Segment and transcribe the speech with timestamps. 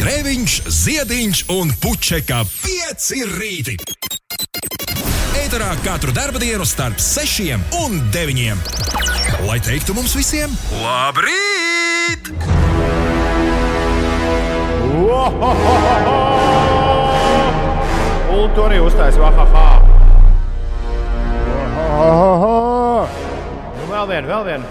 [0.00, 3.74] Grēviņš, Ziediņš un Puķeka 5 rīti.
[5.36, 7.52] Eterā katru dienu starp 6
[7.82, 8.56] un 9.
[9.44, 10.48] Lai teiktu mums visiem,
[10.80, 12.32] labrīt!
[18.40, 19.68] Un tur arī uztaisīja vahaha.
[23.76, 24.64] Nu, vēl vienu, vēl vienu.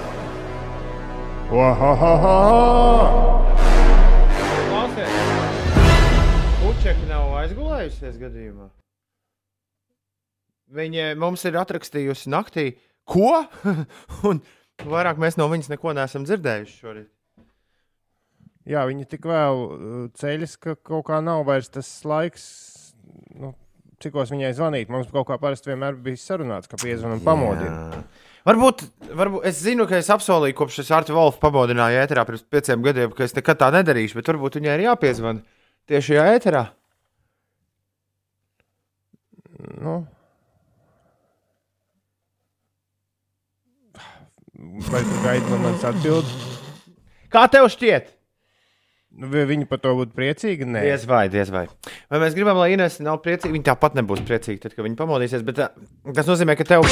[1.54, 3.39] Klausies,
[6.89, 8.66] puķeki nav aizgulējusies gadījumā.
[10.74, 12.64] Viņa mums ir atrakstījusi naktī,
[13.06, 13.43] ko?
[14.29, 14.39] Un
[14.89, 17.10] vairāk mēs no viņas neko neesam dzirdējuši šorīt.
[18.70, 22.48] Jā, viņi tik vēl uh, ceļas, ka kaut kā nav vairs tas laiks.
[23.37, 23.54] Nu,
[24.01, 24.90] Cikos viņai zvanīt?
[24.90, 28.01] Mums kaut kā parasti vienmēr bija sarunāts, ka piezvanām un pamodina.
[28.50, 32.81] Varbūt, varbūt es zinu, ka es apsolīju, kopš es Artu Wolfu pamodināju ēterā pirms pieciem
[32.81, 35.45] gadiem, ka es nekad tā nedarīšu, bet varbūt viņai ir jāpiezvana
[35.92, 36.66] tieši šajā ēterā.
[39.80, 40.04] Nu.
[44.92, 46.34] Vai tu gaidi no manis atbildi?
[47.32, 48.10] Kā tev šķiet?
[49.20, 50.68] Nu, vai viņi par to būtu priecīgi?
[50.68, 51.66] Nē, Diez vai, diez vai.
[52.12, 53.54] Vai mēs gribam, lai Inês nav priecīga?
[53.56, 55.48] Viņa tāpat nebūs priecīga, tad, kad viņa pamodīsies.
[55.48, 55.72] Bet, ā,
[56.12, 56.86] tas nozīmē, ka tev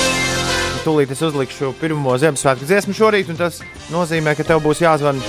[0.87, 3.61] tūlīt es uzlikšu pirmo Ziemassvētku dziesmu šorīt, un tas
[3.93, 5.19] nozīmē, ka tev būs jāzvan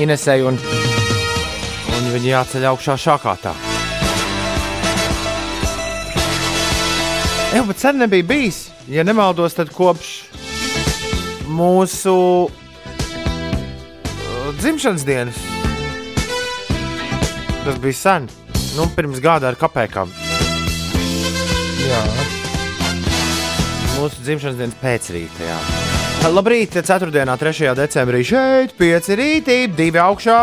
[0.00, 3.67] Inesai un, un viņa jāceļ augšā šākātā.
[7.48, 8.58] Jā, bet sen nebija bijis.
[8.92, 10.08] Ja nemaldos, tad kopš
[11.48, 12.12] mūsu
[12.48, 12.50] uh,
[14.60, 15.38] dzimšanas dienas.
[17.64, 18.28] Tas bija sen.
[18.76, 20.12] Nu, pirms gada ar kapekām.
[21.88, 22.02] jā.
[23.96, 25.56] Mūsu dzimšanas dienas pēcrītā.
[26.28, 27.08] Labrīt, 4.
[27.08, 27.72] un 3.
[27.78, 30.38] decembrī šeit, 5 rītī, 2 augšā,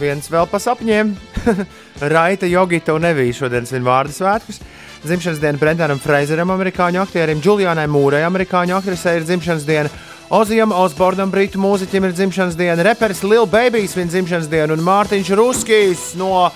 [0.00, 1.14] viens vēl pa sapņiem.
[2.14, 4.58] Raita Jogita un Nevija šodien svin vārdu svētkus.
[5.02, 9.90] Dzimšanas diena Brendanam Freizeram, amerikāņu aktierim, Julianai Mūrai, amerikāņu aktrisei ir dzimšanas diena.
[10.32, 12.86] Ozijam Osbornam, brītu mūziķim, ir dzimšanas diena.
[12.86, 16.46] Reperis Lil Baby svin dzimšanas dienu un Mārtiņš Ruskijs no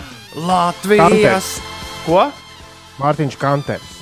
[0.47, 1.57] Latvijas.
[2.07, 2.29] Ko?
[3.03, 3.93] Mārtiņš Kanters.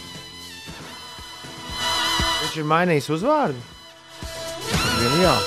[2.44, 3.68] Viņš ir mainījis uzvārdu.
[5.00, 5.38] Vien, jā.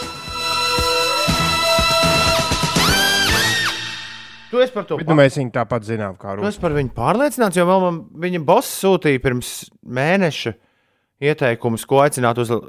[4.48, 6.56] Tu esi par to nu, mēs viņu tāpat zinām, kā Rūpes.
[6.56, 9.52] es par viņu pārliecināts, jo man viņa boss sūtīja pirms
[9.84, 10.54] mēneša
[11.28, 12.62] ieteikumus, ko aicināt uz uh,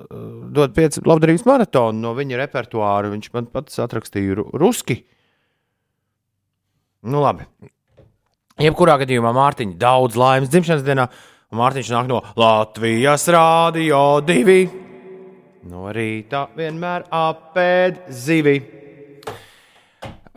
[0.54, 3.12] dot pieci labdarības maratonu no viņa repertuāra.
[3.12, 5.02] Viņš man pats atrakstīja ru ruski.
[7.06, 7.46] Nu, labi.
[8.58, 11.06] Jebkurā gadījumā Mārtiņa daudz laimes dzimšanas dienā,
[11.54, 14.58] Mārtiņš nāk no Latvijas Rādio 2.
[15.68, 18.56] No rīta vienmēr apēd zivi.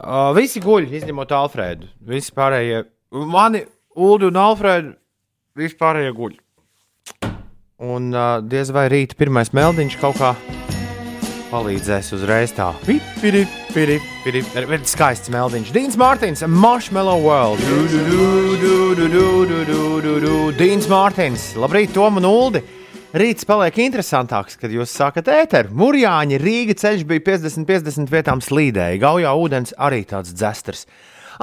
[0.02, 1.86] Uh, visi guļ, izņemot Alfrēdu.
[2.10, 2.86] Visi pārējie,
[3.30, 3.62] mani,
[3.94, 4.96] Ulu un Alfrēdu,
[5.60, 6.40] visi pārējie guļ.
[7.86, 10.32] Un uh, diez vai rīta pirmais meldiņš kaut kā
[11.52, 12.72] palīdzēs uzreiz tā.
[12.88, 14.44] Piri, piri, piri.
[14.58, 15.74] Ir skaists meldiņš.
[15.76, 17.62] Dīns Mārtiņš, Marshmallow World.
[17.68, 20.36] Du, du, du, du, du, du, du, du, du.
[20.58, 22.64] Dīns Mārtiņš, labrīt, Tom un Uldi.
[23.12, 25.74] Rīts paliek interesantāks, kad jūs sākat ēteru.
[25.76, 30.86] Mūrjāņi Rīga ceļš bija 50-50 vietām slīdēji, gaujā ūdens arī tāds dzestars.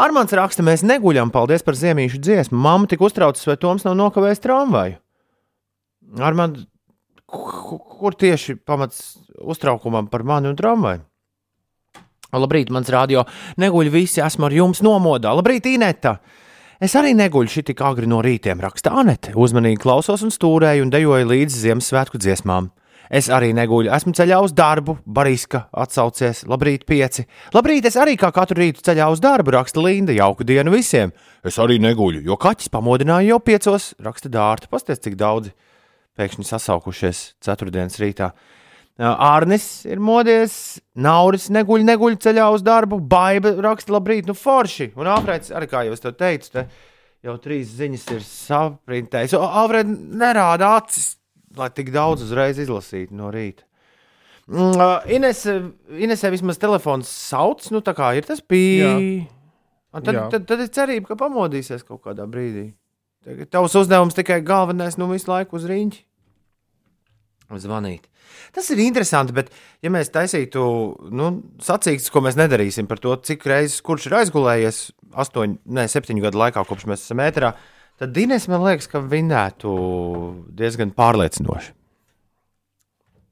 [0.01, 2.57] Armāns raksta, mēs neguļam, paldies par ziemīšu dziesmu.
[2.65, 4.97] Mamma tik uztraucas, vai Toms nav nokavējis tramvaju.
[6.25, 6.65] Armāns,
[7.29, 11.05] kur tieši pamats uztraukumam par mani un tramvaju?
[12.33, 13.27] Labrīt, mans radio.
[13.61, 15.37] Neguļ visi, esmu ar jums nomodā.
[15.37, 16.17] Labrīt, Ineta!
[16.79, 19.33] Es arī neguļu šī tik agri no rītiem, raksta Anete.
[19.35, 22.69] Uzmanīgi klausos un stūrēju un dejoju līdzi Ziemassvētku dziesmām.
[23.11, 27.25] Es arī neguļu, esmu ceļā uz darbu, Bariska atsaucies, labrīt, pieci.
[27.57, 31.11] Labrīt, es arī kā katru rītu ceļā uz darbu, raksta Linda, jauku dienu visiem.
[31.43, 34.71] Es arī neguļu, jo kaķis pamodināja jau piecos, raksta Dārta.
[34.71, 35.51] Pasties, cik daudzi
[36.15, 38.31] pēkšņi sasaukušies ceturtdienas rītā.
[38.99, 44.91] Ārnis ir modies, Nauris neguļ, neguļ ceļā uz darbu, Baiba raksta labrīt, nu forši.
[44.99, 46.65] Un Alfrēds arī, kā es to teicu, te
[47.23, 49.37] jau trīs ziņas ir saprintējis.
[49.39, 51.13] Alfrēds nerāda acis,
[51.59, 53.69] lai tik daudz uzreiz izlasītu no rīta.
[54.49, 55.45] Mm, uh, Ines,
[55.93, 58.91] Inesē vismaz telefons sauc, nu tā kā ir tas bija.
[59.95, 60.27] Tad, Jā.
[60.33, 62.71] tad, tad ir cerība, ka pamodīsies kaut kādā brīdī.
[63.53, 66.08] Tavs uzdevums tikai galvenais, nu visu laiku uz rīņķi.
[67.49, 68.05] Zvanīt.
[68.53, 69.49] Tas ir interesanti, bet,
[69.81, 70.61] ja mēs taisītu
[71.17, 71.31] nu,
[71.65, 74.83] sacīkstus, ko mēs nedarīsim par to, cik reizes kurš ir aizgulējies,
[75.17, 77.55] astoņu, ne, septiņu gadu laikā, kopš mēs esam ēterā,
[77.97, 79.73] tad Dienas man liekas, ka vinētu
[80.61, 81.73] diezgan pārliecinoši.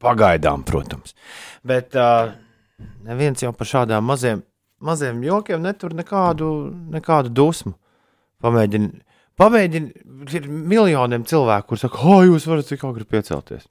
[0.01, 1.13] Pagaidām, protams.
[1.67, 2.33] Bet uh,
[3.05, 4.45] neviens jau par šādām maziem
[4.81, 6.51] maziem jokiem netur nekādu,
[6.93, 7.75] nekādu dusmu.
[8.45, 8.91] Pamēģini,
[9.41, 10.05] pamēģini,
[10.37, 13.65] ir miljoniem cilvēku, kuriem saka, ah, jūs varat cik agri piecelties.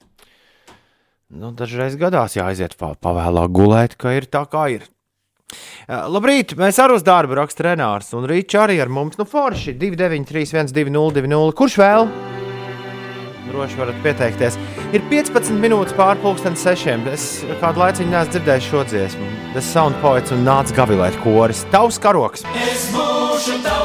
[1.26, 4.84] Nu, dažreiz gadās jāaiziet pa, pavēlāk gulēt, ka ir tā kā ir.
[5.86, 9.18] Uh, labrīt, mēs arī uz darbu raksta Renārs un Rīčs arī ar mums.
[9.18, 12.06] Nu, forši 293, 120, Kurš vēl?
[13.46, 14.58] Droši varat pieteikties.
[14.94, 17.06] Ir 15 minūtes pārpusdienas sešiem.
[17.10, 17.26] Es
[17.62, 19.30] kādu laiku neesmu dzirdējis šo dziesmu.
[19.54, 21.66] Tas sound poets un nāca gavilēt koris.
[21.74, 22.46] Tavs karoks!
[22.54, 23.75] Es būšu tavs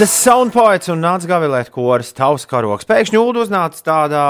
[0.00, 2.86] The Sound Poets un nāca gavilēt koris, tavs karoks.
[2.88, 4.22] Pēkšņi ūdens uznāca tādā,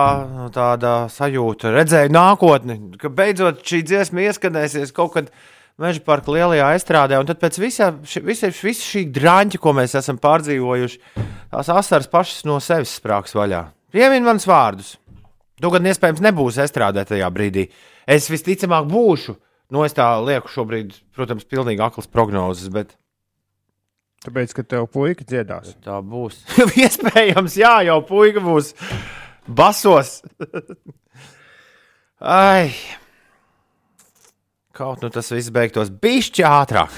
[0.50, 5.28] tādā sajūta, redzēja nākotni, ka beidzot šī dziesma ieskanēsies kaut kad
[5.78, 7.20] meža parka lielajā estrādē.
[7.22, 10.98] Un tad pēc visa, visa, visa šī drāņa, ko mēs esam pārdzīvojuši,
[11.54, 13.68] tās asaras pašas no sevis sprāgs vaļā.
[13.94, 14.96] Piemini manus vārdus.
[15.62, 17.68] Tu gan iespējams nebūsi estrādē tajā brīdī.
[18.10, 19.38] Es visticamāk būšu.
[19.70, 22.96] Nu, es tā lieku šobrīd, protams, pilnīgi aklas prognozes, bet
[24.20, 25.72] Tāpēc, ka tev puika dziedās.
[25.80, 26.42] Tā būs.
[26.84, 28.74] Iespējams, jā, jau puika būs
[29.48, 30.18] basos.
[32.20, 32.68] Ai.
[34.76, 36.92] Kaut nu tas viss beigtos bišķi ātrāk.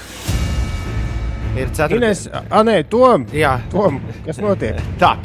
[1.53, 2.25] Ir ceturtais.
[2.49, 3.27] Ah, nē, Tom.
[3.31, 4.01] Jā, Tom.
[4.25, 4.79] Kas notiek?
[5.01, 5.15] Tā.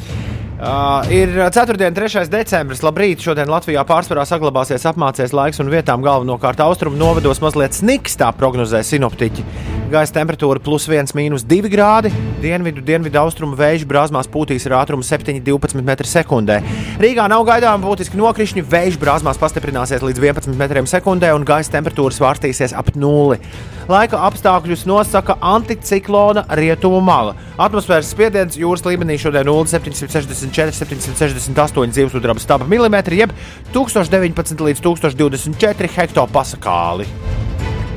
[0.59, 1.79] Uh, ir 4.
[1.87, 2.25] un 3.
[2.31, 2.83] decembris.
[2.83, 8.33] Labrīt, šodien Latvijā pārsvarā saglabāsies apmācies laiks un vietām galvenokārt austrumu novados mazliet sniks, tā
[8.35, 9.78] prognozē sinoptiķi.
[9.89, 12.11] Gaisa temperatūra plus 1,2 grādi,
[12.43, 16.59] dienvidu, dienvidu austrumu vēju brāzmās pūtīs ar ātrumu 7,12 m2.
[17.01, 22.77] Rīgā nav gaidām būtiski nokrišņi, vēju brāzmās pastiprināsies līdz 11 m2 un gaisa temperatūra svārstīsies
[22.77, 23.41] ap nulli.
[23.89, 27.33] Laika apstākļus nosaka anticiklona rietumu mala.
[27.57, 33.33] Atmosfēras spiediens jūras līmenī šodien 0,764, 768 dzīvesudraba staba milimetri, jeb
[33.73, 37.09] 1019 līdz 1024 hektopasakāli.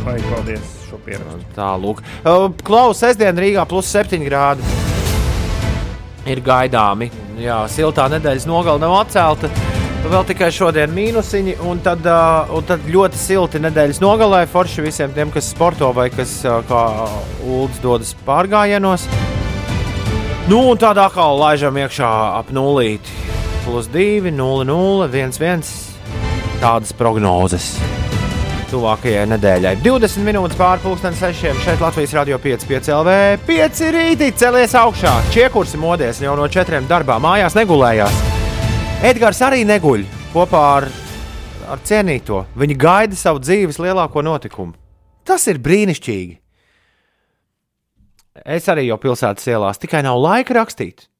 [0.05, 0.80] Vai, paldies!
[1.11, 1.51] Pierakstu.
[1.57, 2.01] Tālāk,
[2.65, 4.65] Klaus, sestdien Rīgā plus 7 grādi.
[6.29, 7.09] Ir gaidāmi.
[7.41, 9.49] Jā, siltā nedēļas nogala nav atcelta.
[10.01, 14.41] Vēl tikai šodien mīnusiņi, un tad, uh, un tad ļoti silti nedēļas nogalē.
[14.49, 16.81] Forši visiem tiem, kas sporto vai kas uh, kā
[17.45, 19.05] ULDS dodas pārgājienos.
[20.49, 22.11] Nu, un tādā kā laižam iekšā
[22.41, 23.13] ap nulīti.
[23.65, 25.65] Plus 2, 0, 0, 1, 1.
[26.61, 27.75] Tādas prognozes
[28.71, 29.73] tuvākajai nedēļai.
[29.83, 33.15] 20 minūtes pārpusdienas sešiem šeit Latvijas radio 5,5 LV.
[33.47, 38.21] 5 rītī celies augšā, čiekursi modies jau no četriem darbā, mājās negulējās.
[39.11, 40.87] Edgars arī neguļ kopā ar,
[41.73, 42.45] ar cienīto.
[42.55, 44.77] Viņi gaida savu dzīves lielāko notikumu.
[45.27, 46.37] Tas ir brīnišķīgi.
[48.47, 51.10] Es arī jau pilsētas ielās, tikai nav laika rakstīt.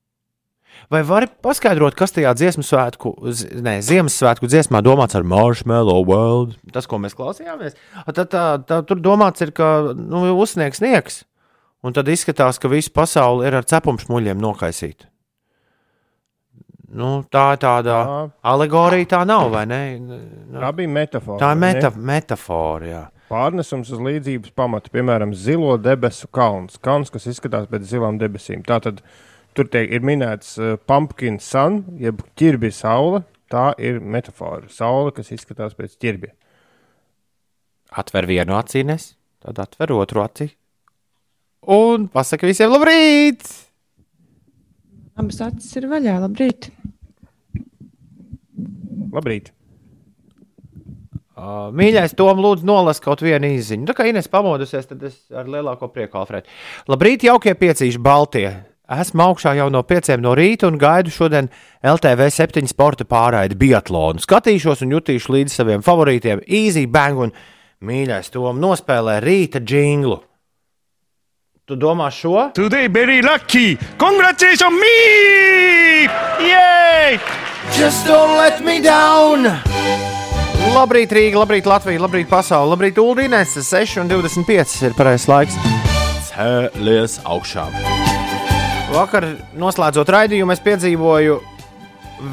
[0.92, 3.14] Vai vari paskaidrot, kas tajā dziesmu svētku,
[3.64, 6.58] ne, Ziemassvētku dziesmā domāts ar Marshmallow World?
[6.76, 7.78] Tas, ko mēs klausījāmies,
[8.10, 11.22] tad tā, tā, tur domāts ir, ka nu, uzsniegs sniegs,
[11.80, 15.08] un tad izskatās, ka visa pasaule ir ar cepumšmuļiem nokaisīta.
[16.92, 18.20] Nu, tā ir tāda jā.
[18.52, 19.82] alegorija, tā nav, vai ne?
[20.04, 20.22] Nu,
[20.60, 21.40] tā bija metafora.
[21.40, 23.04] Tā ir meta, metafora, jā.
[23.32, 26.76] Pārnesums uz līdzības pamata, piemēram, zilo debesu kalns.
[26.84, 28.60] Kalns, kas izskatās pēc zilām debesīm.
[28.68, 33.24] Tātad, uh, Tur tiek, ir minēts uh, pumpkin sun, jeb ķirbja saule.
[33.52, 34.70] Tā ir metāfora.
[34.72, 36.32] Saule, kas izskatās pēc ķirbja.
[38.00, 40.48] Atver vienu acīnes, tad atver otru aci.
[41.68, 43.44] Un pasaka visiem labrīt!
[45.20, 46.16] Abas acis ir vaļā.
[46.24, 46.72] Labrīt!
[49.12, 49.52] Labrīt!
[51.42, 53.88] Uh, mīļais, Tom, lūdzu, nolas kaut vienu īziņu.
[53.90, 56.52] Tā kā Ines pamodusies, tad es ar lielāko prieku alfrētu.
[56.88, 58.71] Labrīt, jaukie piecīši Baltijai!
[58.92, 61.48] Esmu augšā jau no pieciem no rīta un gaidu šodien
[61.80, 64.20] LTV septiņu sporta pārraidi biatlonu.
[64.20, 67.32] Skatīšos un jutīšu līdzi saviem favorītiem Easy Bang un
[67.88, 70.20] mīļais Tom nospēlē rīta jinglu.
[71.64, 72.50] Tu domā šo?
[72.58, 73.78] Today very lucky!
[73.98, 76.10] Congratulations me!
[76.44, 77.20] Yay!
[77.78, 79.48] Just don't let me down!
[80.76, 85.60] Labrīt, Rīga, labrīt, Latvija, labrīt, pasaule, labrīt, Uldīnēs, 6,25 ir pareizais laiks.
[86.28, 88.11] Cēlies augšā!
[88.92, 89.24] Vakar,
[89.56, 91.38] noslēdzot raidījumu, es piedzīvoju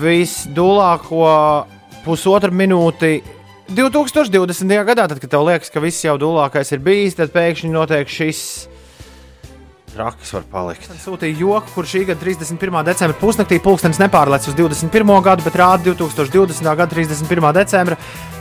[0.01, 1.29] visdūlāko
[2.03, 3.21] pusotru minūti
[3.71, 4.75] 2020.
[4.89, 5.07] gadā.
[5.07, 8.43] Tad, kad tev liekas, ka viss jau dūlākais ir bijis, tad pēkšņi notiek šis.
[9.99, 10.91] Raksts var palikt.
[10.95, 12.83] Es sūtīju joku, kur šī gada 31.
[12.87, 15.15] decembra pusnaktī pulkstenis nepārlec uz 21.
[15.25, 16.69] gadu, bet rāda 2020.
[16.69, 17.51] gada 31.
[17.55, 17.99] decembra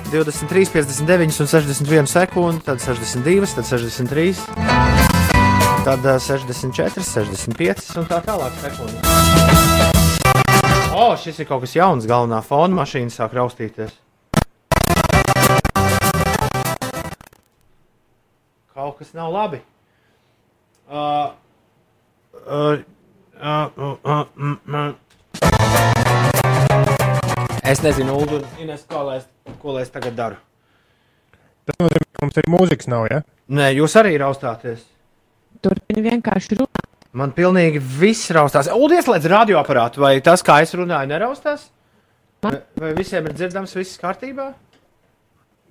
[0.10, 4.97] 23, 59 un 61 sekundi, tad 62, tad 63
[5.88, 8.52] Tad uh, 64, 65 un tā tālāk.
[8.60, 9.00] Sekundes.
[10.92, 12.04] O, šis ir kaut kas jauns.
[12.10, 13.94] Galvenā fona mašīna sāk raustīties.
[18.76, 19.62] Kaut kas nav labi.
[20.92, 21.32] Uh,
[22.36, 22.84] uh,
[23.40, 24.92] uh, uh, uh, mm, mm.
[27.64, 30.36] Es nezinu, Ulu, Ines, ko lai, es, ko lai es tagad daru.
[31.64, 33.24] Tas nozīmē, ka mums arī mūzikas nav, ja?
[33.48, 34.84] Nē, jūs arī raustāties.
[35.68, 36.84] Turpini vienkārši runāt.
[37.18, 38.68] Man pilnīgi viss raustās.
[38.74, 41.70] Ulu, ieslēdz radioaparātu, vai tas, kā es runāju, neraustās?
[42.46, 44.52] Vai, vai visiem ir dzirdams, viss kārtībā?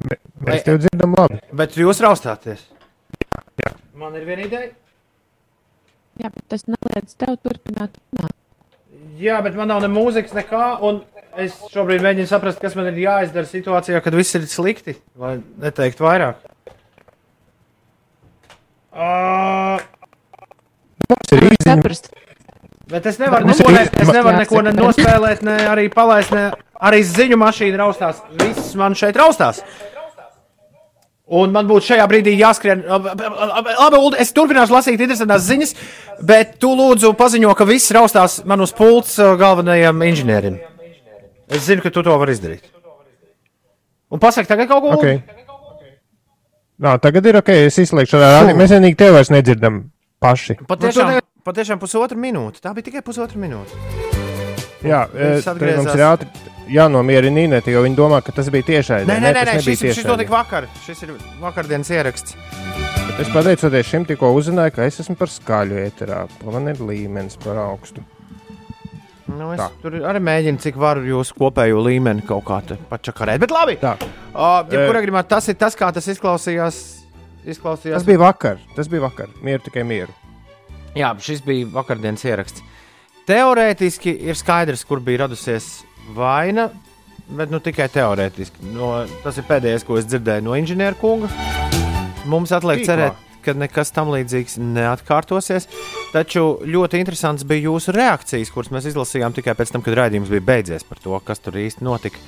[0.07, 1.39] Me- Mēs tev dzirdam labi.
[1.57, 2.65] Bet jūs raustāties.
[3.63, 3.71] jā.
[3.97, 4.73] Man ir viena ideja.
[6.21, 8.35] Jā, bet tas neliedz tev turpināt runāt.
[9.21, 10.65] Jā, bet man nav ne mūzikas, nekā.
[10.85, 11.03] Un
[11.37, 14.97] es šobrīd mēģinu saprast, kas man ir jāizdara situācijā, kad viss ir slikti.
[15.21, 16.43] Lai neteiktu vairāk.
[18.97, 19.77] Uh,
[21.07, 21.97] Mums ir īziņa.
[22.91, 26.49] Bet es nevaru neko, ne, es nevaru neko ne nospēlēt, ne arī palaist, ne
[26.81, 28.23] arī ziņu mašīna raustās.
[28.41, 29.61] Viss man šeit raustās.
[31.27, 32.85] Un man būtu šajā brīdī jāskrien.
[32.87, 35.75] Labi, Ulu, es turpināšu lasīt interesantas ziņas,
[36.23, 40.61] bet tu lūdzu paziņo, ka viss raustās man uz pults uh, galvenajam inženierim.
[41.51, 42.71] Es zinu, ka tu to vari izdarīt.
[44.15, 44.95] Un pasaki tagad kaut ko?
[45.01, 45.19] Okay.
[46.83, 48.57] Nā, tagad ir ok, es izslēgšu šo rādi.
[48.57, 49.87] Mēs vienīgi tevi vairs nedzirdam
[50.21, 50.59] paši.
[50.69, 51.15] Patiešām,
[51.47, 52.61] patiešām pusotra minūte.
[52.65, 53.79] Tā bija tikai pusotra minūte.
[54.85, 55.81] Jā, e, atgriezās.
[55.81, 59.05] mums ir ātri jānomierina Inēta, jo viņi domā, ka tas bija tiešai.
[59.09, 60.69] Nē, nē, nē, nē šis, šis notika vakar.
[60.85, 62.37] Šis ir vakardienas ieraksts.
[63.07, 66.27] Bet Es pateicoties šim tikko uzzināju, ka es esmu par skaļu ēterā.
[66.45, 68.05] Man ir līmenis par augstu.
[69.27, 69.71] Nu, es Tā.
[69.83, 73.41] tur arī mēģinu, cik varu jūsu kopējo līmeni kaut kā pačakarēt.
[73.43, 76.79] Bet labi, Tā, uh, jebkurā gadījumā tas ir tas, kā tas izklausījās.
[77.43, 77.99] izklausījās.
[77.99, 78.63] tas bija vakar.
[78.77, 79.29] Tas bija vakar.
[79.43, 80.15] Mieru tikai mieru.
[80.97, 82.63] Jā, šis bija vakardienas ieraksts.
[83.27, 85.83] Teorētiski ir skaidrs, kur bija radusies
[86.15, 86.69] vaina,
[87.27, 88.71] bet nu, tikai teorētiski.
[88.71, 88.93] No,
[89.25, 91.31] tas ir pēdējais, ko es dzirdēju no inženieru kunga.
[92.31, 95.69] Mums atliek cerēt, ka nekas tam līdzīgs neatkārtosies.
[96.13, 100.45] Taču ļoti interesants bija jūsu reakcijas, kuras mēs izlasījām tikai pēc tam, kad raidījums bija
[100.51, 102.21] beidzies par to, kas tur īsti notika.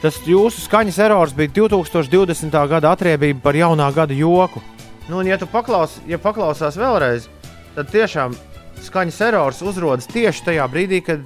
[0.00, 2.54] Tas jūsu skaņas erors bija 2020.
[2.70, 4.62] gada atriebība par jaunā gada joku.
[5.10, 7.26] Nu, un, ja tu paklaus, ja paklausās vēlreiz,
[7.74, 8.36] tad tiešām
[8.86, 11.24] skaņas erors uzrodas tieši tajā brīdī, kad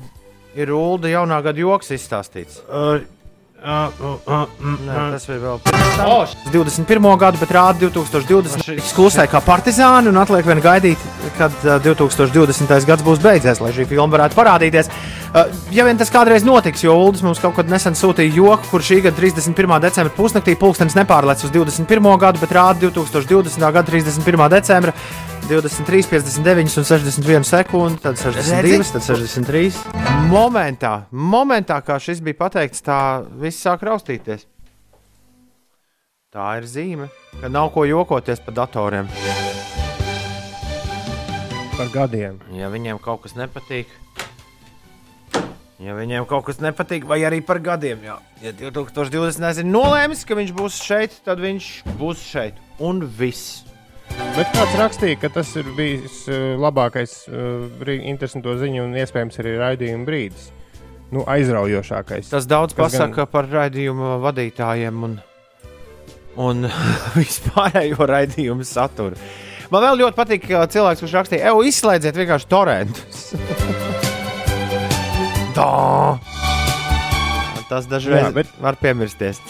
[0.58, 2.62] ir ULDA jaunā gada joks izstāstīts.
[3.64, 6.10] Nē, tas bija vēl tam.
[6.10, 7.16] Oh, 21.
[7.18, 8.62] gadu, bet rāda 2020.
[8.64, 11.04] Šis klusē kā partizāni un atliek vien gaidīt,
[11.38, 12.86] kad uh, 2020.
[12.88, 14.90] gads būs beidzies, lai šī filma varētu parādīties.
[15.74, 19.00] Ja vien tas kādreiz notiks, jo Uldis mums kaut kad nesen sūtīja joku, kur šī
[19.08, 19.80] gada 31.
[19.82, 22.10] decembra pusnaktī pulkstenis nepārlec uz 21.
[22.22, 23.58] gadu, bet rāda 2020.
[23.58, 24.46] gada 31.
[24.54, 24.94] decembra
[25.48, 29.74] 23, 59 un 61 sekundi, tad 62, tad 63.
[30.30, 32.98] Momentā, momentā, kā šis bija pateikts, tā
[33.42, 34.46] viss sāk raustīties.
[36.34, 37.04] Tā ir zīme,
[37.38, 39.06] ka nav ko jokoties par datoriem.
[41.76, 42.40] Par gadiem.
[42.54, 43.90] Ja viņiem kaut kas nepatīk,
[45.82, 48.16] ja viņiem kaut kas nepatīk, vai arī par gadiem, jā.
[48.42, 49.62] ja 2020.
[49.62, 51.68] ir nolēmis, ka viņš būs šeit, tad viņš
[52.00, 52.58] būs šeit.
[52.82, 53.62] Un viss.
[54.34, 59.54] Bet kāds rakstīja, ka tas ir bijis uh, labākais, uh, interesants ziņu un iespējams arī
[59.62, 60.50] raidījuma brīdis.
[61.14, 62.30] Nu, aizraujošākais.
[62.32, 65.16] Tas daudz Kas gan- pasaka par raidījumu vadītājiem un,
[66.40, 66.68] un
[67.18, 69.18] vispārējo raidījumu saturu.
[69.72, 73.24] Man vēl ļoti patīk, ka cilvēks, kurš rakstīja, ej, izslēdziet vienkārši torrentus.
[75.54, 76.18] Tā.
[77.70, 79.40] Tas dažreiz Jā, bet- var piemirsties.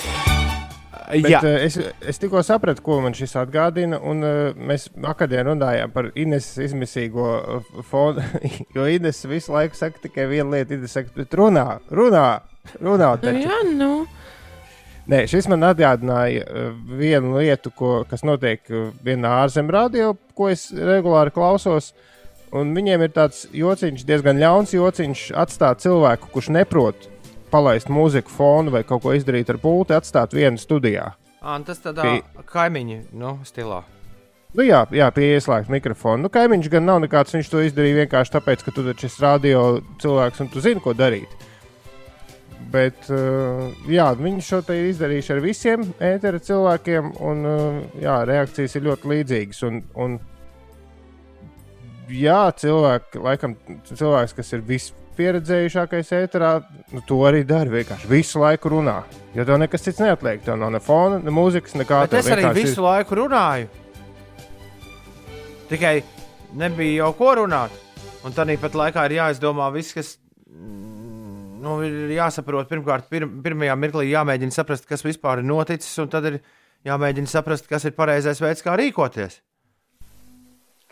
[1.14, 1.76] Bet, Jā, uh, es,
[2.08, 3.98] es tikko sapratu, ko man šis atgādina.
[4.00, 7.26] Un, uh, mēs akadēmijā runājām par Ineses izmisīgo
[7.58, 8.24] uh, fonu.
[8.76, 10.78] Jo Ines visu laiku saka tikai vienu lietu.
[10.78, 12.24] Ines saka, bet runā, runā,
[12.80, 13.10] runā.
[13.22, 13.92] Taču." jā, nu.
[15.04, 20.48] Nē, šis man atgādināja uh, vienu lietu, ko, kas notiek uh, vienā ārzemju radio, ko
[20.48, 21.92] es regulāri klausos.
[22.54, 27.08] Un viņiem ir tāds jociņš, diezgan ļauns jociņš, atstāt cilvēku, kurš neprot
[27.52, 31.10] palaist mūziku fonu vai kaut ko izdarīt ar pulti, atstāt vienu studijā.
[31.44, 33.82] Ā, tas tādā Pie- kaimiņu nu, stilā.
[34.54, 36.22] Nu, jā, jā pie ieslēgta mikrofona.
[36.24, 37.34] Nu, kaimiņš gan nav nekāds.
[37.34, 39.64] Viņš to izdarīja vienkārši tāpēc, ka tu taču esi radio
[40.00, 41.34] cilvēks un tu zini, ko darīt.
[42.74, 48.16] Bet uh, jā, viņi šo te ir izdarījuši ar visiem ētera cilvēkiem, un uh, jā,
[48.26, 49.60] reakcijas ir ļoti līdzīgas.
[49.68, 50.16] Un, un,
[52.10, 53.54] jā, cilvēki, laikam,
[53.92, 56.50] cilvēks, kas ir vispieredzējušākais ēterā,
[56.96, 57.70] nu, to arī dara.
[57.76, 58.98] Vienkārši visu laiku runā.
[59.36, 60.42] Jo tev nekas cits neatliek.
[60.42, 62.88] Tev nav ne fona, ne mūzikas, nekā Bet es arī visu ir...
[62.88, 63.70] laiku runāju.
[65.70, 65.96] Tikai
[66.58, 67.82] nebija jau ko runāt.
[68.24, 70.16] Un tādā pat laikā ir jāizdomā viss, kas.
[71.64, 76.28] Nu, ir jāsaprot, pirmkārt, pir, pirmajā mirklī jāmēģina saprast, kas vispār ir noticis, un tad
[76.28, 76.38] ir
[76.84, 79.40] jāmēģina saprast, kas ir pareizais veids, kā rīkoties.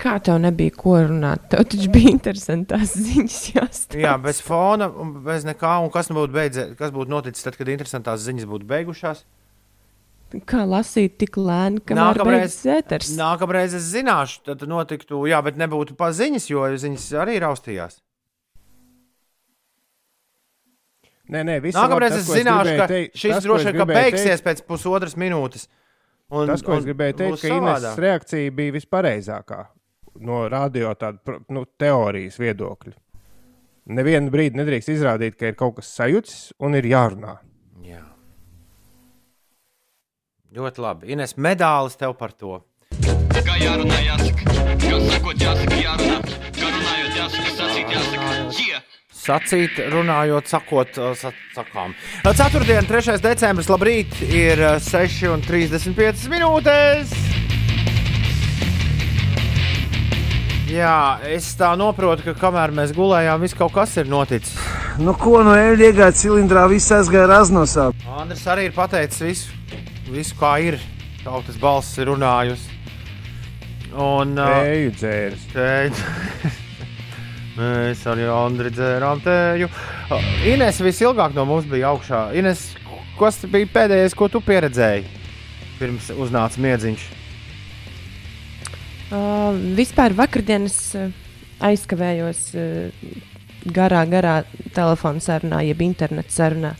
[0.02, 1.44] Kā tev nebija ko runāt?
[1.52, 4.00] Tev taču bija interesantās ziņas jāstāsta.
[4.02, 4.88] Jā, bez fona
[5.22, 5.76] bez nekā.
[5.84, 9.22] Un kas nu būtu, beidzie, kas būtu noticis tad, kad interesantās ziņas būtu beigušās?
[10.48, 12.62] Kā lasīt tik lēni, ka Nākamreiz-.
[13.18, 18.00] Nākamreiz es zināšu, tad notiktu, jā, bet nebūtu paziņas, jo ziņas arī raustījās.
[21.32, 23.76] Nē, nē, viss Nākamreiz labi, es tas, ko zināšu, ka teikt- šis tas, droši es
[23.76, 25.68] vien beigsies teikt- pēc pusotras minūtes.
[26.32, 27.98] Un, Tas, ko es gribēju teikt, ka Ines savādāk.
[28.00, 29.66] reakcija bija vispareizākā
[30.20, 32.92] no radio tāda nu, teorijas viedokļa.
[33.92, 37.38] Nevienu brīdi nedrīkst izrādīt, ka ir kaut kas sajūts un ir jārunā.
[37.82, 38.04] Jā.
[40.54, 41.08] Ļoti labi.
[41.14, 42.60] Ines, medālis tev par to.
[43.42, 44.44] Kā jārunā, jāsaka,
[44.84, 46.18] kas sakot, jāsaka, jārunā,
[49.22, 51.92] Sacīt, runājot, sakot, sa sakām.
[52.26, 53.20] Ceturtdien, 3.
[53.22, 57.12] decembris, labrīt, ir uh, 6,35 minūtes.
[60.72, 64.56] Jā, es tā saprotu, ka kamēr mēs gulējām, viss kaut kas ir noticis.
[64.98, 67.90] Nu, ko no eļļa iegāja cilindrā, viss aizgāja raznosā.
[68.16, 69.60] Andris arī ir pateicis visu,
[70.10, 70.80] visu kā ir.
[71.22, 72.74] Tautas balss ir runājusi.
[73.92, 75.46] Un, uh, Eju dzēris.
[75.54, 76.02] Teikt.
[77.52, 79.68] Mēs arī Andri dzērām tēju.
[80.49, 82.23] Ines visilgāk no mums bija augšā.
[82.40, 82.71] Ines,
[83.18, 85.04] kas bija pēdējais, ko tu pieredzēji?
[85.80, 87.04] Pirms uznāca miedziņš.
[89.12, 91.11] Uh, vispār vakardienas uh,
[91.68, 93.06] aizkavējos uh,
[93.76, 94.37] garā, garā
[94.73, 96.71] telefona sarunā, jeb interneta sarunā.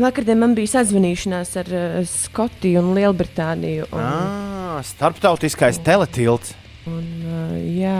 [0.00, 3.88] Vakardien man bija sazvanīšanās ar uh, Skotiju un Lielbritāniju.
[3.96, 6.52] Un, Ah, starptautiskais teletilts.
[6.86, 7.96] un, uh, jā,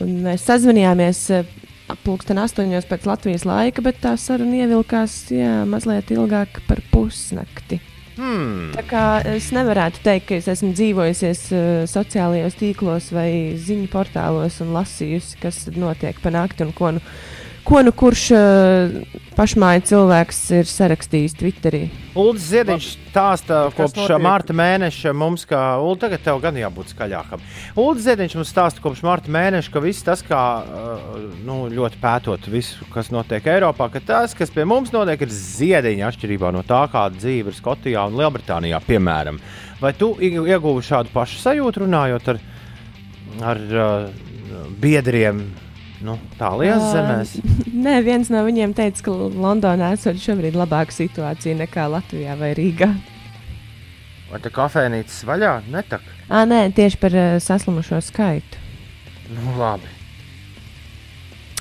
[0.00, 1.48] un mēs sazvanījāmies uh,
[2.06, 7.80] pulksten astoņos pēc Latvijas laika, bet tā saruna ievilkās jā, mazliet ilgāk par pusnakti.
[8.12, 8.70] Hmm.
[8.74, 13.28] Tā kā es nevarētu teikt, ka es esmu dzīvojusies uh, sociālajos tīklos vai
[13.60, 17.04] ziņu portālos un lasījusi, kas notiek pa nakti un ko nu,
[17.64, 21.82] ko nu kurš uh, pašmāja cilvēks ir sarakstījis Twitterī.
[22.18, 27.42] Ulrichs Ziedņš stāsta kopš marta mēneša mums, ka Ulu, tagad tev gan jābūt skaļākam.
[27.80, 32.50] Ulrichs Ziedņš mums stāsta kopš marta mēneša, ka viss tas, kā uh, nu, ļoti pētot
[32.52, 36.84] visu, kas notiek Eiropā, ka tas, kas pie mums notiek, ir ziediņa atšķirībā no tā,
[36.92, 39.40] kāda dzīve ir Skotijā un Lielbritānijā, piemēram.
[39.82, 42.46] Vai tu ieguvi šādu pašu sajūtu runājot ar,
[43.54, 44.08] ar uh,
[44.82, 45.46] biedriem?
[46.02, 47.32] Nu, Tālijas Ā, zemēs.
[47.86, 52.90] Nē, viens no viņiem teica, ka Londonā esot šobrīd labāka situācija nekā Latvijā vai Rīgā.
[54.32, 55.56] Vai tā kafejnīcas vaļā?
[55.70, 56.04] Netak.
[56.26, 58.60] À, nē, tieši par uh, saslimušo skaitu.
[59.32, 59.90] Nu, labi.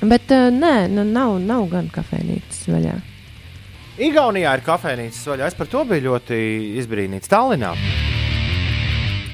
[0.02, 2.96] Bet uh, nē, nu, nav, nav gan kafejnīcas vaļā.
[4.02, 5.52] Igaunijā ir kafejnīcas vaļā.
[5.52, 6.40] Es par to biju ļoti
[6.82, 7.30] izbrīnīts.
[7.30, 7.76] Tallinā.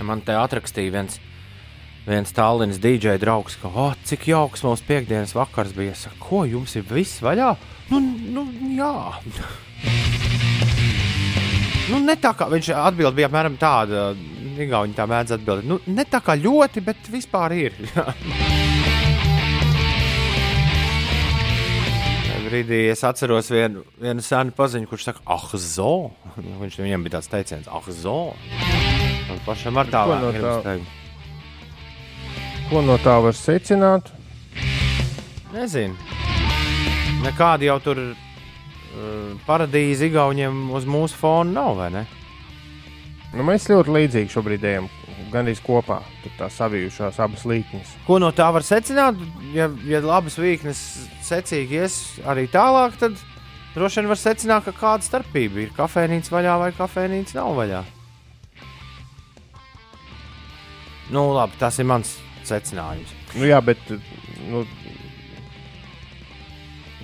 [0.04, 1.22] Man te atrakstīja viens,
[2.08, 5.92] viens Tallinas DJ draugs, ka, oh, cik jauks mums piekdienas vakars bija.
[5.92, 7.52] Es saku, ko jums ir viss vaļā?
[7.92, 8.46] Nu, nu
[8.78, 8.94] jā.
[11.88, 14.12] Nu, ne tā kā viņš atbild, bija apmēram tāda,
[14.58, 15.68] Igauni tā mēdz atbildēt.
[15.70, 17.76] Nu, ne tā kā ļoti, bet vispār ir.
[22.48, 25.92] Brīdī es atceros vienu, vienu senu paziņu, kurš saka, ah, zo.
[26.40, 28.32] Viņš viņam bija tāds teiciens, ah, zo.
[29.28, 30.32] Man pašam ar tādu
[30.64, 31.07] teikt.
[32.68, 34.10] Ko no tā var secināt?
[35.54, 35.96] Nezinu.
[37.24, 42.02] Nekāda jau tur uh, paradīze Igauniem uz mūsu fona nav, vai ne?
[43.32, 44.92] Nu, mēs ļoti līdzīgi šobrīd ejam.
[45.32, 47.96] Gan arī kopā, tur tā savijušās abas līknes.
[48.04, 49.16] Ko no tā var secināt?
[49.56, 50.84] Ja, ja labas vīknes
[51.24, 53.16] secīgi ies arī tālāk, tad
[53.78, 57.84] droši vien var secināt, ka kāda starpība ir kafejnīca vaļā vai kafejnīca nav vaļā.
[61.16, 63.14] Nu, labi, tas ir mans secinājums.
[63.36, 63.80] Nu, jā, bet
[64.50, 64.66] nu,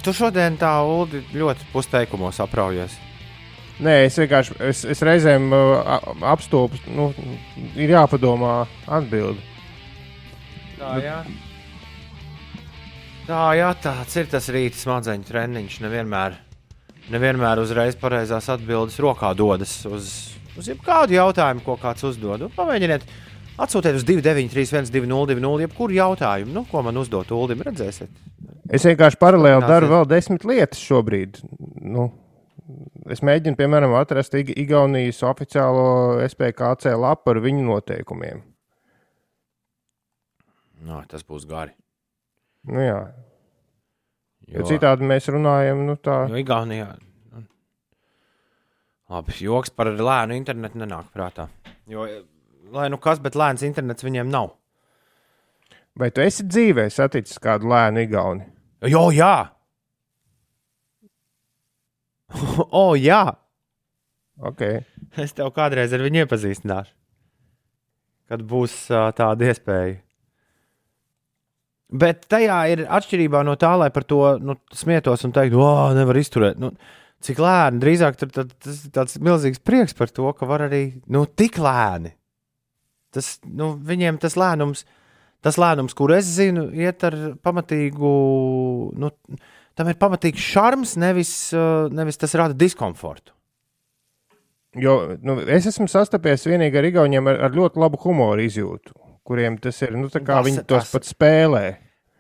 [0.04, 2.98] Tu šodien tā Ulu ļoti pusteikumos apraujies.
[3.80, 6.76] nē, es vienkārši es, es reizēm uh, a- apstulbu.
[6.92, 7.06] Nu,
[7.80, 9.40] ir jāpadomā atbildi.
[10.78, 11.16] Tā, jā.
[13.30, 15.80] tā, jā, tāds ir tas rīta smadzeņu treniņš.
[15.86, 16.36] Nevienmēr,
[17.14, 20.12] nevienmēr uzreiz pareizās atbildes rokā dodas uz,
[20.60, 22.44] uz jebkādu jautājumu, ko kāds uzdod.
[22.50, 23.08] Un Pamēģiniet
[23.62, 27.62] atsūtīt uz 293, 202, jebkuru jautājumu, nu, ko man uzdot Ulim.
[27.66, 28.10] Redzēsiet,
[28.74, 31.42] Es vienkārši paralēli daru vēl desmit lietas šobrīd.
[31.84, 32.08] Nu,
[33.12, 35.84] es mēģinu, piemēram, atrast Ig Igaunijas oficiālo
[36.26, 38.42] SPKC lapu ar viņu noteikumiem.
[40.84, 41.76] no, tas būs gari.
[42.68, 43.00] Nu, jā,
[44.48, 46.24] jo Jo, citādi mēs runājam, nu, tā.
[46.32, 46.90] jo Igaunijā.
[47.36, 47.44] nu,
[49.12, 51.50] Labi, joks par lēnu internetu nenāk prātā.
[51.88, 52.08] Jo,
[52.74, 54.54] lai nu kas, bet lēns internets viņiem nav.
[56.00, 58.48] Vai tu esi dzīvē saticis kādu lēnu igauni?
[58.90, 59.36] Jo, jā!
[62.82, 63.24] o, jā!
[64.42, 64.82] Okay.
[65.22, 66.96] Es tev kādreiz ar viņu iepazīstināšu.
[68.34, 70.00] Kad būs uh, tāda iespēja.
[71.94, 76.18] Bet tajā ir atšķirībā no tā, lai par to nu, smietos un teiktu, o, nevar
[76.18, 76.58] izturēt.
[76.58, 76.72] Nu,
[77.22, 80.84] cik lēni, drīzāk tur tas ir tāds milzīgs prieks par to, ka var arī
[81.14, 82.16] nu, tik lēni.
[83.14, 84.84] Tas, nu, viņiem tas lēnums,
[85.46, 88.12] tas lēnums, kur es zinu, iet ar pamatīgu,
[88.98, 89.12] nu,
[89.78, 93.36] tam ir pamatīgs šarms, nevis, uh, nevis tas rada diskomfortu.
[94.82, 98.96] Jo nu, es esmu sastapies vienīgi ar Igauniem ar, ar ļoti labu humoru izjūtu,
[99.28, 99.94] kuriem tas ir.
[99.94, 101.66] Nu, Tas- viņi tos tas- pat spēlē.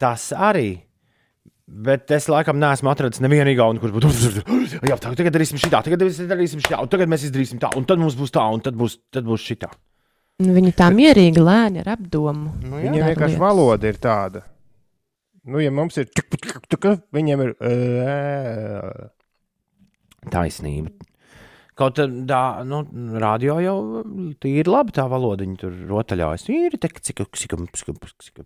[0.01, 0.84] Tas arī.
[1.65, 4.43] Bet es laikam neesmu atradzis nevienu igaunu, kurš būtu.
[4.86, 7.97] Jā, tagad darīsim šitā, tagad mēs darīsim šitā, un tagad mēs izdarīsim tā, un tad
[8.03, 9.71] mums būs tā, un tad būs, tad būs šitā.
[10.41, 12.56] Nu, Viņi tā mierīgi lēni ar apdomu.
[12.63, 13.43] Nu, Viņiem dara vienkārši lietas.
[13.43, 14.41] valoda ir tāda.
[15.46, 17.52] Nu, ja mums ir tik, tik, tik, tik, viņiem ir.
[17.62, 19.10] ē,
[20.32, 20.89] Taisnība.
[21.76, 22.84] Kaut kā nu,
[23.19, 23.78] radio jau
[24.46, 26.48] ir labi tā valoda, viņi tur rotaļājas.
[26.54, 28.46] Ir tik, cik, cik, cik, cik, cik.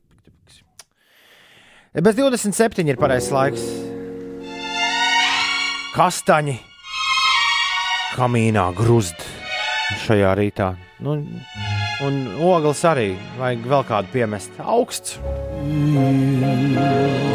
[1.97, 3.63] Bez 27 ir pareizais laiks.
[5.97, 6.57] Kastaņi
[8.17, 9.23] kamīnā grūst
[10.05, 10.71] šajā rītā.
[11.01, 11.17] Nu,
[12.05, 14.51] un ogles arī vajag vēl kādu piemest.
[14.61, 15.17] Augsts.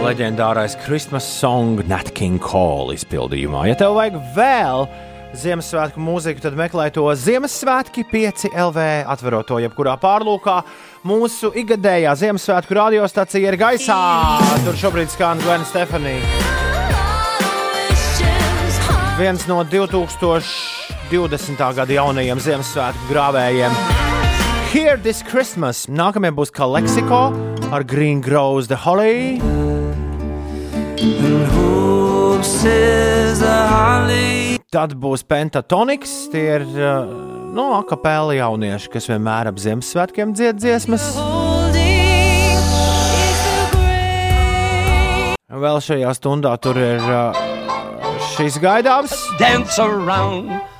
[0.03, 3.61] Leģendārais Christmas song Nat King Cole izpildījumā.
[3.71, 4.87] Ja tev vajag vēl
[5.33, 8.79] Ziemassvētku mūziku, tad meklē to Ziemassvētki 5 LV,
[9.15, 10.57] atverot to jebkurā pārlūkā.
[11.09, 14.01] Mūsu ikgadējā Ziemassvētku radiostacija ir gaisā.
[14.67, 16.19] Tur šobrīd skan Gwen Stefani.
[19.17, 21.77] Viens no 2020.
[21.81, 24.12] gada jaunajiem Ziemassvētku grāvējiem.
[24.73, 25.85] Here this Christmas.
[25.85, 27.19] Nākamie būs Kaleksiko
[27.77, 29.37] ar Green Grows the Holly.
[34.73, 36.15] Tad būs pentatoniks.
[36.33, 37.05] Tie ir uh,
[37.53, 41.05] no akapēli jaunieši, kas vienmēr ap Ziemassvētkiem dzied dziesmas.
[45.53, 47.45] Vēl šajā stundā tur ir uh,
[48.33, 49.13] šis gaidāms.
[49.37, 50.72] dance around.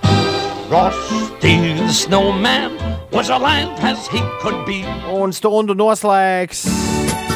[0.73, 2.73] Frosty the snowman
[3.13, 4.79] was alive as he could be.
[5.13, 6.63] Un stundu noslēgs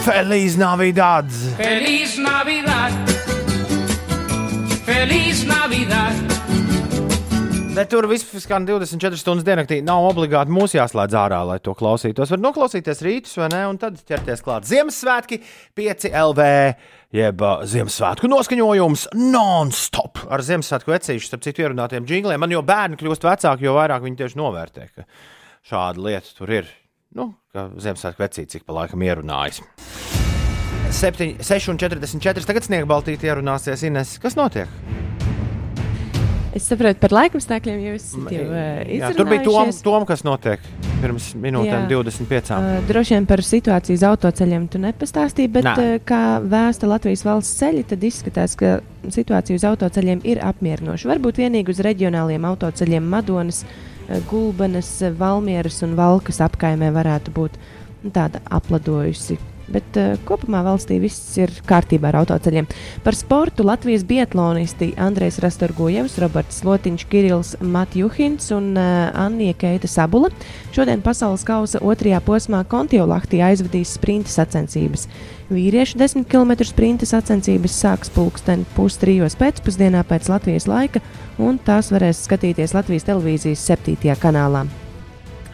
[0.07, 1.29] Feliz Navidad!
[1.59, 2.97] Feliz Navidad.
[4.89, 6.17] Feliz Navidad.
[7.77, 9.83] Bet tur viss skan 24 stundas diennaktī.
[9.85, 12.33] Nav obligāti mūsu jāslēdz ārā, lai to klausītos.
[12.33, 13.67] Var noklausīties rītus, vai ne?
[13.69, 15.43] Un tad ķerties klāt Ziemassvētki,
[15.77, 16.47] 5 LV,
[17.17, 22.41] jeb uh, Ziemassvētku noskaņojums non-stop ar Ziemassvētku vecīšu, starp citu, ierunātiem jingliem.
[22.43, 25.07] Man jau bērni kļūst vecāki, jo vairāk viņi tieši novērtē, ka
[25.67, 26.71] šāda lieta tur ir.
[27.17, 29.63] Nu, ka Ziemassvētku vecīši cik pa laikam ierunājas.
[30.97, 32.47] 6,44.
[32.47, 34.17] Tagad sniega baltīti ierunāsies Ines.
[34.23, 34.71] Kas notiek?
[36.57, 38.45] Es saprotu par laikapstākļiem, jo jūs esat jau
[38.97, 40.63] Jā, tur bija Tom, tom, kas notiek
[41.03, 41.89] pirms minūtēm, Jā.
[41.91, 42.53] 25.
[42.57, 45.75] Uh, droši vien par situāciju uz autoceļiem tu nepastāstīji, bet Nē.
[45.77, 48.79] uh, kā vēsta Latvijas valsts ceļi, tad izskatās, ka
[49.13, 51.11] situācija uz autoceļiem ir apmierinoša.
[51.13, 57.61] Varbūt vienīgi uz reģionāliem autoceļiem Madonas, uh, Gulbenes, Valmieras un Valkas apkaimē varētu būt
[58.07, 59.37] nu, tāda apladojusi.
[59.73, 62.69] Bet uh, kopumā valstī viss ir kārtībā ar autoceļiem.
[63.05, 70.31] Par sportu Latvijas biatlonisti Andrejs Rastorgojevs, Roberts Lotiņš, Kirills Matjuhins un uh, Anija Keita Sabula
[70.77, 75.09] šodien pasaules kausa otrajā posmā Kontiolahtī aizvadīs sprinta sacensības.
[75.51, 81.03] Vīriešu 10 km sprinta sacensības sāks pulksten pustrijos pēcpusdienā pēc Latvijas laika,
[81.39, 84.19] un tās varēs skatīties Latvijas televīzijas 7.
[84.23, 84.67] kanālā.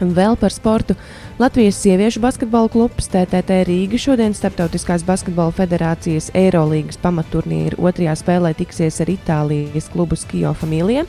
[0.03, 0.97] Vēl par sportu.
[1.39, 8.99] Latvijas sieviešu basketbola klubs TTT Rīga šodien Startautiskās basketbola federācijas Eirolīgas pamatturnīra otrajā spēlē tiksies
[9.05, 11.05] ar Itālijas klubu Skio Familija.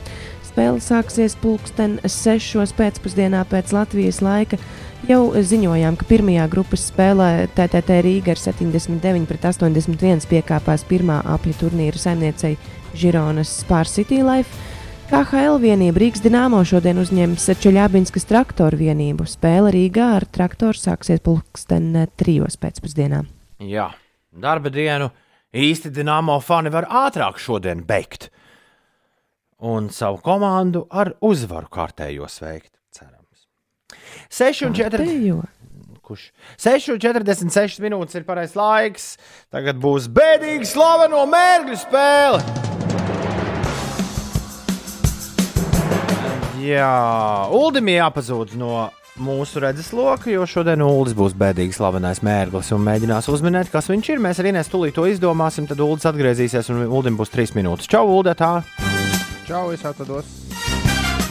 [0.46, 2.76] Spēle sāksies pulksten 6.
[2.78, 4.60] pēcpusdienā pēc Latvijas laika.
[5.08, 11.58] Jau ziņojām, ka pirmajā grupas spēlē TTT Rīga ar 79 pret 81 piekāpās pirmā apļa
[11.64, 12.54] turnīra saimniecei
[12.94, 14.54] Žironas Spār City Life.
[15.04, 19.26] KHL vienība Rīgas Dienāmo šodien uzņems Čeļābinskas traktoru vienību.
[19.28, 23.20] Spēle Rīgā ar traktoru sāksies pulksten trijos pēcpusdienā.
[23.60, 23.90] Jā,
[24.32, 25.10] darba dienu
[25.52, 28.30] īsti Dienāmo fani var ātrāk šodien beigt.
[29.60, 32.72] Un savu komandu ar uzvaru kārtējo sveikt.
[32.96, 33.44] Cerams.
[34.32, 34.88] 6,40.
[34.88, 35.42] Kārtējo.
[36.04, 36.30] Kurš
[36.64, 39.10] 6,46 minūtes ir pareizais laiks.
[39.52, 42.64] Tagad būs bēdīga slaveno mērķu spēle.
[46.64, 53.28] Jā, Ulim jāpazūd no mūsu redzesloka, jo šodien Ulis būs bēdīgs slavenais mērglis un mēģinās
[53.30, 54.22] uzminēt, kas viņš ir.
[54.22, 57.90] Mēs arī nestulīt to izdomāsim, tad Ulis atgriezīsies un Ulim būs trīs minūtes.
[57.90, 58.56] Čau, Ulde, tā!
[59.48, 60.30] Čau, es atvados.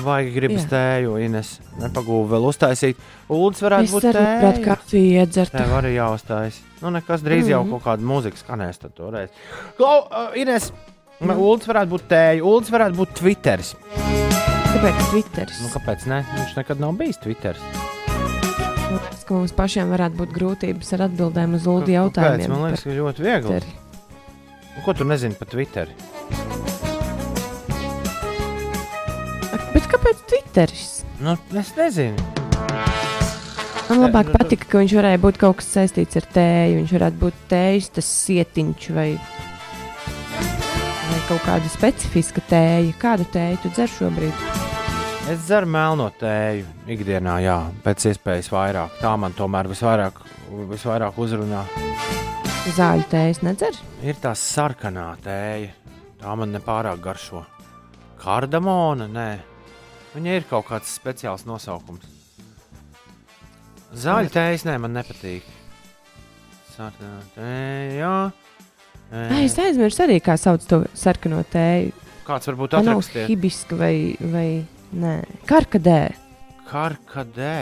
[0.03, 0.69] Vai gribas Jā.
[0.73, 1.53] tēju, Ines?
[1.79, 2.99] Nepagūvu vēl uztaisīt.
[3.31, 4.65] Ulis varētu Es būt gribētu tēja.
[4.67, 5.53] kafiju iedzert.
[5.55, 6.57] Tev arī jāuzstājas.
[6.83, 7.71] Nu, nekas drīz jau Mhm.
[7.77, 9.29] kaut kāda mūzika skanēs tad toreiz.
[9.79, 10.73] Klau, uh, Ines,
[11.23, 11.37] mm.
[11.39, 13.73] Ulis varētu būt tēja, Ulis varētu būt Twitteris.
[14.73, 15.59] Kāpēc Twitteris?
[15.61, 16.23] Nu, kāpēc ne?
[16.33, 17.61] Viņš nekad nav bijis Twitteris.
[18.93, 21.95] Tas, ka mums pašiem varētu būt grūtības ar atbildēm uz Lūdzu Kāpēc?
[21.99, 22.49] jautājumiem.
[22.53, 23.59] Man liekas, ka ļoti viegli.
[23.59, 23.75] Twitteri.
[24.73, 25.93] Nu, Ko tu nezini par Twitter?
[29.53, 30.87] Ak, Bet kāpēc Twitteris?
[31.21, 32.17] Nu, es nezinu.
[33.91, 36.79] Man labāk nu, patika, ka viņš varēja būt kaut kas saistīts ar tēju.
[36.81, 39.09] Viņš varētu būt tējas, sietiņš vai,
[41.09, 42.93] vai kaut kāda specifiska tēja.
[43.01, 44.45] Kādu tēju tu dzer šobrīd?
[45.31, 48.97] Es dzeru melno tēju ikdienā, jā, pēc iespējas vairāk.
[48.99, 50.19] Tā man tomēr visvairāk,
[50.73, 51.63] visvairāk uzrunā.
[52.75, 53.79] Zāļu tējas nedzer?
[54.03, 55.71] Ir tā sarkanā tēja.
[56.19, 57.45] Tā man nepārāk garšo.
[58.19, 59.29] Kardamona, nē.
[60.13, 62.07] Viņa ir kaut kāds speciāls nosaukums.
[63.93, 65.47] Zaļa tējas, nē, man nepatīk.
[66.75, 68.13] Sarkanā tēja.
[69.13, 71.93] Ai, es aizmirsu arī, kā sauc to sarkano tēju.
[72.25, 74.47] Kāds varbūt Tā nav hibiska vai, vai
[74.95, 75.15] nē.
[75.49, 76.13] Karkadē
[76.69, 77.57] Karkadē.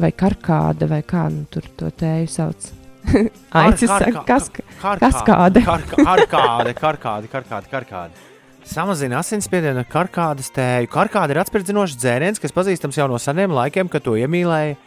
[0.00, 2.70] vai karkāda vai kā nu tur to tēju sauc.
[3.62, 4.48] Aicis saka, kas,
[4.80, 5.62] kaskāde.
[5.66, 8.28] Karkāde, karkāde, karkāde, karkāde.
[8.66, 10.88] Samazina asinsspiedienu ar karkādas tēju.
[10.90, 14.78] Karkāde ir atspērdzinošs dzēriens, kas pazīstams jau no seniem laikiem, kad to iemīlēja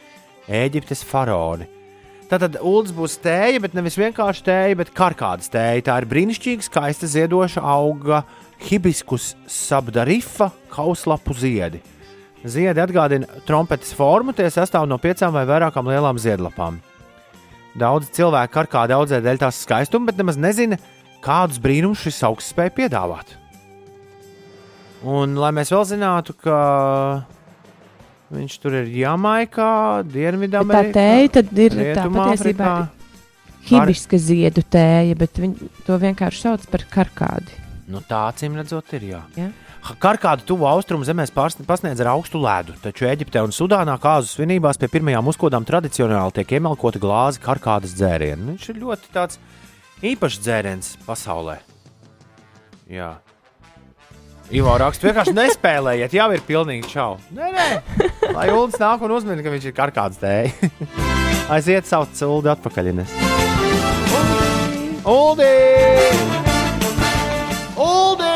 [0.48, 1.68] Eģiptes faraoni.
[2.26, 5.84] Tātad ULDS būs tēja, bet nevis vienkārši tēja, bet karkādas tēja.
[5.86, 8.24] Tā ir brīnišķīga, skaista ziedoša auga
[8.66, 11.84] hibiskus sabdarifa kauslapu ziedi.
[12.46, 16.82] Ziedi atgādina trompetes formu, tie sastāv no piecām vai vairākām lielām ziedlapām.
[17.78, 20.80] Daudz cilvēku ar kādu audzē dēļ tās skaistuma, bet nemaz nezina,
[21.26, 23.36] kādus brīnumus šis augsts spēj piedāvāt.
[25.06, 26.58] Un, lai mēs vēl zinātu, ka
[28.34, 29.72] viņš tur ir Jamaikā,
[30.04, 32.72] Bet Tā Dienvidamerikā, tēja tad ir tā patiesībā
[33.66, 37.62] hibiska ziedu tēja, bet viņi to vienkārši sauc par karkādi.
[37.90, 39.22] Nu, tā acīm redzot, ir jā.
[39.38, 39.52] Ja?
[40.02, 44.90] Karkādu tuvu austrumu zemēs pasniedz ar augstu ledu, taču Eģiptē un Sudānā kāzu svinībās pie
[44.90, 48.56] pirmajām uzkodām tradicionāli tiek iemelkota glāze karkādas dzērienu.
[48.56, 49.38] Viņš ir ļoti tāds
[50.02, 51.60] īpašs dzēriens pasaulē.
[52.90, 53.14] Jā.
[54.54, 57.16] Ivo raksta, vienkārši nespēlējiet, jau ir pilnīgi čau.
[57.34, 57.66] Nē, nē,
[58.36, 60.52] lai Ulas nāk un uzmina, ka viņš ir karkāds dēļ.
[61.56, 62.92] Aiziet, sauc Ulu atpakaļ.
[65.06, 65.50] Uldi!
[67.82, 68.32] Uldi!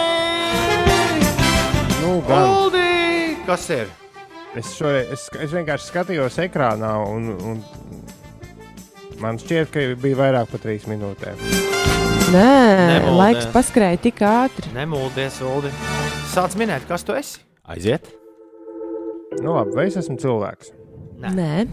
[2.02, 2.50] Nu, gan.
[2.58, 2.90] Uldi!
[3.46, 3.90] Kas ir?
[4.58, 7.62] Es, šoreiz, es, es vienkārši skatījos ekrānā, un, un
[9.22, 11.69] man šķiet, ka bija vairāk par trīs minūtēm.
[12.30, 12.42] Nē,
[13.00, 13.18] Nemuldies.
[13.18, 14.70] laiks paskrēja tik ātri.
[14.76, 15.72] Nemuldies, Uldi.
[16.30, 17.40] Sāc minēt, kas tu esi?
[17.70, 18.06] Aiziet!
[19.42, 20.72] Nu, labi, vai es esmu cilvēks,
[21.20, 21.32] Nē.
[21.36, 21.66] Nē,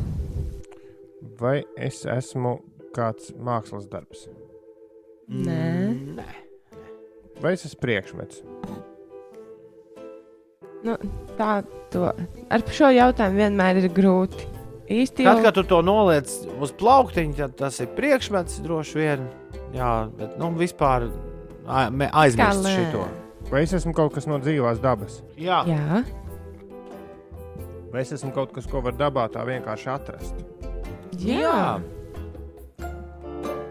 [1.41, 2.57] vai es esmu
[2.97, 4.27] kāds mākslas darbs,
[5.29, 5.69] nē.
[6.17, 6.27] Nē.
[7.45, 8.41] vai es esmu priekšmets?
[10.87, 10.97] Nu,
[11.39, 11.61] tā
[11.93, 14.49] to ar šo jautājumu vienmēr ir grūti.
[14.87, 16.31] Īsti jau Tad, kad tu to noliec
[16.63, 19.25] uz plauktiņa, tad tas ir priekšmets droši vien.
[19.77, 21.09] Jā, bet nu, vispār
[21.67, 22.77] aizmirst Skalē.
[22.93, 23.07] šo.
[23.51, 26.01] Vai es esmu kaut kas no dzīvās dabas, Jā, Jā,
[27.93, 30.35] vai es esmu kaut kas, ko var dabā tā vienkārši atrast?
[31.23, 31.81] jā.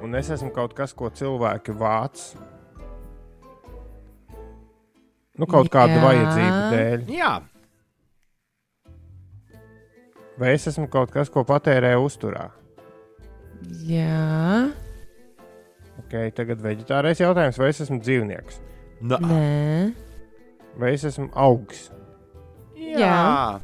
[0.05, 2.35] Un es esmu kaut kas, ko cilvēki vāc.
[5.37, 6.03] Nu, kaut kāda Jā.
[6.05, 7.05] vajadzība dēļ.
[7.11, 7.33] jā.
[10.37, 12.49] Vai es esmu kaut kas, ko patērē uzturā?
[13.87, 14.71] jā.
[16.03, 18.59] Okay, tagad vegetārais jautājums, vai es esmu dzīvnieks,
[19.05, 19.19] Nā.
[19.23, 19.93] Nē,
[20.79, 21.87] vai es esmu augs,
[22.75, 23.59] jā.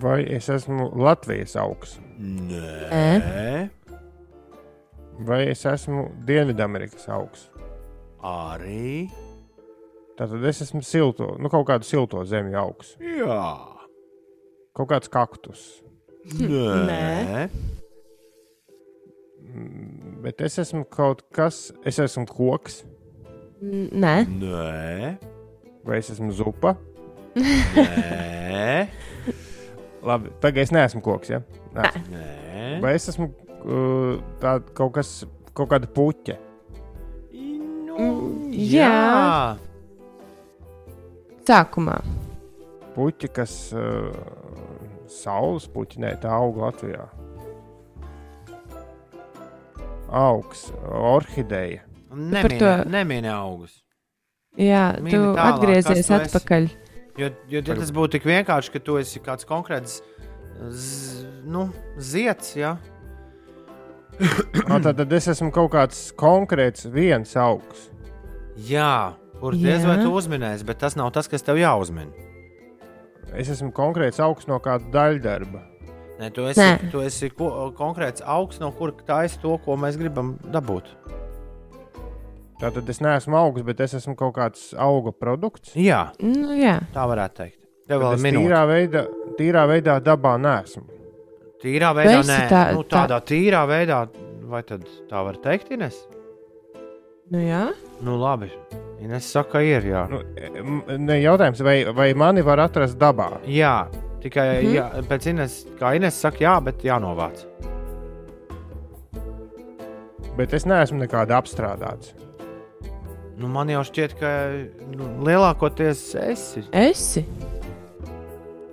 [0.00, 3.68] vai es esmu Latvijas augs, Nē.
[5.28, 7.50] vai es esmu Dienvidamerikas augs.
[8.24, 9.10] Arī.
[10.16, 13.44] Tātad es esmu silto, nu, kaut kādu silto zemju augs, Jā.
[14.72, 15.64] kaut kāds kaktus.
[16.38, 17.48] Nē.
[20.24, 22.82] Bet es esmu kaut kas, es esmu koks,
[23.62, 24.16] nē.
[24.28, 25.14] Nē.
[25.84, 26.74] vai es esmu zupa.
[27.36, 28.88] Nē.
[30.04, 31.30] Labi, tagad es neesmu koks.
[31.32, 31.42] Ja?
[31.76, 31.92] Nē.
[32.10, 32.26] Nē.
[32.82, 35.12] Vai es esmu uh, tā, kaut, kas,
[35.54, 36.38] kaut kāda puķa?
[37.34, 39.54] Nu, Mm, jā.
[41.46, 41.98] Sākumā.
[42.94, 44.10] Puķi, kas uh,
[45.10, 47.06] saules puķi, nē, tā aug Latvijā.
[50.14, 51.82] Augs, orhideja.
[52.14, 53.80] Nemīnē, to- nemīnē augus.
[54.56, 56.28] Jā, Mini tu tālāk, atgriezies tu esi?
[56.28, 56.68] atpakaļ.
[57.18, 59.96] Jo, jo ja tas būtu tik vienkārši, ka tu esi kāds konkrēts
[60.70, 61.66] z, nu,
[61.98, 62.54] zieds.
[62.58, 62.76] Ja?
[64.70, 67.88] Ah, tad, tad es esmu kaut kāds konkrēts viens augs.
[68.68, 70.04] Jā, kur diez vai Jā.
[70.06, 72.12] tu uzminēsi, bet tas nav tas, kas tev jāuzmina.
[73.34, 75.64] Es esmu konkrēts augs no kāda daļdarba.
[76.20, 76.90] Nē, tu esi, Nē.
[76.92, 80.92] tu esi ko, konkrēts augsts, no kura taisa to, ko mēs gribam dabūt.
[82.60, 85.72] Tātad es neesmu augs, bet es esmu kaut kāds auga produkts.
[85.74, 86.78] Jā, Nu, jā.
[86.94, 87.58] tā varētu teikt.
[87.88, 88.44] Tev vēl ir minūte.
[88.46, 89.02] tīrā veidā,
[89.40, 90.84] tīrā veidā dabā nesmu.
[91.64, 94.08] Tīrā veidā, nē, tā- nu, tādā tīrā veidā,
[94.48, 95.98] vai tad tā var teikt, Ines?
[97.30, 97.72] Nu, jā.
[98.04, 98.50] Nu, labi.
[99.02, 100.06] Ines saka, ir jā.
[100.08, 100.22] Nu,
[100.62, 103.40] m- ne jautājums, vai, vai mani var atrast dabā?
[103.44, 103.88] Jā,
[104.24, 104.74] tikai Mhm.
[104.74, 107.44] jā, pēc Ines, kā Ines saka, jā, bet jānovāc.
[110.36, 112.12] Bet es neesmu nekāda apstrādāts.
[113.38, 114.30] Nu, man jau šķiet, ka
[114.94, 116.62] nu, lielākoties esi.
[116.74, 117.24] Esi.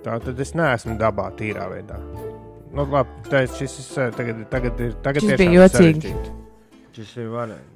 [0.02, 1.98] Tā tad es neesmu dabā tīrā veidā.
[2.72, 4.94] Nu, labi, tā, šis ir tagad, tagad ir.
[5.04, 6.00] Tagad Šis bija ir jocīgi.
[6.02, 6.34] sarežģīti.
[6.96, 7.68] Šis ir varējis.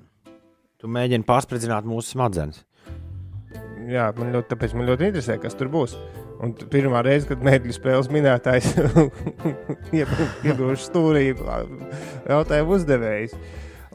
[0.80, 2.62] Tu mēģini pārspridzināt mūsu smadzenes.
[3.86, 5.94] Jā, man ļoti, tāpēc man ļoti interesē, kas tur būs.
[6.44, 8.74] Un pirmā reize, kad mēģināju spēles minētājs
[9.96, 13.36] iedodas stūrī, jautājumu uzdevējs.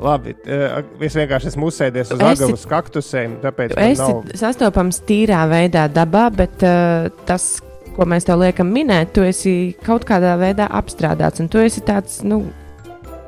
[0.01, 4.31] Labi, eh, es vienkārši esmu uzsēdies uz agavas kaktusiem, tāpēc esi nav.
[4.39, 7.59] sastopams tīrā veidā dabā, bet uh, tas,
[7.93, 11.43] ko mēs tev liekam minēt, tu esi kaut kādā veidā apstrādāts.
[11.43, 12.41] Un tu esi tāds, nu,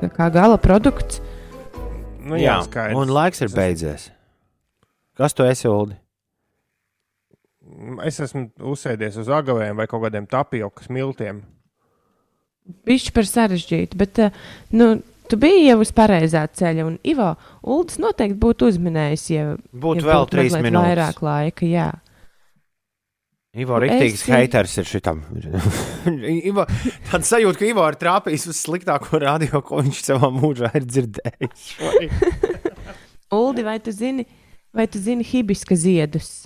[0.02, 1.22] tā kā gala produkts.
[2.24, 2.98] Nu, jā, skaidrs.
[2.98, 4.08] un laiks ir beidzies.
[5.14, 5.94] Kas tu esi, Uldi?
[8.06, 11.42] Es esmu uzsēdies uz agavēm vai kaut kādiem tapiokas miltiem.
[12.88, 14.94] Bišķi par sarežģītu, bet uh, nu,
[15.28, 16.86] tu biji jau uz pareizā ceļa.
[16.88, 20.88] Un Ivo Uldis noteikti būtu uzminējis, ja Būtu ja vēl būtu trīs minūtes.
[20.88, 21.90] Vairāk laika, jā.
[23.54, 25.20] Ivo Rītīgs Esi- haters ir šitam.
[26.50, 26.64] Ivo,
[27.10, 31.68] tāds sajūta, ka Ivo ir trāpījis uz sliktāko radio, ko viņš savā mūžā ir dzirdējis.
[33.38, 34.26] Uldi, vai tu zini,
[34.74, 36.43] vai tu zini hibiska ziedus?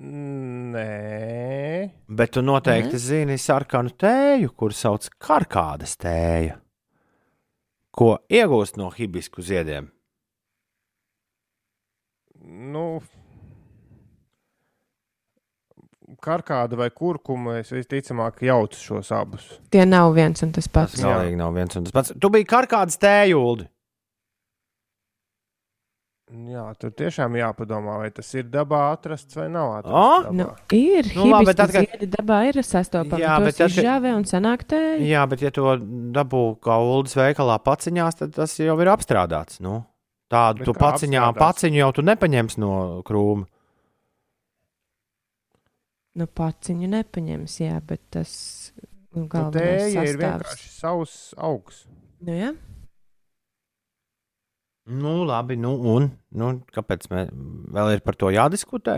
[0.00, 6.54] Nē, Bet tu noteikti zini sarkanu tēju, kur sauc par karkādas tēju,
[7.92, 9.90] ko iegūst no hibisku ziediem.
[12.50, 13.00] nu,
[16.24, 19.46] karkāda vai kurkuma es visticamāk jaucu šos abus.
[19.72, 20.96] Tie nav viens un tas pats.
[20.96, 22.14] Tas galīgi nav viens un tas pats.
[22.20, 23.68] Tu biji karkādas tēju, Uldi.
[26.30, 30.26] Jā, tur tiešām jāpadomā, vai tas ir dabā atrasts vai nav atrasts.
[30.28, 30.34] dabā.
[30.38, 30.44] Nu,
[30.76, 33.18] ir Nu, labi, bet kad- ziedi dabā ir sastopami.
[33.24, 35.08] Jā, bet tas ir žāvē un sanāk tēji.
[35.10, 35.76] Jā, bet ja to
[36.14, 39.58] dabū kā ULDS veikalā paciņās, tad tas jau ir apstrādāts.
[39.60, 39.84] Nu.
[40.30, 41.42] Tādu Bet tu paciņā, apstrādāts?
[41.42, 43.46] paciņu jau tu nepaņemsi no krūma.
[46.14, 48.72] Nu, paciņu nepaņems, jā, bet tas
[49.14, 51.84] nu, Nu, galvenais tēja ir vienkārši savs augs.
[52.20, 52.50] Nu, jā.
[54.90, 57.28] Nu, labi, nu, un nu, kāpēc mēs
[57.74, 58.96] vēl ir par to jādiskutē?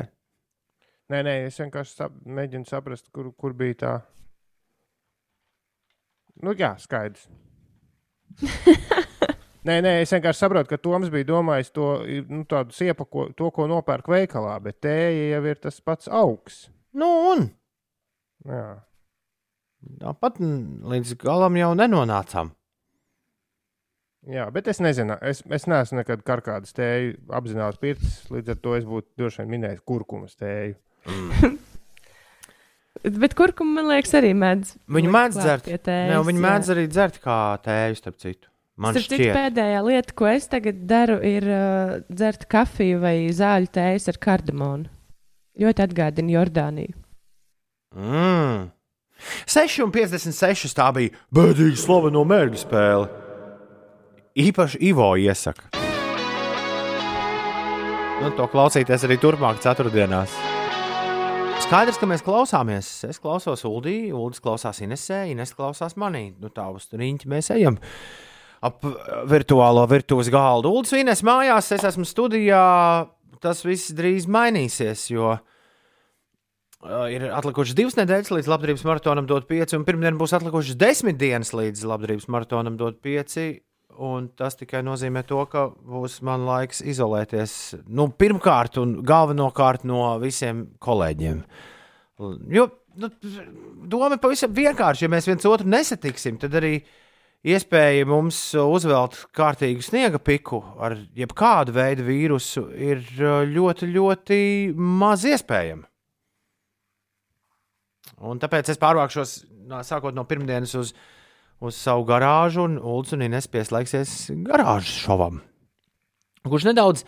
[1.12, 3.92] Nē, nē, es vienkārši sap, mēģinu saprast, kur, kur bija tā.
[6.40, 7.26] Nu, jā, skaidrs.
[9.68, 11.90] nē, nē, es vienkārši saprotu, ka Toms bija domājis to
[12.30, 16.64] nu, tādu siepu, ko, to, ko nopērk veikalā, bet tēja jau ir tas pats augs.
[16.96, 17.46] Nu, un
[18.48, 18.64] Jā.
[20.00, 22.56] tāpat līdz galam jau nenonācām.
[24.30, 28.20] Jā, bet es nezinu, es, es neesmu nekad karkādas tēju apzināti pircis.
[28.30, 30.76] Līdz ar to es būtu droši vien minējis kurkumas tēju.
[33.02, 34.76] Bet kurkumu, man liekas, arī mēdz.
[34.94, 35.66] Viņi mēdz dzert.
[35.66, 36.44] tējas, Ne, viņi jā.
[36.44, 38.46] mēdz arī dzert kā tēju, starp citu.
[38.82, 43.72] Man Starp citu, pēdējā lieta, ko es tagad daru, ir uh, dzert kafiju vai zāļu
[43.74, 44.86] tējas ar kardamonu.
[45.60, 46.94] Ļoti atgādina Jordāniju.
[47.98, 48.70] mm.
[49.46, 53.21] 6,56 tā bija bēdīga slaveno mērķa spēle.
[54.32, 55.66] Īpaši Ivo iesaka.
[58.22, 60.32] Nu, to klausīties arī turpmāk, ceturtdienās.
[61.66, 62.88] Skaidrs, ka mēs klausāmies.
[63.10, 66.30] Es klausos Uldī, Uldis klausās Inesē, Ines klausās manī.
[66.40, 67.76] Nu, tā uz rīņķi mēs ejam.
[68.64, 68.86] Ap
[69.28, 70.70] virtuālo virtuves galdu.
[70.78, 72.62] Uldis Ines mājās, es esmu studijā.
[73.42, 75.34] Tas viss drīz mainīsies, jo
[77.10, 81.52] ir atlikušas divas nedēļas līdz labdarības maratonam dot pieci, un pirmdien būs atlikušas desmit dienas
[81.52, 83.60] līdz labdarības maratonam dot pieci.
[84.00, 87.56] Un tas tikai nozīmē to, ka būs man laiks izolēties.
[87.88, 91.42] Nu, pirmkārt, un galvenokārt no visiem kolēģiem.
[92.52, 93.10] Jo nu,
[93.88, 95.06] doma ir pavisam vienkārša.
[95.06, 96.76] Ja mēs viens otru nesatiksim, tad arī
[97.42, 104.42] iespēja mums uzvelt kārtīgu sniega piku ar jebkādu veidu vīrusu ir uh, ļoti, ļoti
[104.76, 105.88] maz iespējama.
[108.22, 110.92] Un tāpēc es pārvākšos no, sākot no pirmdienas uz,
[111.62, 115.40] uz savu garāžu, un Ulus un Ines pieslēgsies garāžas šovam.
[116.42, 117.04] Kurš nedaudz,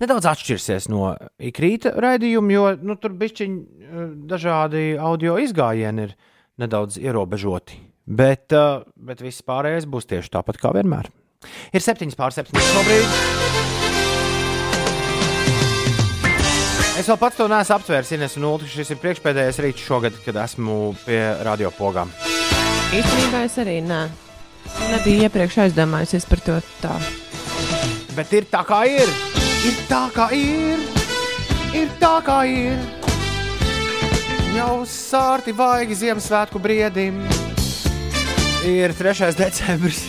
[0.00, 6.16] nedaudz atšķirsies no ikrīta raidījuma, jo nu, tur bišķiņi dažādi audio izgājieni ir
[6.58, 7.82] nedaudz ierobežoti.
[8.08, 11.10] Bet, uh, bet viss pārējais būs tieši tāpat kā vienmēr.
[11.76, 13.12] Ir 7 pār 7 šobrīd.
[16.98, 18.66] Es vēl pats to neesmu aptvērs, Ines un Ulu.
[18.66, 22.10] Šis ir priekšpēdējais rīts šogad, kad esmu pie radiopogām.
[22.88, 24.06] Īstenībā es arī nē.
[24.88, 26.94] Nebiju iepriekš aizdomājusies par to tā.
[28.16, 29.10] Bet ir tā, kā ir.
[29.68, 30.80] Ir tā, kā ir.
[31.76, 32.80] Ir tā, kā ir.
[34.56, 37.20] Jau sārti vaigi Ziemassvētku briedim.
[38.64, 39.34] Ir 3.
[39.36, 40.00] decembris.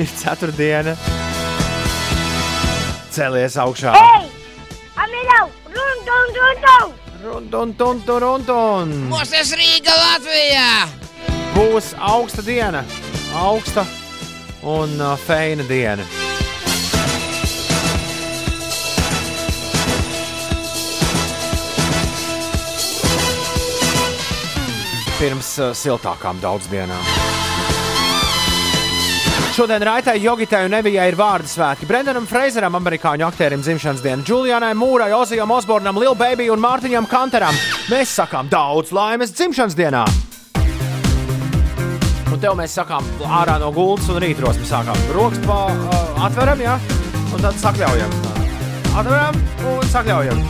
[0.00, 0.56] ir 4.
[0.56, 0.96] diena.
[3.12, 3.92] Celies augšā.
[4.00, 4.32] Ei!
[4.96, 5.52] Amilau!
[5.76, 6.99] Run, run, run, run!
[7.20, 7.74] Tun,
[8.08, 8.92] rundun.
[9.10, 10.88] Mūsēs Rīga Latvijā!
[11.52, 12.80] Būs augsta diena.
[13.36, 13.84] Augsta
[14.64, 16.06] un uh, feina diena.
[25.20, 27.29] Pirms uh, siltākām daudzdienām.
[29.50, 31.86] Šodien Raitai, Jogitai un Evijai ir vārdu svētki.
[31.88, 37.58] Brendanam Freizeram, amerikāņu aktierim, dzimšanas diena, Julianai Mūrai, Ozijam Osbornam, Lil Baby un Mārtiņam Kanteram.
[37.90, 40.04] Mēs sakām daudz laimes dzimšanas dienā!
[42.30, 46.62] Un tev mēs sakām, ārā no gultas un rītros mēs sākām rokas pa, uh, atveram,
[46.62, 46.78] ja?
[47.34, 48.18] un tad sakļaujam.
[49.02, 50.44] Atveram un sakļaujam.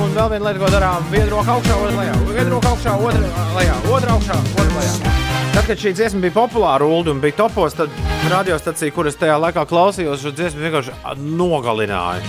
[0.00, 2.20] Un vēl viena lieta, ko darām, viena roka augšā, otra lejā.
[2.30, 5.19] Viena roka augšā, otra lejā, otra augšā, otra lejā.
[5.50, 7.90] Tad, kad šī dziesma bija populāra un bija topos, tad
[8.30, 12.22] radiostacija, kuras tajā laikā klausījos, šo dziesmu vienkārši nogalināja.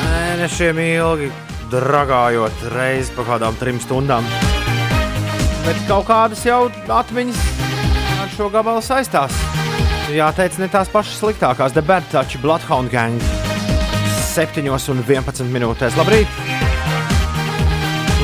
[0.00, 1.30] Mēnešiem ilgi
[1.70, 4.26] dragājot reizi pa kādām trim stundām.
[5.66, 7.40] Bet kaut kādas jau atmiņas
[8.18, 9.36] ar šo gabalu saistās.
[10.10, 11.76] Jāteic, ne tās pašas sliktākās.
[11.76, 13.22] The Bad Touch, Bloodhound Gang.
[14.34, 15.98] 7 un 11 minūtēs.
[16.00, 16.38] Labrīt!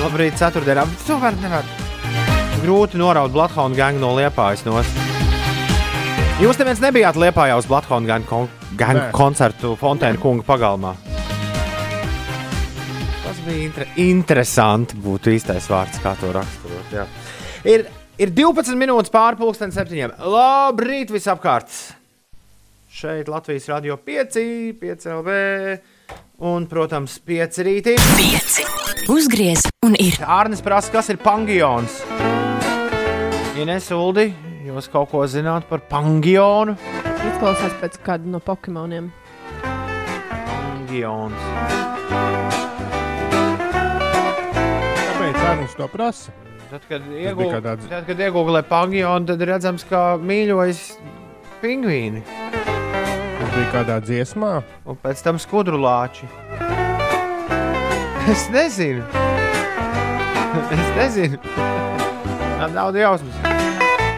[0.02, 0.86] Labrīt, ceturtdienā.
[1.06, 1.85] Tomēr nevar.
[2.62, 4.64] Grūti noraut Bloodhound Gang no Liepājas.
[4.66, 4.88] Nos.
[6.42, 10.94] Jūs neviens nebijāt Liepājā uz Bloodhound Gang, kon gang koncertu Fontēna kunga pagalmā.
[13.24, 16.92] Tas bija inter interesanti, būtu īstais vārds, kā to raksturot.
[16.94, 17.06] jā.
[17.66, 17.86] Ir,
[18.20, 20.16] ir 12 minūtes pārpusdienas septiņiem.
[20.22, 21.72] Labrīt, visapkārt!
[22.96, 24.40] Šeit Latvijas radio 5,
[24.80, 25.34] 5 LV
[26.48, 27.96] un, protams, 5 rītī.
[28.16, 29.08] 5.
[29.12, 30.16] Uzgriez un ir.
[30.24, 32.00] Ārnis prasa, kas ir pangions.
[33.56, 34.26] Ines Uldi,
[34.66, 36.74] jūs kaut ko zināt par pangionu?
[37.26, 39.08] Izklausās pēc kāda no Pokemoniem.
[39.62, 41.46] Pangions.
[45.00, 46.34] Kāpēc Arnēs to prasa?
[46.70, 47.88] Tad, kad iegūlē tāds-
[48.26, 50.82] iegūlē pangionu, tad redzams, ka mīļojas
[51.62, 54.62] pingvīni Tas bija kādā dziesmā.
[54.84, 56.28] un pēc tam skudru lāči.
[58.28, 59.04] Es nezinu.
[60.56, 61.95] Es nezinu.
[62.56, 63.34] Nav jausmas.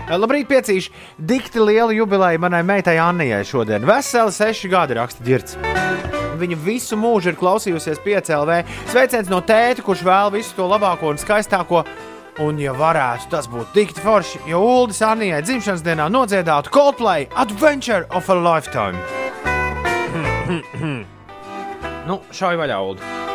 [0.09, 0.93] Labrīt, piecīši.
[1.19, 3.85] Dikti liela jubileja manai meitai Annijai šodien.
[3.87, 5.59] Veseli seši gadi raksta ģirts.
[6.39, 8.63] Viņa visu mūžu ir klausījusies piecēlē.
[8.93, 11.83] Sveiciens no tēta, kurš vēl visu to labāko un skaistāko.
[12.39, 18.07] Un, ja varētu, tas būtu tik forši, ja Ulas Anijai dzimšanas dienā nodziedātu Coldplay Adventure
[18.15, 19.03] of a Lifetime.
[22.07, 23.28] nu, šauj vaļā, Ulu.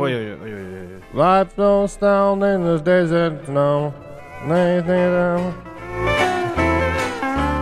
[0.00, 1.00] Oi, oi, oi, oi, oi.
[1.14, 3.92] Life goes down in the desert now.
[4.48, 5.52] Nē, nē, nē.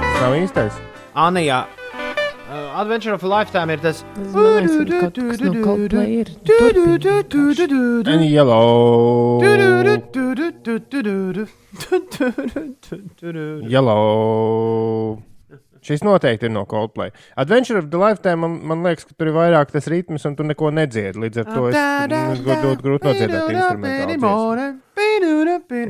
[0.04, 0.74] Tas nav īstais.
[1.14, 1.66] Anija.
[2.48, 4.04] Uh, Adventure of a Lifetime ir tas.
[4.16, 6.28] Es domāju, ka kaut kas no Coldplay ir.
[6.48, 8.06] Turpini.
[8.08, 9.42] And yellow.
[13.76, 15.22] Yellow.
[15.88, 17.14] Šis noteikti ir no Coldplay.
[17.40, 20.44] Adventure of the Lifetime man, man liekas, ka tur ir vairāk tas ritms, un tu
[20.44, 21.16] neko nedziedi.
[21.22, 21.78] Līdz ar to es,
[22.44, 23.48] ļoti grūti nodziedāt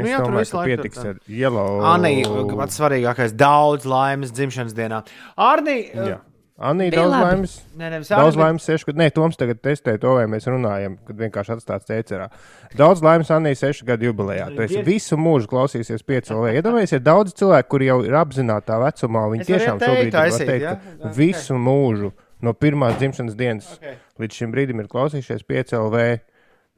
[0.04, 1.82] Es jā, tur ka laiku pietiks ar yellow.
[1.90, 2.14] Anī,
[2.54, 5.02] pats svarīgākais, daudz laimes dzimšanas dienā.
[5.48, 6.20] Arnī, Jā.
[6.58, 7.24] Anī, Bija daudz labi.
[7.24, 7.52] laimes.
[7.78, 8.98] Nē, nevis Daudz Arni, laimes, sešu gadu.
[8.98, 12.26] Nē, Toms tagad testē to, vai mēs runājam, kad vienkārši atstāts teicerā.
[12.74, 14.48] Daudz laimes Anī, sešu gadu jubilejā.
[14.56, 16.50] Tu esi visu mūžu klausīsies pieci LV.
[16.58, 19.22] Iedomājieties, ir daudz cilvēku, kuri jau ir apzināti vecumā.
[19.36, 21.12] Viņi Es tiešām šobrīd var taisīt, teikt, ja?
[21.14, 22.10] visu mūžu
[22.42, 23.94] no pirmās dzimšanas dienas Okay.
[24.18, 26.20] līdz šim brīdim ir klausījušies pieci LV.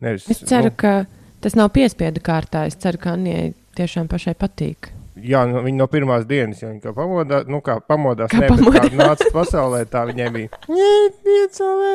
[0.01, 1.05] Nevis, Es ceru, nu, ka
[1.41, 2.67] tas nav piespiedu kārtā.
[2.69, 4.93] Es ceru, ka Anijai tiešām pašai patīk.
[5.27, 8.49] Jā, nu, viņi no pirmās dienas, ja viņi kā pamodās, nu kā pamodās, Kā ne,
[8.49, 8.89] bet pamodās.
[8.89, 10.61] kā nāca pasaulē, tā viņai bija.
[10.71, 10.91] Nē,
[11.25, 11.93] pieci LV.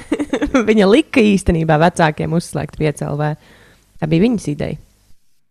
[0.70, 3.30] Viņa lika īstenībā vecākiem uzslēgt piecēlvē.
[4.00, 4.78] Tā bija viņas ideja.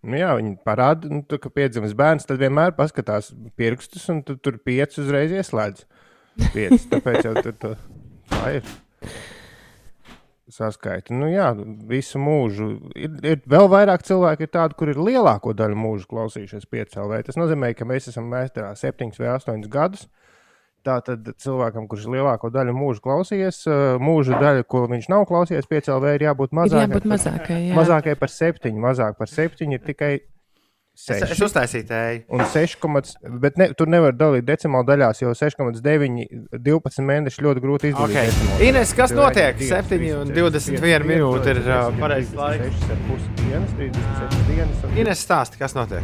[0.08, 4.38] Nu, jā, viņi parāda, nu, tu, ka piedzimis bērns, tad vienmēr paskatās pirkstus, un tu
[4.40, 5.84] tur pieci uzreiz ieslēdz.
[6.54, 7.74] Pieci, tāpēc jau tur tu,
[8.32, 8.72] tā ir.
[10.60, 11.14] Saskaita.
[11.16, 11.50] Nu, jā,
[11.88, 12.70] visu mūžu.
[13.00, 17.22] Ir, ir vēl vairāk cilvēku, ir tādi, kur ir lielāko daļu mūža klausījušies piecēlē.
[17.24, 20.08] Tas nozīmē, ka mēs esam meistarā septiņus vai astoņus gadus.
[20.88, 26.14] Tātad cilvēkam, kurš lielāko daļu mūža klausījies, ā, mūža daļa, ko viņš nav klausījies, piecēlē,
[26.16, 26.86] ir jābūt mazākai.
[26.88, 27.74] jābūt par- mazākai, jā.
[27.76, 30.12] Mazākai par septiņu, mazāk par septiņu ir tikai
[31.00, 31.32] Es, seši.
[31.32, 32.20] es uztaisīju tēju.
[32.36, 36.26] Un 6, bet ne, tur nevar dalīt decimālu daļās, jo 6,9,
[36.60, 38.36] 12 mēneši ļoti grūti izdarīt.
[38.36, 38.68] Okay.
[38.68, 39.62] Ines, kas notiek?
[39.64, 42.84] 7 un 21 minūte ir uh, pareizais laiks.
[42.92, 44.84] 6,5 dienas, 36 dienas.
[44.90, 46.04] un- Ines stāsta, kas notiek.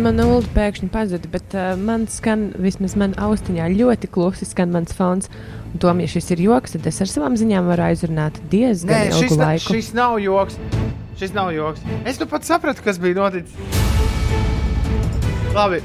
[0.00, 4.94] Mana ulu pēkšņi pazuda, bet uh, man skan, vismaz man austiņā, ļoti klusi skan mans
[4.96, 5.26] fons.
[5.74, 9.08] Un Tomēr, ja šis ir joks, tad es ar savām ziņām varu aizrunāt diezgan Nē,
[9.10, 9.74] ilgu šis, na, laiku.
[9.74, 10.56] šis nav joks.
[11.18, 11.80] Šis nav joks.
[12.06, 13.54] Es nu pat sapratu, kas bija noticis.
[15.54, 15.80] Labi.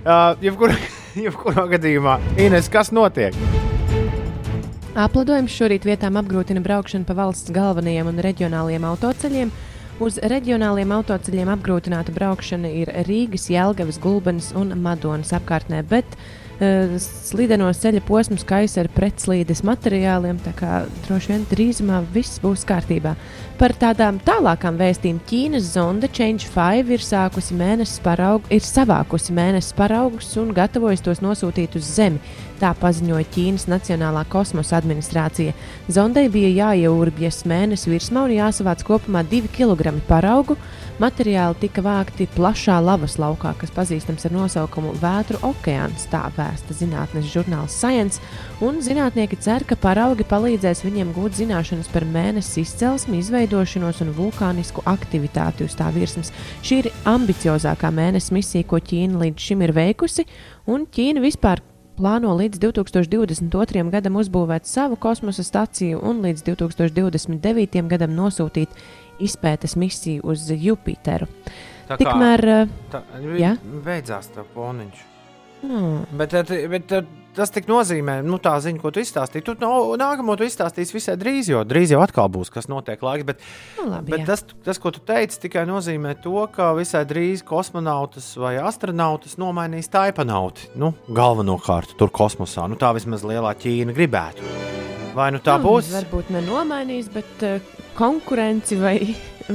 [0.00, 0.76] Uh, jebkurā,
[1.26, 3.36] jebkurā gadījumā, Ines, kas notiek?
[5.00, 9.52] Aplidojums šorīt vietām apgrūtina braukšanu pa valsts galvenajiem un reģionālajiem autoceļiem.
[10.00, 17.70] Uz reģionāliem autoceļiem apgrūtināta braukšana ir Rīgas, Jēlgavas, Gulbenes un Madonas apkārtnē, bet uh, slideno
[17.72, 23.14] ceļa posms kaisa ar pretslīdes materiāliem, tā kā droši vien drīzumā viss būs kārtībā.
[23.60, 29.76] Par tādām tālākām vēstījumiem Ķīnas zonde Change 5 ir, sākusi mēnesis paraugu, ir savākusi mēnesis
[29.76, 32.20] paraugus un gatavojas tos nosūtīt uz Zemi.
[32.60, 35.56] Tā paziņoja Ķīnas Nacionālā kosmosa administrācija.
[35.88, 40.56] Zondei bija jāieurbjas mēnesi virsmā un jāsavāc kopumā 2 kg paraugu.
[41.00, 47.30] Materiāli tika vākti plašā lavas laukā, kas pazīstams ar nosaukumu Vētru okeāns, tā vēsta zinātnes
[47.32, 48.20] žurnāls Science.
[48.60, 54.84] Un zinātnieki cer, ka paraugi palīdzēs viņiem gūt zināšanas par mēnesi izcelsmi, izveidošanos un vulkānisku
[54.92, 56.34] aktivitāti uz tā virsmas.
[56.60, 60.28] Šī ir ambiciozākā mēnesis misija, ko Ķīna līdz šim ir veikusi,
[60.68, 61.64] un Ķīna vispār
[62.00, 63.82] plāno līdz 2022.
[63.92, 67.82] gadam uzbūvēt savu kosmosa staciju un līdz 2029.
[67.88, 68.72] gadam nosūtīt
[69.20, 71.28] izpētes misiju uz Jupiteru.
[71.90, 73.02] Tā kā- Tikmēr, eh, Tā,
[73.38, 73.56] jā?
[73.84, 75.06] Beidzās tā poniņš.
[75.62, 76.04] Hmm.
[76.16, 77.02] Bet, eh, bet eh,
[77.36, 79.44] tas tik nozīmē, nu, tā ziņa, ko tu izstāstīji.
[79.44, 83.26] Tu no, nākamo tu izstāstīsi visai drīz, jo drīz jau atkal būs, kas notiek laiks.
[83.26, 83.38] Bet,
[83.76, 84.26] Nu, labi, bet jā.
[84.26, 89.90] tas, tas, ko tu teici, tikai nozīmē to, ka visai drīz kosmonautus vai astronautus nomainīs
[89.92, 90.70] taipanauti.
[90.76, 92.64] Nu, galvenokārt tur kosmosā.
[92.70, 94.40] Nu, tā vismaz lielā Ķīna gribētu.
[95.14, 95.90] Vai nu tā Nu, būs?
[95.90, 97.58] Varbūt nenomainīs, bet uh,
[97.98, 98.96] konkurenci vai,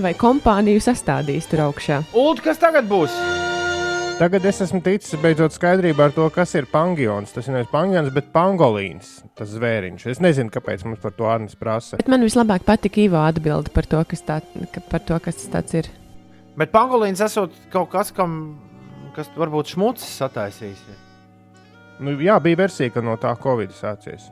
[0.04, 2.02] vai kompāniju sastādīs tur augšā.
[2.12, 3.16] Ulu, kas tagad būs?
[4.16, 7.34] Tagad es esmu ticis beidzot skaidrībā ar to, kas ir pangions.
[7.36, 9.18] Tas ir nevis pangions, bet pangolīns.
[9.36, 10.06] Tas zvēriņš.
[10.14, 12.00] Es nezinu, kāpēc mums par to Arnēs prasa.
[12.00, 14.40] Bet man vislabāk patika Ivo atbilde par to, kas, tā,
[14.72, 15.92] ka, par to, kas tas ir.
[16.56, 18.56] Bet pangolīns esot kaut kas, kam,
[19.18, 20.80] kas varbūt šmucis sataisīs.
[22.00, 24.32] Nu, jā, bija versija, ka no tā Covid sācies.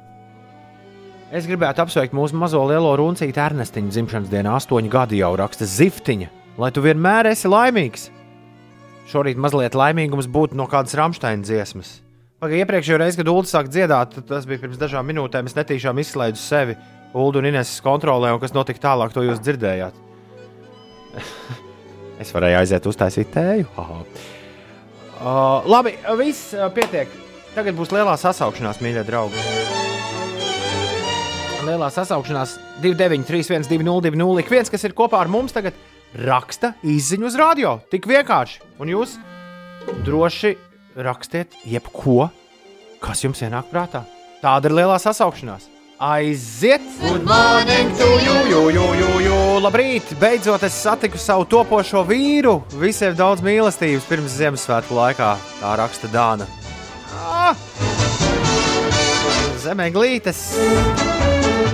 [1.32, 6.30] Es gribētu apsveikt mūsu mazo lielo runcīti Ernestiņu dzimšanas dienā, astoņu gadu jau raksta Ziftiņa,
[6.60, 8.10] lai tu vienmēr esi laimīgs.
[9.10, 12.02] Šorīt mazliet laimīgums būtu no kādas Rāmsteina dziesmas.
[12.44, 15.48] Pagaidā iepriekšējā reizē, kad Ulu sāk dziedāt, tas bija pirms dažām minūtēm.
[15.48, 16.76] Es netīšām izslēdzu sevi
[17.16, 19.96] Ulu un Ineses kontrolē, un kas notika tālāk, to jūs dzirdējāt.
[22.24, 23.70] es varēju aiziet uztaisīt tēju.
[23.80, 24.02] Aha.
[25.24, 27.16] Uh, labi, viss uh, pietiek.
[27.54, 29.93] Tagad būs lielā sasaukšanās, mīļie draugi.
[31.64, 34.42] Lielā sasaukšanās 293, 1202.
[34.44, 35.78] Ik viens, kas ir kopā ar mums, tagad
[36.20, 37.78] raksta izziņu uz radio.
[37.92, 38.60] Tik vienkārši.
[38.84, 39.16] Un jūs
[40.04, 40.58] droši
[41.00, 42.28] rakstiet jebko,
[43.04, 44.04] kas jums ienāk prātā.
[44.44, 45.70] Tāda ir lielā sasaukšanās.
[46.04, 46.84] Aiziet!
[47.00, 49.38] Good morning to you, you, you, you, you.
[49.64, 50.12] Labrīt!
[50.20, 52.58] Beidzot, es satiku savu topošo vīru.
[52.82, 55.32] Visiem daudz mīlestības pirms Ziemassvētku laikā.
[55.62, 56.50] Tā raksta Dāna.
[57.24, 57.56] Ah!
[59.64, 60.44] Zemē glītes!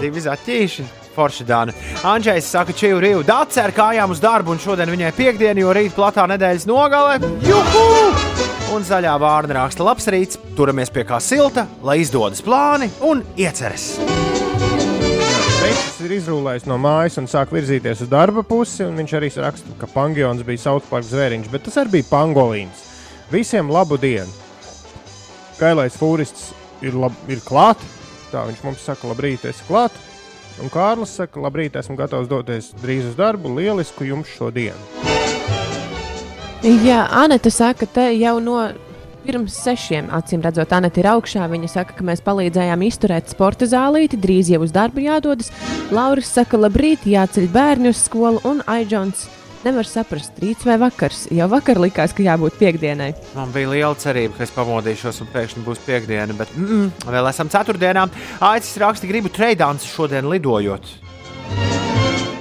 [0.02, 0.88] Divi zaķīši.
[1.16, 1.74] Forši Dāna.
[2.08, 5.74] Andrzejs saka, ka čiju rīvu dārza ar kājām uz darbu, un šodien viņai piekdiena, jo
[5.76, 7.18] rīt platā nedēļas nogale.
[7.44, 7.86] Juhu!
[8.76, 13.96] Un zaļā vārna raksta labs rīts, turamies pie kā silta, lai izdodas plāni un ieceres.
[15.60, 18.86] Veids ir izrūlējis no mājas un sāk virzīties uz darba pusi.
[18.86, 22.86] un Viņš arī raksta, ka Pangions bija Southpark zvēriņš, bet tas arī bija pangolīns.
[23.34, 24.32] Visiem labu dienu!
[25.60, 26.54] Kailais fūrists
[26.86, 27.82] ir, lab, ir klāt.
[28.30, 29.96] Tā viņš mums saka, labrīt, esi klāt.
[30.60, 33.52] Un Kārlis saka, labrīt, esmu gatavs doties drīz uz darbu.
[33.56, 35.08] Lielisku jums šodienu!
[36.60, 38.60] Jā, Anita saka, te jau no
[39.24, 41.48] pirms sešiem, acīm redzot, Anita ir augšā.
[41.52, 45.54] Viņa saka, ka mēs palīdzējām izturēt sporta zālīti, drīz jau uz darbu jādodas.
[45.96, 49.30] Lauris saka, labrīt, jāceļ bērni uz skolu, un Aidžons
[49.66, 51.26] nevar saprast, rīts vai vakars.
[51.36, 53.12] Jau vakar likās, ka jābūt piekdienai.
[53.36, 57.30] Man bija liela cerība, ka es pamodīšos un pēkšņi būs piekdiena, bet mm, -mm, vēl
[57.30, 58.08] esam ceturtdienā.
[58.52, 60.92] Aicis raksta, gribu treidāns šodien lidojot.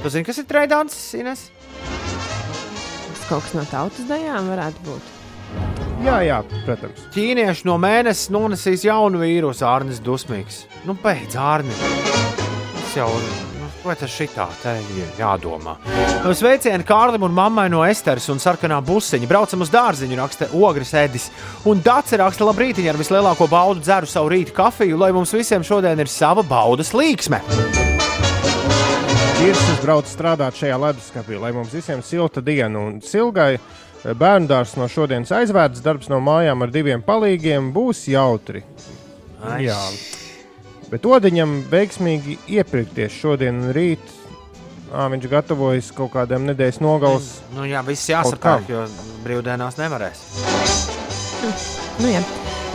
[0.03, 1.49] Tu zini, kas ir treidāns, Ines?
[3.09, 5.15] Tas kaut kas no tautas dejām varētu būt.
[6.07, 7.03] Jā, jā, protams.
[7.15, 10.63] Ķīnieši no mēneša nonesīs jaunu vīrusu, Arnēs Dusmīgs.
[10.87, 11.81] Nu, beidz, Arnēs.
[12.79, 13.58] Tas jau nu,
[13.89, 15.77] vai tas šitā te ir jādomā.
[16.37, 19.29] Sveicieni Kārlim un mammai no Esteras un sarkanā busiņa.
[19.31, 21.29] Braucam uz dārziņu, raksta Ogres Edis.
[21.69, 26.01] Un Dārsa raksta, labrīt, ar vislielāko baudu dzeru savu rīta kafiju, lai mums visiem šodien
[26.01, 27.41] ir sava baudas līksme.
[29.39, 33.57] Kirsis brauc strādāt šajā leduskapī, lai mums visiem silta diena un silgai.
[33.99, 38.63] Bērnu dārzs no šodienas aizvērts, darbs no mājām ar diviem palīgiem būs jautri.
[39.43, 39.65] Ai.
[39.69, 39.79] Jā,
[40.93, 44.15] bet Odiņam veiksmīgi iepirkties šodien un rīt.
[44.89, 47.33] Ā, viņš gatavojas kaut kādiem nedēļas nogalas.
[47.53, 48.87] Nu, jā, viss jāsapērk, jo
[49.27, 50.23] brīvdienās nevarēs.
[52.01, 52.25] Nu, jā.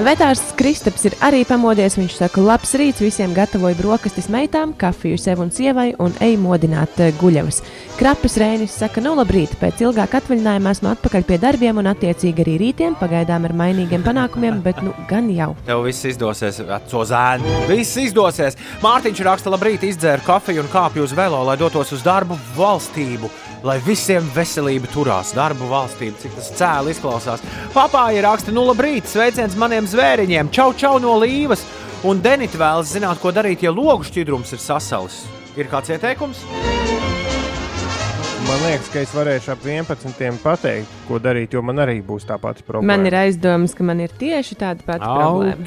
[0.02, 1.94] Vetārs Kristaps ir arī pamodies.
[2.00, 6.98] Viņš saka, labs rīts visiem gatavoja brokastis meitām, kafiju sev un sievai un ej modināt
[6.98, 7.62] eh, guļavas.
[8.00, 12.58] Krapis Rēnis saka, nu labrīt, pēc ilgāka atvaļinājuma esmu atpakaļ pie darbiem un attiecīgi arī
[12.64, 15.52] rītiem, pagaidām ar mainīgiem panākumiem, bet nu gan jau.
[15.70, 17.56] Tev viss izdosies, veco zēnu.
[17.70, 18.58] Viss izdosies.
[18.82, 23.30] Mārtiņš raksta, labrīt, izdzēru kafiju un kāpju uz velo, lai dotos uz darbu valstību.
[23.64, 27.44] Lai visiem veselība turās, darbu valstība, cik tas cēli izklausās.
[27.72, 31.64] Papāja raksta, nu labrīt, sveiciens maniem zvēriņiem, čau, čau no līvas.
[32.04, 35.22] Un Denita vēlas zināt, ko darīt, ja logu šķidrums ir sasalis.
[35.56, 36.44] Ir kāds ieteikums?
[38.44, 40.42] Man liekas, ka es varēšu ap 11.
[40.44, 42.90] pateikt, ko darīt, jo man arī būs tā pati problēma.
[42.92, 45.64] Man ir aizdomas, ka man ir tieši tāda pati problēma.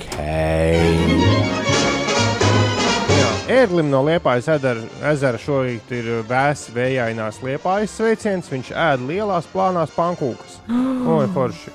[3.46, 3.60] Okay.
[3.62, 8.48] Ērglim no Liepājas ezera, šorīt ir vēss vējainās Liepājas sveiciens.
[8.50, 10.56] Viņš ēd lielās plānās pankūkas.
[11.14, 11.70] Oi, forši.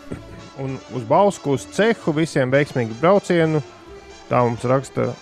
[0.59, 3.61] Un uz Bausku uz cehu visiem veiksmīgu braucienu.
[4.28, 5.13] Tā mums raksta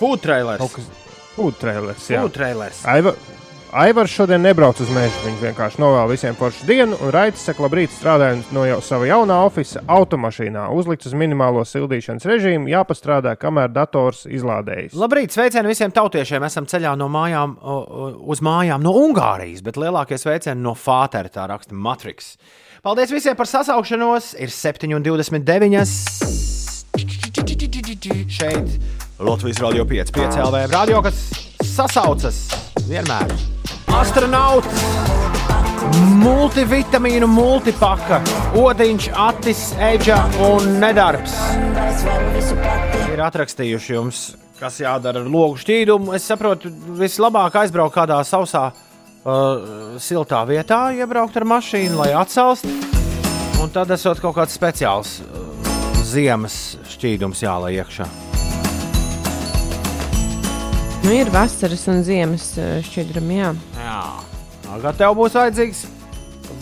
[0.00, 0.74] Food trailers.
[1.36, 2.10] food trailers.
[2.10, 2.18] jā.
[2.24, 2.82] Food trailers.
[2.90, 3.14] Aiva,
[3.72, 5.18] Aivars šodien nebrauc uz mežu.
[5.24, 9.40] Viņš vienkārši novēl visiem foršu dienu, un Raits saka, labrīt, strādājot no jau sava jaunā
[9.48, 10.68] oficiālā automašīnā.
[10.76, 14.94] Uzlikts uz minimālo sildīšanas režīmu, jāpastrādā, kamēr dators izlādējas.
[14.96, 16.46] Labrīt, sveicieni visiem tautiešiem.
[16.46, 17.56] Esam ceļā no mājām
[18.30, 22.36] uz mājām no Ungārijas, bet lielākie sveicieni no Fātera, tā raksta Matrix.
[22.86, 24.36] Paldies visiem par sasaukšanos.
[24.38, 25.82] Ir 7,29.
[28.30, 28.68] Šeit
[29.18, 30.64] Latvijas Rādio 5, 5 LV.
[30.72, 31.18] Radio, kas
[31.74, 32.46] sasaucas
[32.86, 33.55] vienmēr.
[33.96, 34.82] Astronauts,
[36.20, 38.18] multivitamīnu multipaka,
[38.60, 41.36] odiņš, atis, eģa un nedarbs.
[43.14, 44.20] Ir atrakstījuši jums,
[44.60, 46.12] kas jādara ar logu šķīdumu.
[46.18, 46.68] Es saprotu,
[47.00, 52.76] vislabāk aizbraukt kādā sausā, uh, siltā vietā, iebraukt ar mašīnu, lai atcelstu.
[53.64, 55.42] Un tad esot kaut kāds speciāls uh,
[56.04, 58.25] ziemas šķīdums jālai iekšā.
[61.06, 63.50] Nu, ir vasaras un ziemas eh, šķidrumi, jā.
[63.78, 63.98] Jā,
[64.64, 65.84] tagad tev būs vajadzīgs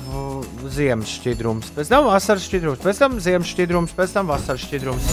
[0.05, 5.09] v- ziemas šķidrums, pēc tam vasaras šķidrums, pēc tam ziemas šķidrums, pēc tam vasaras šķidrums.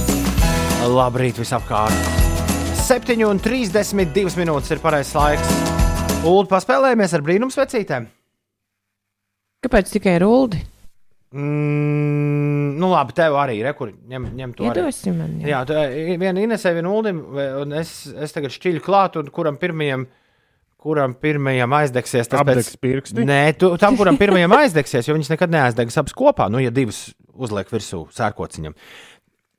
[0.91, 2.09] Labrīt, visapkārt!
[2.81, 5.53] 7,32 minūtes ir pareizais laiks.
[6.27, 8.09] Ulu, paspēlējamies ar brīnumsvecītēm.
[9.63, 10.59] Kāpēc tikai ruldi?
[11.31, 13.69] Mm, nu, labi, tev arī ir.
[13.77, 14.81] Kur ņem, ņem to arī.
[14.81, 15.37] Iedosim man.
[15.39, 15.53] Jā.
[15.53, 17.21] Jā, tu, e, viena Inesē, viena Ulim,
[17.61, 20.03] un es, es tagad šķiļu klāt, un kuram pirmajam,
[20.81, 23.23] kuram pirmajam aizdegsies tas Apdegs pirksti?
[23.27, 27.13] Nē, tu, tam, kuram pirmajam aizdegsies, jo viņas nekad neaizdegs abas kopā, nu, ja divas
[27.31, 28.75] uzliek virsū sērkociņam.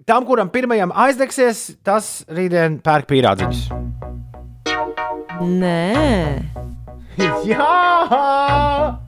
[0.04, 3.68] Tam, kuram pirmajam aizdegsies, tas rītdien pērk pīrādziņus.
[5.40, 5.78] Nē,
[7.48, 8.98] Jā!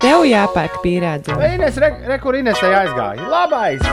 [0.00, 1.34] Tev jāpērk pierādzi.
[1.36, 3.26] Vai Ines, re, re, kur Ines te aizgāja?
[3.28, 3.84] Labais!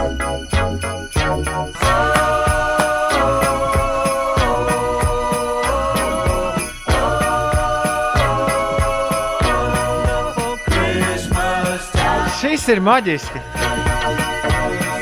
[12.39, 13.43] Šis ir maģiski.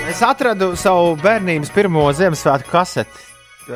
[0.10, 3.28] Es atradu savu bērnības pirmo Ziemassvētku kaseti,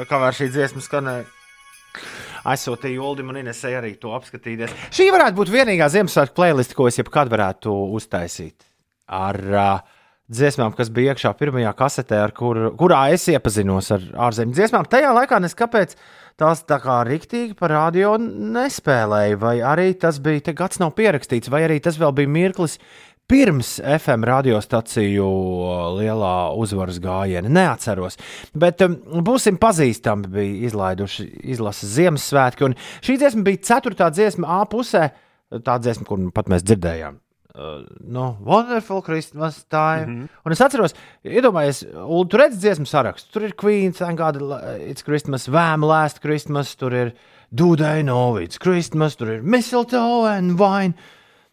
[0.09, 1.38] kamēr šī dziesma skanēja.
[2.53, 4.73] Aizsūtīju Ulimam un Inesai arī to apskatīties.
[4.95, 8.67] Šī varētu būt vienīgā Ziemassvētku playlist, ko es jebkad varētu uztaisīt.
[9.09, 14.87] Ar uh, dziesmām, kas bija iekšā pirmajā kasetē, kur, kurā es iepazinos ar ārzemju dziesmām.
[14.89, 15.95] Tajā laikā es kāpēc
[16.39, 21.65] tās tā kā rīktīgi par radio nespēlēju, vai arī tas bija, gads nav pierakstīts, vai
[21.65, 22.77] arī tas vēl bija mirklis
[23.29, 25.29] pirms FM radiostaciju
[25.99, 27.51] lielā uzvaras gājiena.
[27.59, 28.19] Neatceros.
[28.57, 30.29] Bet um, būsim pazīstami.
[30.33, 32.67] Bija izlaiduši izlases Ziemassvētki.
[32.69, 35.09] Un šī dziesma bija ceturtā dziesma A pusē.
[35.65, 37.17] Tā dziesma, kur pat mēs dzirdējām.
[37.49, 40.05] Uh, no Wonderful Christmas time.
[40.05, 40.27] Mm -hmm.
[40.45, 40.93] Un es atceros,
[41.25, 41.79] iedomājieties,
[42.29, 43.31] tu redzi dziesmu sarakstu.
[43.31, 44.35] Tur ir Queen, Thank God
[44.87, 47.11] It's Christmas, Vam Last Christmas, tur ir
[47.51, 50.93] Do They Know It's Christmas, tur ir Mistletoe and Wine.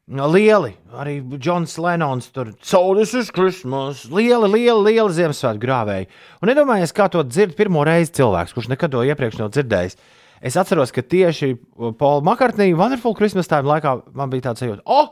[0.07, 6.07] Lieli, arī Džons Lenons tur Solis uz Christmas, lieli, lieli, lieli Ziemassvētku grāvēji.
[6.39, 9.99] Un iedomājieties, kā to dzird pirmo reizi cilvēks, kurš nekad to iepriekš nav dzirdējis.
[10.47, 11.57] Es atceros, ka tieši
[11.99, 15.11] Paula Makartnija Wonderful Christmas time laikā man bija tāds sajūta, oh,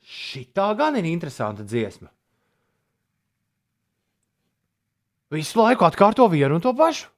[0.00, 2.08] šī tā gan ir interesanta dziesma.
[5.36, 7.12] Visu laiku atkārto vienu un to pašu.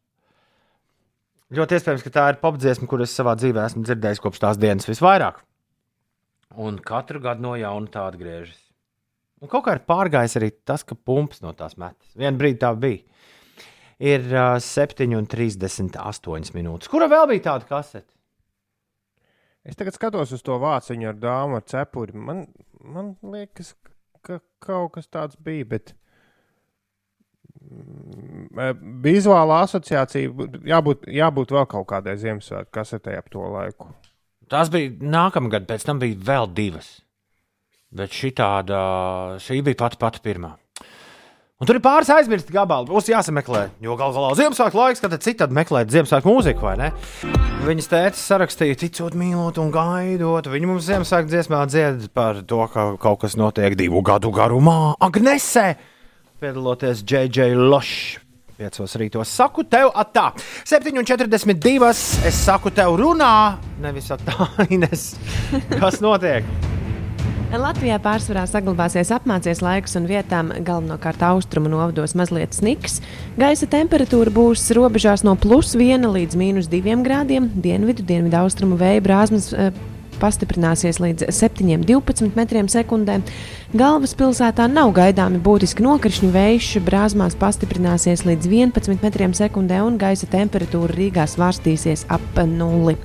[1.55, 5.39] Ļoti iespējams, ka tā ir popdziesma, kuras savā dzīvē esmu dzirdējis kopš tās dienas visvairāk.
[6.61, 8.59] Un katru gadu no jauna tā atgriežas.
[9.43, 12.13] Un kaut kā ir pārgājis arī tas, ka pumps no tās metas.
[12.19, 13.03] Vienu brīdi tā bija.
[14.03, 16.91] Ir uh, 7,38 minūtes.
[16.91, 18.11] Kura vēl bija tāda kasete?
[19.63, 22.15] Es tagad skatos uz to vāciņu ar dāmu ar cepuri.
[22.19, 22.47] Man,
[22.83, 23.77] man liekas,
[24.27, 25.95] ka kaut kas tāds bija, bet
[29.03, 33.91] vizuālā asociācija jābūt, jābūt vēl kaut kādai Ziemassvētku kasetē ap to laiku.
[34.53, 36.99] Tas bija nākamgad, pēc tam bija vēl divas.
[37.93, 38.81] Bet šī tāda,
[39.41, 40.51] šī bija pati pati pirmā.
[41.63, 42.89] Un tur ir pāris aizmirsti gabali.
[42.91, 46.89] Būs jāsameklē, jo galu galā Ziemassvētku laiks, kad citādi meklēt Ziemassvētku mūziku, vai ne?
[47.63, 50.49] Viņas tētis sarakstīja, ticot, mīlot un gaidot.
[50.51, 54.97] Viņa mums Ziemassvētku dziesmā dzied par to, ka kaut kas notiek divu gadu garumā.
[55.07, 55.69] Agnesē!
[56.43, 58.19] Piedaloties JJ Lošs.
[58.53, 60.29] Piecos rītos saku tev, atā.
[60.69, 61.89] 7,42.
[62.29, 65.15] Es saku tev, runā, nevis atā, Ines.
[65.73, 66.47] Kas notiek?
[67.53, 73.03] Latvijā pārsvarā saglabāsies apmācies laiks un vietām galvenokārt austrumu novados mazliet sniks.
[73.37, 77.51] Gaisa temperatūra būs robežās no plus 1 līdz minus 2 grādiem.
[77.53, 79.69] Dienvidu, dienvidu austrumu vēja brāzmas e,
[80.21, 83.21] pastiprināsies līdz 7,12 metriem sekundē.
[83.73, 90.93] Galvaspilsētā nav gaidāmi būtiski nokrišņu vējš, brāzmās pastiprināsies līdz 11 metriem sekundē un gaisa temperatūra
[90.97, 92.99] Rīgā svārstīsies ap nulli.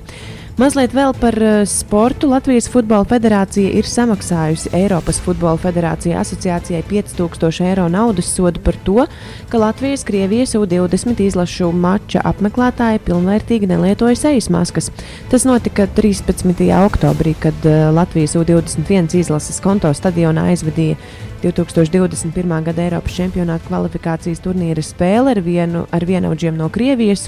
[0.57, 2.31] Mazliet vēl par uh, sportu.
[2.31, 9.05] Latvijas Futbola Federācija ir samaksājusi Eiropas Futbola Federācija asociācijai 5000 eiro naudas sodu par to,
[9.51, 14.89] ka Latvijas Krievijas U20 izlašu mača apmeklētāji pilnvērtīgi nelietoja sejas maskas.
[15.29, 16.65] Tas notika 13.
[16.87, 20.97] oktobrī, kad uh, Latvijas U21 izlases konto stadionā aizvadīja
[21.43, 22.63] 2021.
[22.65, 27.27] gada Eiropas čempionāta kvalifikācijas turnīra spēle ar, vienu, ar vienaudžiem no Krievijas.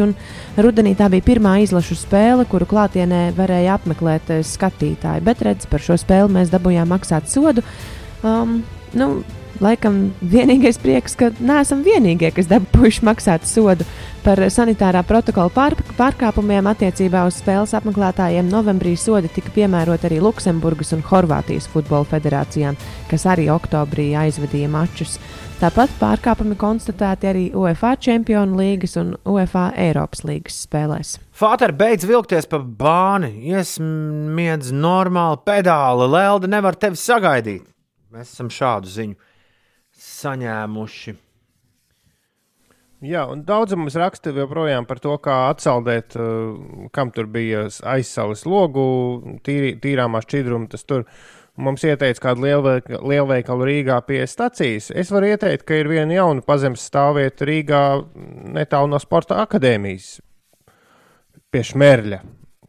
[0.57, 5.26] Rudenī tā bija pirmā izlašu spēle, kuru klātienē varēja apmeklēt eh, skatītāji.
[5.26, 7.62] Bet redz, par šo spēli mēs dabūjām maksāt sodu.
[8.26, 8.64] Um,
[8.97, 9.12] nu,
[9.60, 13.84] Laikam vienīgais prieks, ka neesam vienīgie, kas dabūjuši maksāt sodu
[14.24, 18.47] par sanitārā protokola pār, pārkāpumiem attiecībā uz spēles apmeklētājiem.
[18.51, 22.80] Novembrī sodi tika piemēroti arī Luksemburgas un Horvātijas futbola federācijām,
[23.12, 25.18] kas arī oktobrī aizvadīja mačus.
[25.60, 31.18] Tāpat pārkāpumi konstatēti arī UEFA Čempionu līgas un UEFA Eiropas līgas spēlēs.
[31.36, 37.68] Fāter beidz vilkties pa bāni, iesmiedz normāli pedāli, Lelda nevar tevi sagaidīt.
[38.16, 39.20] Mēs esam šādu ziņu
[40.00, 41.16] saņēmuši.
[43.00, 48.43] Jā, un daudz mums raksta joprojām par to, kā atsaldēt, uh, kam tur bija aizsāles
[48.43, 48.84] logu,
[49.45, 50.68] tīri, tīrāmā šķidruma.
[50.74, 51.06] Tas tur
[51.56, 54.91] mums ieteica kādu lielveikalu, lielveikalu Rīgā pie stacijas.
[54.91, 57.84] Es varu ieteikt, ka ir viena jauna pazemes stāvvieta Rīgā
[58.60, 60.18] netālu no Sporta akadēmijas
[61.50, 62.20] pie Šmerļa,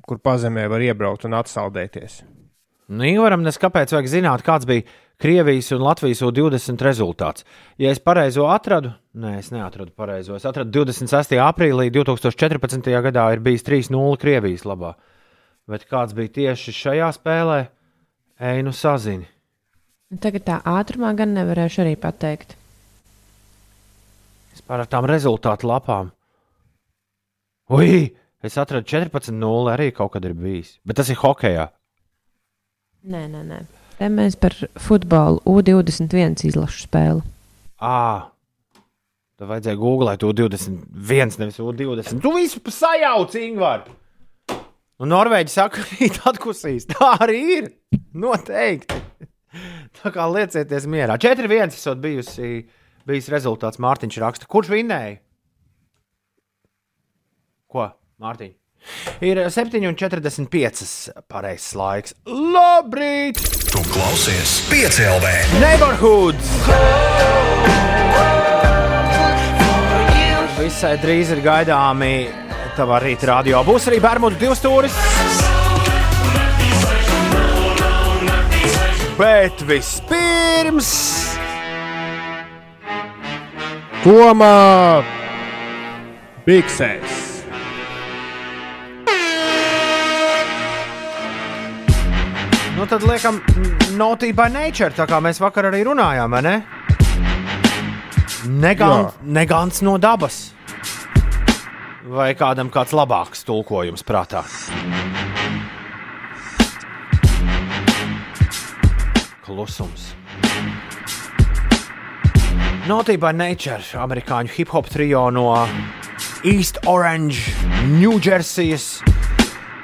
[0.07, 2.23] kur pazemē var iebraukt un atsaldēties.
[2.91, 4.83] Nu, Ivaram, nes kāpēc vajag zināt, kāds bija
[5.21, 7.45] Krievijas un Latvijas U20 rezultāts.
[7.79, 10.35] Ja es pareizo atradu, nē, es neatradu pareizo.
[10.35, 11.37] Es atradu 26.
[11.45, 12.91] aprīlī 2014.
[13.07, 14.97] gadā ir bijis 3-0 Krievijas labā.
[15.71, 17.61] Bet kāds bija tieši šajā spēlē,
[18.43, 19.29] ej nu sazini.
[20.11, 22.57] Tagad tā ātrumā gan nevarēšu arī pateikt.
[24.51, 26.11] Es par tām rezultātu lapām.
[27.71, 28.09] Ui,
[28.43, 30.81] es atradu 14-0 arī kaut kad ir bijis.
[30.83, 31.71] Bet tas ir hokeja.
[33.05, 33.63] Nē, nē, nē.
[34.01, 37.25] Te mēs par futbolu U21 izlašu spēli.
[37.81, 38.31] À,
[39.41, 42.19] Tad vajadzēja googlēt U21, nevis U20.
[42.21, 43.95] Tu visu sajauc, Ingūna!
[45.01, 46.85] Nu, Norvēģi saka, ka viņi atkusīs.
[46.91, 47.71] Tā arī ir.
[48.13, 48.99] Noteikti.
[49.97, 51.17] Tā kā liecieties mierā.
[51.17, 52.67] 4-1 esot bijusi,
[53.09, 53.81] bijis rezultāts.
[53.81, 55.17] Mārtiņš raksta, kurš vinnēja?
[57.73, 57.89] Ko,
[58.21, 58.53] Mārtiņ?
[59.25, 62.15] Ir 7,45 pareizs laiks.
[62.27, 63.41] Labrīt!
[63.71, 65.35] Tu klausies 5 LV!
[65.61, 66.55] Neighborhoods!
[70.61, 72.15] Visai drīz ir gaidāmi
[72.77, 73.63] tavā rīta radio.
[73.67, 74.97] Būs arī Bermudu divstūris.
[79.21, 80.93] Bet vispirms
[84.01, 85.05] Tomā
[86.47, 87.20] Biksēs.
[92.81, 93.41] Nu, tad liekam,
[93.97, 96.53] Naughty by Nature, tā kā mēs vakar arī runājām, vai ne?
[98.49, 100.39] Negants, negants no dabas.
[102.09, 104.41] Vai kādam kāds labāks tulkojums prātā?
[109.45, 110.15] Klusums.
[112.89, 115.51] Naughty by Nature, amerikāņu hip hop trio no
[116.49, 117.53] East Orange,
[118.01, 119.20] Ņūdžersijas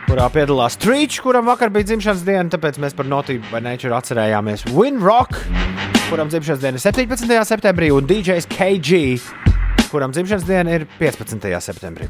[0.07, 4.67] kurā piedalās Trīčs, kuram vakar bija dzimšanas diena, tāpēc mēs par Naughty by Nature atcerējāmies
[4.71, 5.35] Winrock,
[6.07, 7.33] kuram dzimšanas diena ir 17.
[7.49, 9.01] septembrī, un DJs KG,
[9.91, 11.51] kuram dzimšanas diena ir 15.
[11.67, 12.07] septembrī.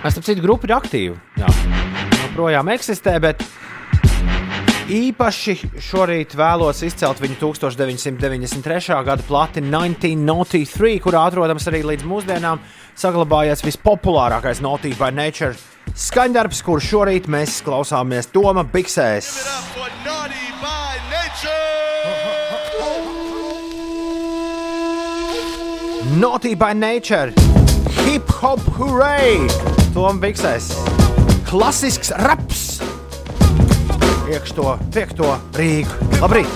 [0.00, 1.18] Es tam citu grupu ir aktīva.
[1.36, 1.50] Jā,
[2.30, 3.44] joprojām eksistē, bet
[4.90, 8.98] īpaši šorīt vēlos izcelt viņu 1993.
[9.06, 12.62] gada plati 1993, kurā atrodams arī līdz mūsdienām
[12.98, 15.54] saglabājies vispopulārākais Naughty by Nature
[15.94, 19.30] skaņdarbs, kurš šorīt mēs klausāmies Toma Biksēs.
[26.20, 27.30] Naughty by Nature,
[28.02, 29.46] hip hop hooray!
[29.94, 30.72] Toma Biksēs,
[31.46, 32.89] klasisks raps!
[34.30, 35.26] Iekšto, piekto
[35.58, 35.90] Rīgu.
[36.22, 36.46] Labrīt!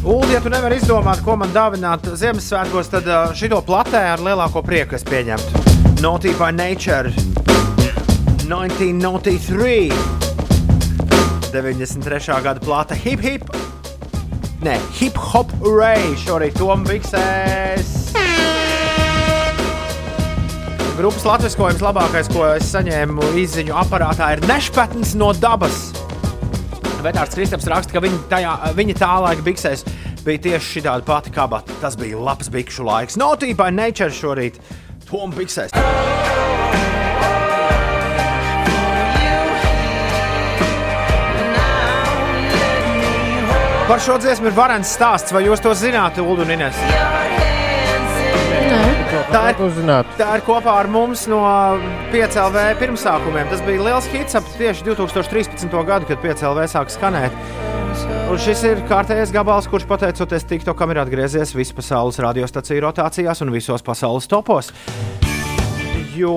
[0.00, 4.96] Ulu, ja tu nevari izdomāt, ko man dāvināt Ziemassvētkos, tad šito platē ar lielāko prieku
[4.96, 5.60] es pieņemtu.
[6.00, 7.12] Naughty by Nature
[8.48, 9.92] 1993.
[11.52, 12.40] 93.
[12.48, 13.44] gada plata Hip Hip.
[14.64, 16.16] Nē, Hip Hop Ray.
[16.24, 17.97] Šorīt Toms Biksēs.
[20.98, 25.92] Grupas latviskojums labākais, ko es saņēmu izziņu aparātā, ir Nešpatns no dabas.
[27.04, 29.86] Vetārs Kristaps raksta, ka viņa, tajā, viņa tā laika biksēs
[30.26, 31.78] bija tieši šī tāda pati kabata.
[31.78, 33.14] Tas bija labs bikšu laiks.
[33.14, 34.58] Naughty by Nature šorīt
[35.06, 35.78] Toms Biksēs.
[43.86, 47.37] Par šo dziesmu ir varants stāsts, vai jūs to zināt, Ulu un
[49.08, 49.28] Ines?
[49.32, 51.40] Tā ir, tā ir kopā ar mums no
[52.12, 53.48] 5LV pirmsākumiem.
[53.48, 55.72] Tas bija liels hits ap tieši 2013.
[55.88, 57.38] gadu, kad 5LV sāka skanēt.
[58.28, 63.54] Un šis ir kārtējais gabals, kurš pateicoties TikTokam ir atgriezies visu pasaules radiostaciju rotācijās un
[63.54, 64.68] visos pasaules topos.
[66.18, 66.34] Jo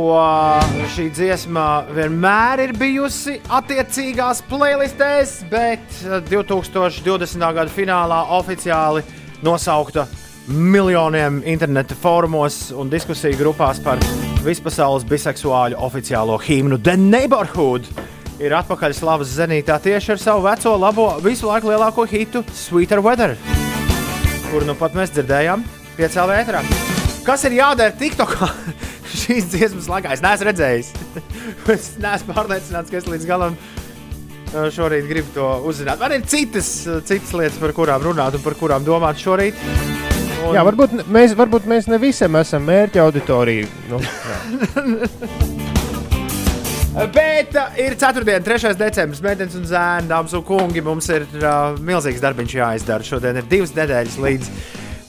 [0.94, 7.48] šī dziesma vienmēr ir bijusi attiecīgās playlistēs, bet 2020.
[7.60, 9.04] gada finālā oficiāli
[9.44, 10.06] nosaukta
[10.48, 14.02] miljoniem interneta fórumos un diskusiju grupās par
[14.46, 17.86] vispasaules biseksuāļu oficiālo himnu The Neighborhood.
[18.42, 23.36] Ir atpakaļ slavas zenītā tieši ar savu veco, labo, visu laiku lielāko hitu Sweeter Weather,
[24.50, 25.66] kuru nu pat mēs dzirdējām
[26.00, 26.64] piecēlā vētrā.
[27.22, 28.50] Kas ir jādara TikTokā
[29.22, 30.16] šīs dziesmas laikā?
[30.18, 30.90] Es neesmu redzējis.
[31.76, 36.02] es neesmu pārliecināts, ka es līdz galam uh, šorīt gribu to uzzināt.
[36.02, 40.10] Man ir citas, citas lietas, par kurām runāt un par kurām domāt šorīt.
[40.42, 40.56] Un...
[40.56, 43.68] Jā, varbūt mēs, varbūt mēs ne visiem esam mērķa auditorija.
[43.92, 44.02] Nu,
[46.92, 48.20] Bet uh, ir 4.
[48.36, 48.74] un 3.
[48.76, 50.84] decembris, meitenes un zēni, dāmas un kungi.
[50.84, 53.08] Mums ir uh, milzīgs darbiņš jāizdara.
[53.08, 54.50] Šodien ir divas nedēļas līdz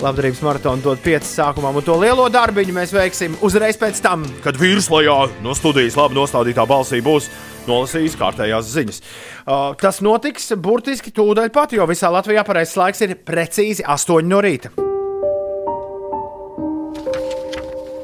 [0.03, 4.59] labdarības maratona dod 5 sākumam, un to lielo darbiņu mēs veiksim uzreiz pēc tam, kad
[4.59, 7.28] vīruslajā no studijas labi nostādītā balsī būs
[7.68, 9.03] nolasījis kārtējās ziņas.
[9.43, 14.43] Uh, tas notiks burtiski tūdaļ pat, jo visā Latvijā pareizais laiks ir precīzi 8 no
[14.43, 14.74] rīta.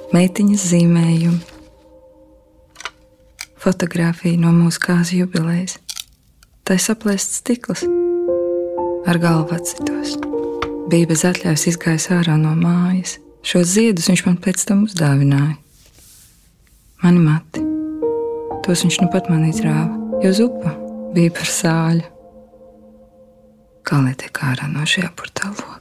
[0.09, 1.39] Meitiņas zīmējumi,
[3.61, 5.75] fotografija no mūsu kāzu jubilejas.
[6.65, 7.83] Tā ir saplēsts stikls
[9.05, 10.15] ar galvu atsitos.
[10.89, 13.19] Bija bez atļaujas izgājis ārā no mājas.
[13.45, 15.59] Šos ziedus viņš man pēc tam uzdāvināja.
[17.05, 17.65] Mani mati,
[18.65, 19.93] tos viņš nu pat man izrāva,
[20.25, 20.73] jo zupa
[21.13, 22.07] bija par sāļu.
[23.85, 25.78] Kā lai tiek ārā no šī apurtā loka?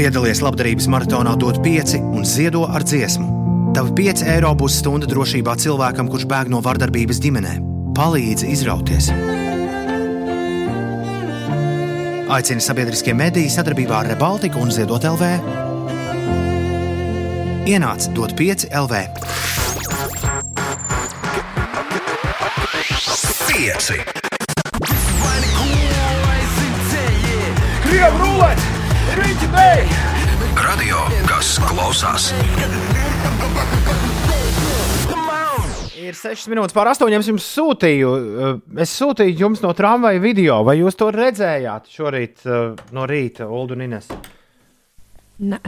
[0.00, 3.26] Piedalies labdarības maratonā, dod 5 un ziedo ar dziesmu.
[3.76, 7.52] Tavi 5 eiro būs stunda drošībā cilvēkam, kurš bēg no vardarbības ģimenē.
[7.98, 9.10] Palīdzi izrauties!
[12.32, 15.28] Aicini sabiedriskie mediji sadarbībā ar Rebaltiku un Ziedot LV.
[17.68, 19.04] Ienāc dot 5 LV.
[23.52, 24.02] 5.
[27.84, 28.69] Krievu rulēt!
[29.10, 32.28] Radio, kas klausās.
[35.98, 37.10] Ir 6 minūtes pār 8.
[37.18, 42.46] Es jums sūtīju, eh, es sūtīju jums no tramvaja video, vai jūs to redzējāt šorīt
[42.46, 44.06] eh, no rīta, Ulu un Ines?
[45.42, 45.60] Nē.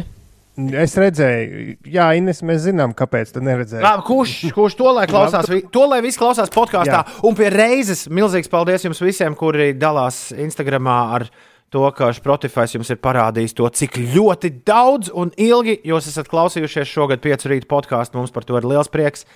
[0.84, 3.82] Es redzēju, Jā, Ines, mēs zinām, kāpēc tu neredzēji.
[3.82, 5.49] Labi, kurš, kurš to lai klausās?
[5.72, 7.03] To lai viss klausās podkāstā.
[7.26, 11.32] Un pie reizes milzīgs paldies jums visiem, kuri dalās Instagram ar
[11.73, 16.91] to, ka Spotify jums ir parādījis to, cik ļoti daudz un ilgi jūs esat klausījušies
[16.91, 18.20] šogad piecu rītu podkāstu.
[18.20, 19.27] Mums par to ir liels prieks.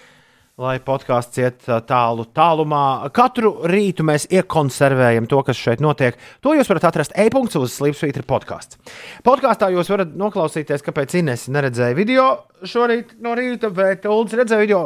[0.56, 3.10] Lai podkāsts iet ā, tālu tālumā.
[3.12, 6.16] Katru rītu mēs iekonservējam to, kas šeit notiek.
[6.40, 8.80] To jūs varat atrast e-punkts uz Slipsvītra podkāsts.
[9.26, 12.24] Podkāstā jūs varat noklausīties, kāpēc Ines neredzēja video
[12.64, 14.80] šorīt no rīta, bet Ulas redzēja video.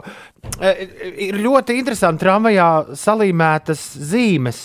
[0.58, 0.74] E,
[1.30, 4.64] Ir ļoti interesanti tramvajā salīmētas zīmes.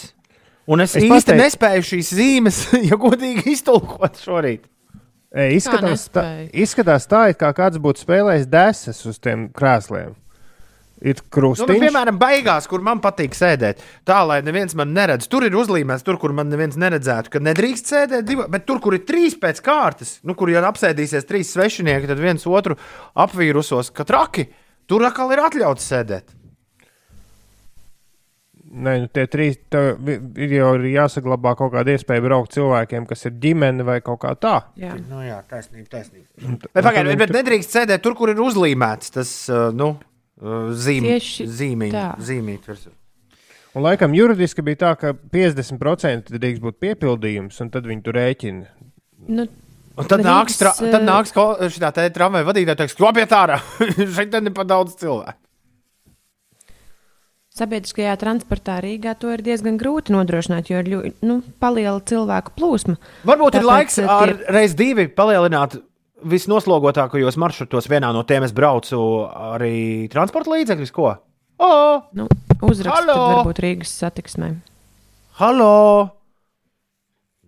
[0.68, 2.60] Un es, Es īsti pateiktu- nespēju šīs zīmes,
[2.90, 4.64] ja godīgi iztulkot šorīt.
[5.36, 6.24] E, izskatās, tā,
[6.56, 10.14] izskatās tā, it kā kāds būtu spēlējis desas uz tiem krēsliem.
[11.06, 11.82] Ir Nu, bet, krustiņš.
[11.84, 15.28] piemēram, beigās, kur man patīk sēdēt, tā lai neviens man neredz.
[15.30, 18.96] Tur ir uzlīmēts, tur, kur man neviens neredzētu, ka nedrīkst sēdēt divi, bet tur, kur
[18.96, 22.80] ir trīs pēc kārtas, nu, kur jau apsēdīsies trīs svešinieki, tad viens otru
[23.14, 24.48] apvīrusos, ka traki,
[24.88, 26.32] tur atkal ir atļauts sēdēt.
[28.76, 33.38] Nē, nu, tie trīs ir jau ir jāsaglabā kaut kāda iespēja braukt cilvēkiem, kas ir
[33.40, 34.56] ģimene vai kaut kā tā.
[34.80, 36.28] Jā, nu, jā taisnība, taisnība.
[36.74, 41.48] Bet, pagaid, bet nedrīkst sēdēt tur, kur ir uzlīmēts tas uh, nu, uh, zīm, Tieši
[41.62, 42.08] zīmiņ, tā.
[42.20, 42.68] zīmīt.
[42.68, 42.92] virsū.
[43.76, 48.92] Un laikam juridiski bija tā, ka 50% drīkst būt piepildījums, un tad viņi tur rēķina.
[49.32, 49.48] nu,
[49.96, 51.32] Un tad Rīgas, nāks, tra, tad eh, nāks
[51.72, 53.62] šitā te tramvaja vadītāja, teiks, kopiet ārā.
[54.18, 55.40] Šeit ir pa daudz cilvēku.
[57.56, 62.98] Sabiedriskajā transportā Rīgā to ir diezgan grūti nodrošināt, jo ir ļu, nu, paliela cilvēku plūsma.
[63.28, 65.78] Varbūt ir Tāpēc, laiks eh, ar tie- reiz divi palielināt
[66.26, 67.88] visnoslogotākajos maršrutos.
[67.92, 69.00] Vienā no tiem es braucu
[69.56, 70.92] arī transporta līdzekļus.
[70.96, 71.14] Ko?
[71.60, 71.72] O,
[72.16, 72.28] Nu,
[72.66, 74.52] Uzrakstīt, varbūt Rīgas satiksmē.
[75.40, 76.12] Halo!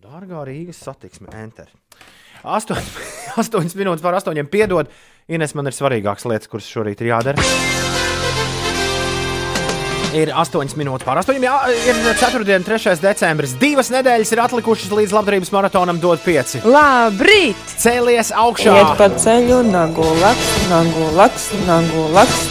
[0.03, 1.67] Dārgā Rīgas satiksme, enter.
[2.47, 2.79] 8,
[3.43, 4.39] 8 minūtes pār 8.
[4.51, 4.87] Piedod,
[5.27, 7.96] Ines, man ir svarīgākas lietas, kuras šorīt ir jādara.
[10.15, 11.41] Ir 8 minūtes pār 8.
[11.43, 11.55] Jā,
[11.89, 12.45] ir 4.
[12.55, 12.95] un 3.
[13.03, 13.55] decembris.
[13.59, 16.61] Divas nedēļas ir atlikušas līdz labdarības maratonam, dod 5.
[16.67, 17.75] Labrīt!
[17.81, 18.77] Cēlies augšā!
[18.77, 22.45] Iet pa ceļu, nagu laks, nagu laks, nagu laks.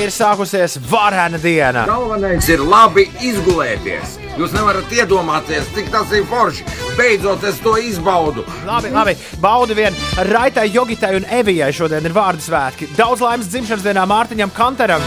[0.00, 1.82] Ir sākusies varena diena.
[1.84, 4.16] Galvenais ir labi izgulēties.
[4.40, 6.64] Jūs nevarat iedomāties, cik tas ir forši.
[6.96, 8.46] Beidzot, es to izbaudu.
[8.64, 9.16] Labi, labi.
[9.42, 10.00] baudi vien.
[10.32, 12.88] Raitai, Jogitai un Evijai šodien ir vārdu svētki.
[12.96, 15.04] Daudz laimes dzimšanas dienā Mārtiņam Kanteram.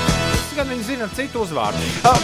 [0.56, 1.82] Gan viņi zina citu uzvārdu.
[2.08, 2.16] Uh,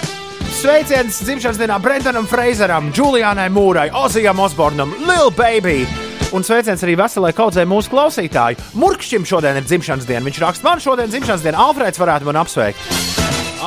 [0.55, 5.83] Sveiciens dzimšanas dienā Brendanam Freizeram, Julianai Mūrai, Ozijam Osbornam, Lil Baby.
[6.31, 8.55] Un sveiciens arī veselai kaudzei mūsu klausītāju.
[8.79, 10.23] Murkšķim šodien ir dzimšanas diena.
[10.29, 11.65] Viņš raksta, man šodien dzimšanas diena.
[11.65, 12.79] Alfrēds varētu man apsveikt.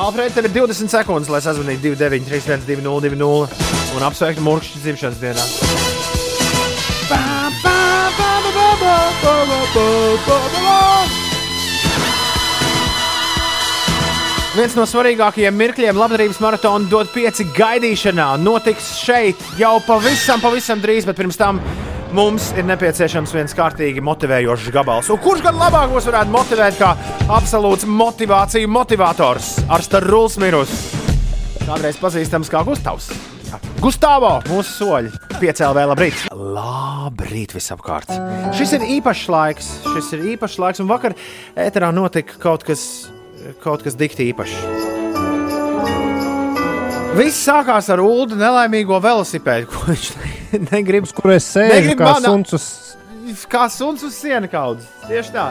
[0.01, 3.61] Alfrēds, tev ir 20 sekundes, lai sazvanītu 293, 202,
[3.99, 5.45] un apsveiktu Murkšķi dzimšanas dienā.
[14.55, 18.29] Viens no svarīgākajiem mirkļiem labdarības maratona dod pieci gaidīšanā.
[18.39, 21.59] Notiks šeit jau pavisam, pavisam drīz, bet pirms tam
[22.15, 25.09] mums ir nepieciešams viens kārtīgi motivējošs gabals.
[25.11, 26.93] Un kurš gan labāk mūs varētu motivēt kā
[27.35, 30.71] absolūts motivāciju motivators ar Starruls Mirus?
[31.65, 33.09] Kādreiz pazīstams kā Gustavs.
[33.49, 33.59] Jā.
[33.83, 36.29] Gustavo, mūsu soļi, piecēlē, labrīt!
[36.31, 38.15] Labrīt, visapkārt!
[38.55, 41.17] Šis ir īpašs laiks, šis ir īpašs laiks, un vakar
[41.59, 42.85] ēterā notika kaut kas,
[43.63, 44.55] kaut kas dikti īpašs.
[47.15, 51.07] Viss sākās ar ULDU nelaimīgo velosipēdu, ko viņš ne- negrib.
[51.15, 52.65] Kur es sēžu Negrib kā manā- suns uz
[53.49, 54.85] Kā suns uz siena kaudzes.
[55.09, 55.45] Tieši tā.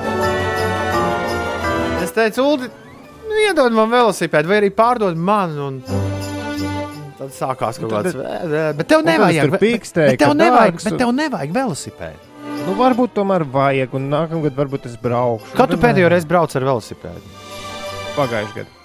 [2.04, 2.68] Es teicu, ULDU,
[3.26, 5.56] nu, iedod man velosipēdu, vai arī pārdod man.
[5.58, 5.80] Un...
[7.18, 8.14] Tad sākās kaut kāds.
[8.78, 9.48] Bet tev nevajag.
[9.56, 12.30] tur pīkstēju, Bet tev nevajag, dārgs bet tev nevajag velosipēdu.
[12.64, 15.56] Nu, varbūt tomēr vajag, un nākamgad varbūt es braukšu.
[15.58, 17.43] Kad tu pēdējo reizi brauc ar velosipēdu?
[18.14, 18.80] Pagājušajā gadā.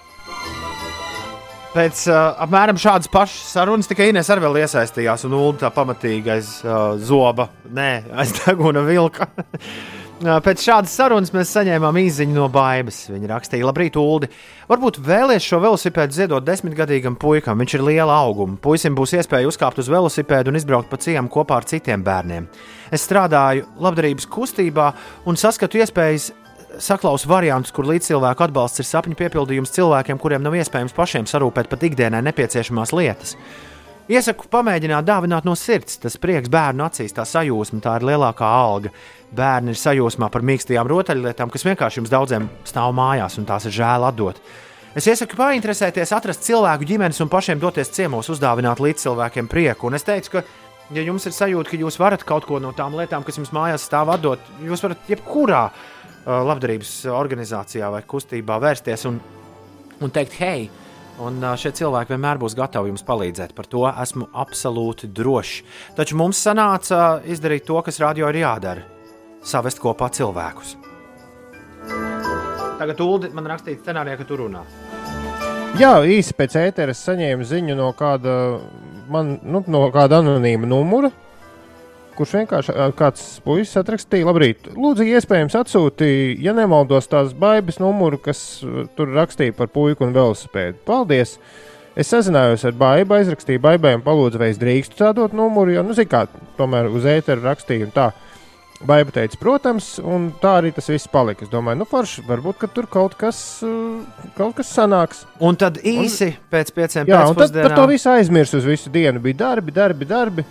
[1.70, 6.32] Pēc uh, apmēram šādas pašas sarunas tikai Inês arī vēl iesaistījās un Ulu tā pamatīgi
[6.34, 9.30] aiz uh, zoba, nē, aiz deguna vilka.
[10.20, 12.98] Uh, Pēc šādas sarunas mēs saņēmām īsiņu no baigas.
[13.08, 14.28] Viņa rakstīja, labrīt, Ulu.
[14.68, 17.56] Varbūt vēlēs šo velosipēdu ziedot desmitgadīgam puikam.
[17.64, 18.58] Viņš ir liela auguma.
[18.60, 22.50] Puisim būs iespēja uzkāpt uz velosipēdu un izbraukt pa ciemu kopā ar citiem bērniem.
[22.92, 24.90] Es strādāju labdarības kustībā
[25.24, 26.34] un saskatu iespējas
[26.78, 31.84] saklausu variantus, kur līdzcilvēku atbalsts ir sapņu piepildījums cilvēkiem, kuriem nav iespējams pašiem sarūpēt pat
[31.88, 33.36] ikdienai nepieciešamās lietas.
[34.10, 36.00] Iesaku pamēģināt dāvināt no sirds.
[36.02, 38.90] Tas prieks bērnu acīs, tā sajūsma, tā ir lielākā alga.
[39.36, 43.76] Bērni ir sajūsmā par mīkstajām rotaļlietām, kas vienkārši jums daudziem stāv mājās, un tās ir
[43.76, 44.40] žēl atdot.
[44.98, 49.86] Es iesaku painteresēties, atrast cilvēku ģimenes un pašiem doties ciemos, uzdāvināt līdz cilvēkiem prieku.
[49.86, 50.42] Un es teicu, ka,
[50.90, 53.86] ja jums ir sajūta, ka jūs varat kaut ko no tām lietām, kas jums mājās
[53.86, 55.88] stāv atdot, jūs varat jebkurā uh,
[56.26, 59.20] labdarības organizācijā vai kustībā vērsties un,
[60.00, 60.68] un teikt, hei,
[61.20, 63.52] Un ā, šie cilvēki vienmēr būs gatavi jums palīdzēt.
[63.56, 65.58] Par to esmu absolūti drošs.
[65.98, 68.86] Taču mums sanāca izdarīt to, kas radio ir jādara-
[69.52, 70.76] savest kopā cilvēkus.
[72.80, 74.64] Tagad Ulu man rakstīja scenārijā, ka tu runā.
[75.76, 78.60] Jā, īsi pēc ēteras saņēmu ziņu no kāda,
[79.08, 81.12] man, nu, no kāda anonīma numura,
[82.16, 88.40] kurš vienkārši kāds puisis atrakstīja, labrīt, lūdzu, iespējams atsūtīja, ja nemaldos, tās baigas numuru, kas
[88.64, 90.80] ā, tur rakstīja par puiku un velosipēdu.
[90.88, 91.38] Paldies!
[91.98, 95.96] Es sazinājos ar baigu, aizrakstīju baigai un palūdzu, vai es drīkstu tādot numuru, jo, nu,
[95.96, 96.24] zinu, kā
[96.56, 98.10] tomēr uz ēteru rakstīju un tā.
[98.86, 101.44] Baiba teica, protams, un tā arī tas viss palika.
[101.44, 105.26] Es domāju, nu, forši, varbūt tur kaut kas, uh, kaut kas sanāks.
[105.44, 108.92] Un tad īsi un, pēc pieciem Jā, un tad par to visu aizmirsu uz visu
[108.94, 109.20] dienu.
[109.20, 110.46] Bija darbi, darbi, darbi.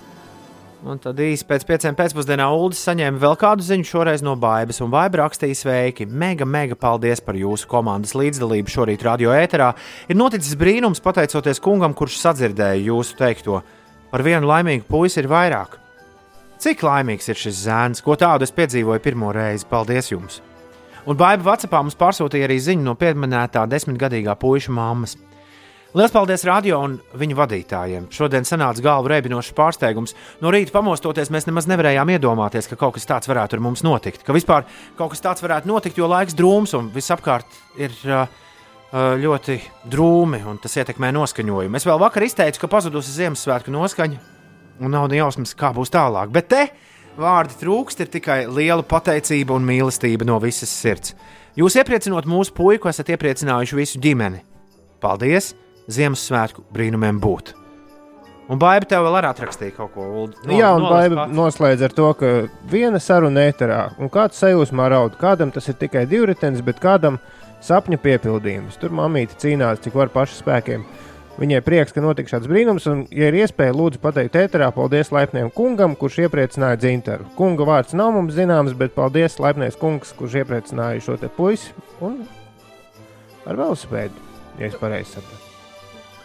[0.88, 4.80] Un tad īsi pēc pieciem pēcpusdienā Ulas saņēma vēl kādu ziņu, šoreiz no Bābes.
[4.80, 9.74] Un Bāba rakstīja, sveiki, mega, mega paldies par jūsu komandas līdzdalību šorīt radio ēterā.
[10.08, 13.60] Ir noticis brīnums, pateicoties kungam, kurš sadzirdēja jūsu teikto.
[14.10, 15.76] Par vienu laimīgu puisi ir vairāk.
[16.64, 19.68] Cik laimīgs ir šis zēns, ko tādu es piedzīvoju pirmo reizi.
[19.68, 20.40] Paldies jums!
[21.10, 25.20] Un Bāba Vācijā mums pārsūtīja arī ziņu no pieminētā desmitgadīgā puiša mammas.
[25.90, 28.04] Lielas paldies radio un viņu vadītājiem.
[28.14, 30.14] Šodien sanāca galva reibinošs pārsteigums.
[30.38, 34.22] No rīta pamostoties, mēs nemaz nevarējām iedomāties, ka kaut kas tāds varētu ar mums notikt.
[34.22, 34.68] Ka vispār
[35.00, 39.56] kaut kas tāds varētu notikt, jo laiks drūms un visapkārt ir uh, uh, ļoti
[39.90, 41.80] drūmi un tas ietekmē noskaņojumu.
[41.80, 44.20] Es vēl vakar izteicu, ka pazudusi Ziemassvētku noskaņa
[44.86, 46.30] un nav ne jausmas, kā būs tālāk.
[46.36, 46.68] Bet te
[47.18, 51.18] vārdi trūkst, ir tikai liela pateicība un mīlestība no visas sirds.
[51.58, 54.44] Jūs iepriecinot mūsu puiku, esat iepriecinājuši visu ģimeni.
[55.02, 55.50] Paldies!
[55.90, 57.56] Ziemassvētku brīnumiem būt.
[58.50, 60.06] Un Baiba tev vēl arī atrakstīja kaut ko.
[60.26, 62.32] No, Jā, un Baiba noslēdz ar to, ka
[62.70, 67.20] viena saruna ēterā, un kāds sajūsmā raud, kādam tas ir tikai divritenis, bet kādam
[67.66, 68.80] sapņu piepildījums.
[68.82, 70.86] Tur mamīte cīnās, cik var pašu spēkiem.
[71.40, 75.52] Viņai prieks, ka notika šāds brīnums, un, ja ir iespēja, lūdzu pateikt ēterā, paldies laipniem
[75.56, 77.30] kungam, kurš iepriecināja dzintaru.
[77.38, 81.72] Kunga vārds nav mums zināms, bet paldies laipnais kungs, kurš iepriecināja šo te puisi
[82.04, 82.26] un
[83.46, 84.26] ar velosipēdu,
[84.60, 85.49] ja es pareizi saprotu.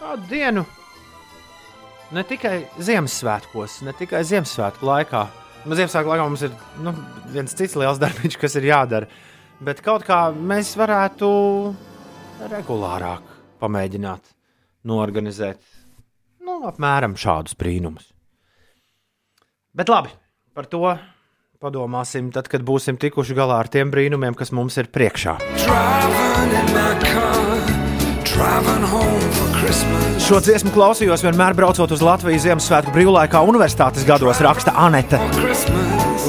[0.05, 0.61] Kādu dienu?
[2.13, 5.21] Ne tikai Ziemassvētkos, ne tikai Ziemassvētku laikā.
[5.65, 6.51] Nu, Ziemassvētku laikā mums ir
[6.85, 6.93] nu,
[7.33, 9.09] viens cits liels darbs, kas ir jādara.
[9.65, 11.29] Bet kaut kā mēs varētu
[12.51, 13.31] regulārāk
[13.63, 14.29] pamēģināt
[14.85, 15.63] norganizēt
[16.45, 18.11] nu, apmēram šādus brīnumus.
[19.73, 20.13] Bet labi,
[20.53, 20.83] par to
[21.57, 25.39] padomāsim tad, kad būsim tikuši galā ar tiem brīnumiem, kas mums ir priekšā.
[30.25, 35.19] Šo dziesmu klausījos vienmēr braucot uz Latvijas Ziemassvētku brīvlaikā universitātes gados, raksta Anete.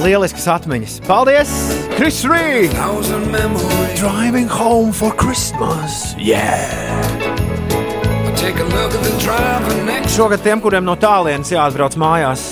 [0.05, 1.01] Lielisks atmiņas.
[1.09, 1.53] Paldies!
[1.97, 2.69] Chris Rī!
[3.97, 6.15] Driving home for Christmas!
[6.21, 7.07] Yeah!
[10.17, 12.45] Šogad tiem, kuriem no tālienes jāatbrauc mājās,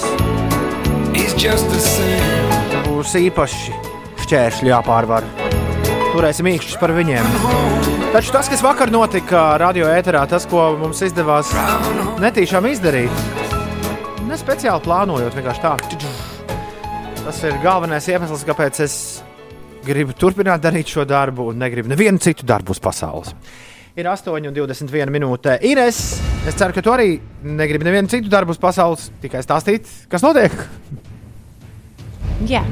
[2.88, 3.76] būs īpaši
[4.24, 5.43] šķēršļi jāpārvar.
[6.14, 7.24] Turēsim īkšķus par viņiem.
[8.14, 11.50] Taču tas, kas vakar notika radio ēterā, tas, ko mums izdevās
[12.22, 13.24] netīšām izdarīt,
[14.28, 15.72] ne speciāli plānojot, vienkārši tā.
[17.24, 18.96] Tas ir galvenais iemesls, kāpēc es
[19.82, 23.34] gribu turpināt darīt šo darbu un negribu nevienu citu darbu uz pasaules.
[23.98, 25.58] Ir 8,21 minūte.
[25.66, 26.00] Ines,
[26.46, 30.54] es ceru, ka tu arī negribi nevienu citu darbu uz pasaules, tikai stāstīt, kas notiek.
[32.46, 32.62] Jā.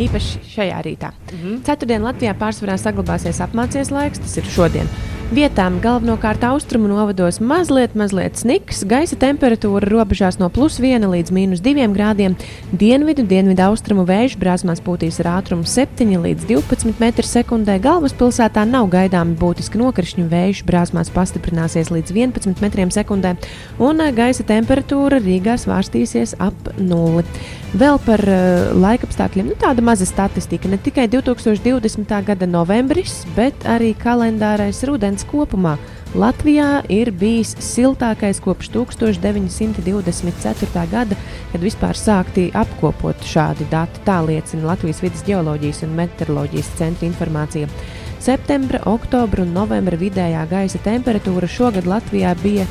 [0.00, 1.10] Īpaši šajā rītā.
[1.12, 1.62] Mm -hmm.
[1.64, 4.88] Ceturtdien Latvijā pārsvarā saglabāsies apmācies laiks, tas ir šodien.
[5.32, 11.62] Vietām galvenokārt austrumu novados mazliet, mazliet sniks, gaisa temperatūra robežās no plus 1 līdz minus
[11.64, 12.34] 2 grādiem,
[12.72, 17.78] dienvidu, dienvidu austrumu vēju brāzmās pūtīs ar ātrumu 7 līdz 12 m2.
[17.80, 23.36] Galvaspilsētā nav gaidāmi būtiski nokrišņu vēju brāzmās pastiprināsies līdz 11 m2,
[23.78, 27.24] un gaisa temperatūra Rīgā svārstīsies ap nulli.
[27.72, 30.68] Vēl par uh, laikapstākļiem nu, tāda maza statistika.
[30.68, 32.04] Ne tikai 2020.
[32.26, 35.80] gada novembris, bet arī kalendārais rudens kopumā.
[36.12, 40.84] Latvijā ir bijis siltākais kopš 1924.
[40.92, 41.16] gada,
[41.54, 44.04] kad vispār sākti apkopot šādi dati.
[44.04, 47.72] Tā liecina Latvijas vidas geoloģijas un meteoroloģijas centra informācija.
[48.20, 52.68] Septembra, oktobra un novembra vidējā gaisa temperatūra šogad Latvijā bija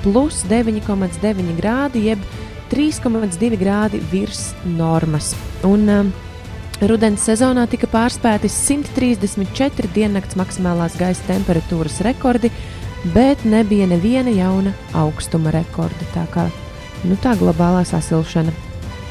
[0.00, 2.24] plus 9,9 grādi, jeb
[2.70, 5.34] 3,2 grādi virs normas.
[5.66, 6.10] Un, um,
[6.78, 12.52] Rudens sezonā tika pārspēti 134 diennakts maksimālās gaisa temperatūras rekordi,
[13.16, 16.06] bet nebija neviena jauna augstuma rekorda.
[16.14, 16.46] Tā kā
[17.02, 18.54] nu, tā globālā sasilšana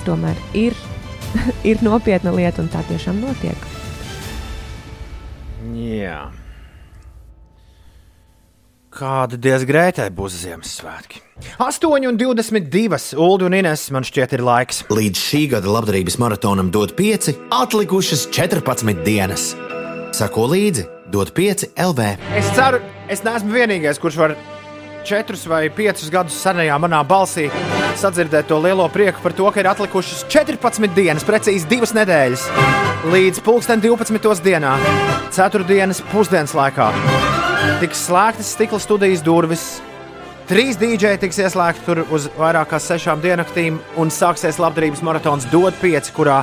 [0.07, 0.79] tomēr ir,
[1.69, 3.67] ir nopietna lieta un tā tiešām notiek.
[5.75, 6.29] Jā.
[8.98, 11.19] Kāda diezgan grētai būs Ziemassvētki?
[11.61, 12.98] 8,22.
[13.22, 14.80] Ulu un Ines man šķiet ir laiks.
[14.90, 19.52] Līdz šī gada labdarības maratonam dod 5, atlikušas 14 dienas.
[20.18, 22.07] Sako līdzi, dod 5 LV.
[22.40, 24.34] Es ceru, es neesmu vienīgais, kurš var
[25.06, 27.52] četrus vai piecus gadus senajā manā balsī
[28.02, 32.49] sadzirdēt to lielo prieku par to, ka ir atlikušas 14 dienas, precīzi divas nedēļas,
[33.14, 34.41] līdz 2012.
[34.49, 34.74] dienā,
[35.38, 36.90] ceturtdienas pusdienas laikā.
[37.81, 39.65] Tiks slēgtas stikla studijas durvis.
[40.47, 45.75] Trīs dīdžeji tiks ieslēgti tur uz vairāk kā sešām diennaktīm, un sāksies labdarības maratons DOT
[45.81, 46.38] 5, kurā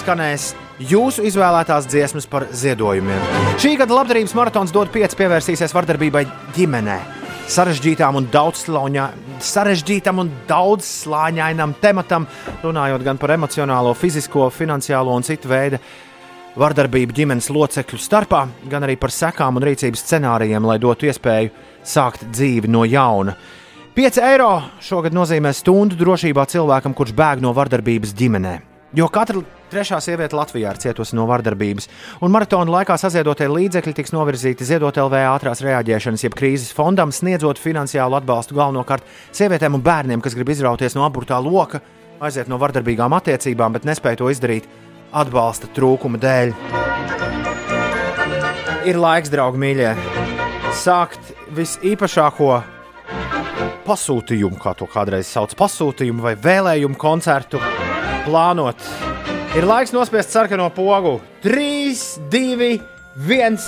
[0.00, 0.48] skanēs
[0.82, 3.22] jūsu izvēlētās dziesmas par ziedojumiem.
[3.62, 6.24] Šī gada labdarības maratons DOT 5 pievērsīsies vardarbībai
[6.56, 6.98] ģimenē.
[7.46, 8.26] Sarežģītām un
[9.46, 12.26] sarežģītam un daudzslāņainam tematam,
[12.64, 15.78] runājot gan par emocionālo, fizisko, finansiālo un citu veidu
[16.56, 21.52] vardarbību ģimenes locekļu starpā, gan arī par sekām un rīcības scenārijiem, lai dotu iespēju
[21.86, 23.36] sākt dzīvi no jauna.
[23.96, 24.50] 5 eiro
[24.84, 28.56] šogad nozīmē stundu drošībā cilvēkam, kurš bēg no vardarbības ģimenē.
[28.96, 29.40] Jo katra
[29.72, 31.88] trešā sieviete Latvijā ir cietusi no vardarbības,
[32.24, 37.60] un maratona laikā saziedotie līdzekļi tiks novirzīti ziedot LV ātrās reaģēšanas, jeb krīzes fondam, sniedzot
[37.60, 39.04] finansiālu atbalstu galvenokārt
[39.36, 41.82] sievietēm un bērniem, kas grib izrauties no aburtā loka,
[42.22, 44.70] aiziet no vardarbīgām attiecībām, bet nespēj to izdarīt
[45.16, 46.52] atbalsta trūkuma dēļ.
[48.86, 49.92] Ir laiks, draugi, mīļie,
[50.76, 52.50] sākt visīpašāko
[53.86, 57.62] pasūtījumu, kā to kādreiz sauc, pasūtījumu vai vēlējumu koncertu
[58.26, 58.82] plānot.
[59.56, 61.16] Ir laiks nospiest sarkano pogu.
[61.46, 62.70] 3, 2,
[63.24, 63.58] 1.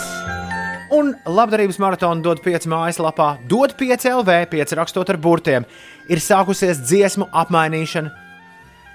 [0.98, 5.66] Un labdarības maratona dod 5 mājaslapā, dod 5 LV, 5 rakstot ar burtiem.
[6.08, 8.12] Ir sākusies dziesmu apmainīšana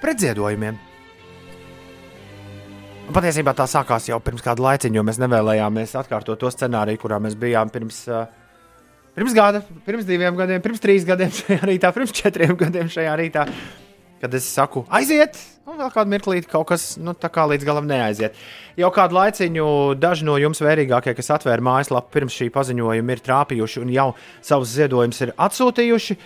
[0.02, 0.93] pret ziedojumiem.
[3.14, 7.36] Patiesībā tā sākās jau pirms kāda laiciņa, jo mēs nevēlējāmies atkārtot to scenāriju, kurā mēs
[7.38, 8.24] bijām pirms, uh,
[9.14, 13.44] pirms gada, pirms diviem gadiem, pirms trīs gadiem šajā rītā, pirms četriem gadiem šajā rītā.
[14.24, 15.38] Kad es saku, aiziet,
[15.70, 18.40] un vēl kādu mirklīti kaut kas nu, tā kā līdz galam neaiziet.
[18.80, 19.66] Jau kādu laiciņu
[20.00, 24.08] daži no jums vērīgākie, kas atvēra mājaslapu pirms šī paziņojuma, ir trāpījuši un jau
[24.40, 26.18] savus ziedojumus ir atsūtījuši.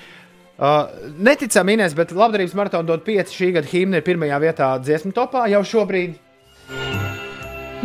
[0.57, 0.88] Uh,
[1.26, 5.43] neticami, Inês, bet labdarības maratona dod 5 šī gada himna ir pirmajā vietā dziesmu topā
[5.51, 6.15] jau šobrīd.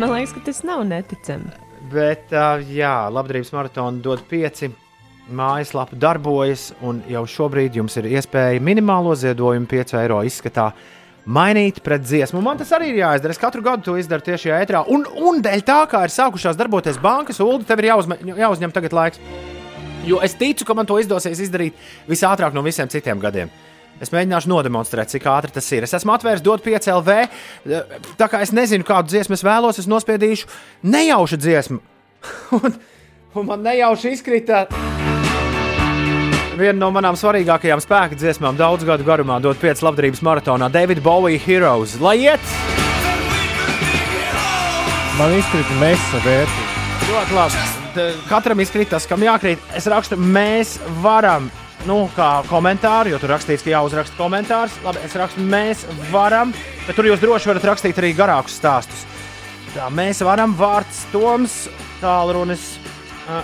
[0.01, 1.51] Man liekas, ka tas nav neticami.
[1.93, 2.31] Bet,
[2.73, 4.71] jā, labdarības maratona dod pieci.
[5.33, 10.71] Mājaslapa darbojas, un jau šobrīd jums ir iespēja minimālo ziedojumu 5 eiro izskatā
[11.23, 12.41] mainīt pret dziesmu.
[12.43, 13.35] Man tas arī ir jāizdara.
[13.35, 14.81] Es katru gadu to izdaru tieši ētrā.
[14.91, 18.97] Un, un dēļ tā, kā ir sākušās darboties bankas, Ulu, tev ir jāuzme, jāuzņem tagad
[18.97, 19.21] laiks.
[20.09, 21.77] Jo es ticu, ka man to izdosies izdarīt
[22.09, 23.53] visātrāk no visiem citiem gadiem.
[24.03, 25.85] Es mēģināšu nodemonstrēt, cik ātri tas ir.
[25.87, 27.19] Es esmu atvērs dot 5 LV.
[28.19, 30.49] Tā kā es nezinu, kādu dziesmu es vēlos, es nospiedīšu
[30.83, 31.79] nejaušu dziesmu.
[32.59, 32.75] un,
[33.39, 34.65] un man nejauši izkrita
[36.59, 41.39] viena no manām svarīgākajām spēka dziesmām daudzu gadu garumā, dot 5 labdarības maratonā David Bowie
[41.41, 41.95] Heroes.
[42.03, 42.53] Lai iet!
[45.17, 46.69] Man izkrita mesa vērtība.
[47.07, 47.65] Ļoti labi.
[48.25, 49.61] Katram izkrita tas, kam jākrīt.
[49.77, 51.51] Es rakstu, mēs varam
[51.89, 54.75] nu, kā komentāru, jo tur rakstīts, ka jāuzraksta komentārs.
[54.85, 56.53] Labi, es rakstu, mēs varam,
[56.87, 59.05] bet tur jūs droši varat rakstīt arī garākus stāstus.
[59.73, 61.63] Tā mēs varam, vārds Toms,
[62.01, 62.75] tālrunis.
[63.23, 63.41] Uh,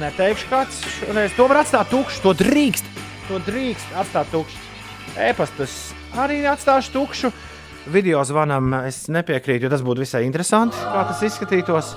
[0.00, 2.22] neteikšu, kāds šoreiz to var atstāt tukšu.
[2.24, 2.88] To drīkst,
[3.28, 4.60] to drīkst atstāt tukšu.
[5.20, 5.76] E-pastus
[6.18, 7.32] arī atstāšu tukšu.
[7.92, 11.96] Video zvanam es nepiekrītu, jo tas būtu visai interesanti, kā tas izskatītos.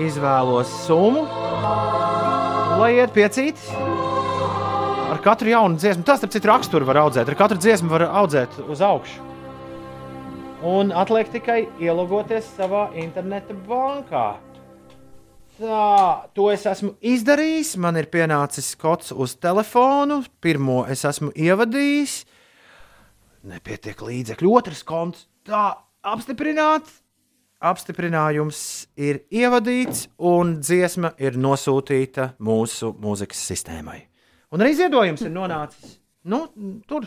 [0.00, 1.26] Izvēlos summu
[2.80, 3.60] lai iet piecīt.
[5.10, 8.60] Ar katru jaunu dziesmu, tas starp citu raksturu var audzēt, ar katru dziesmu var audzēt
[8.70, 9.24] uz augšu.
[10.70, 14.28] Un atliek tikai ielogoties savā interneta bankā.
[15.60, 17.74] Tā, to es esmu izdarījis.
[17.80, 20.20] Man ir pienācis kods uz telefonu.
[20.40, 22.20] Pirmo es esmu ievadījis.
[23.50, 24.52] Nepietiek līdzekļu.
[24.60, 25.26] Otrs konts.
[25.48, 25.72] Tā,
[26.06, 27.00] apstiprināts.
[27.60, 28.60] Apstiprinājums
[28.96, 34.09] ir ievadīts, un dziesma ir nosūtīta mūsu mūzikas sistēmai.
[34.50, 35.96] Un arī ziedojums ir nonācis
[36.26, 36.44] nu,
[36.88, 37.06] tur.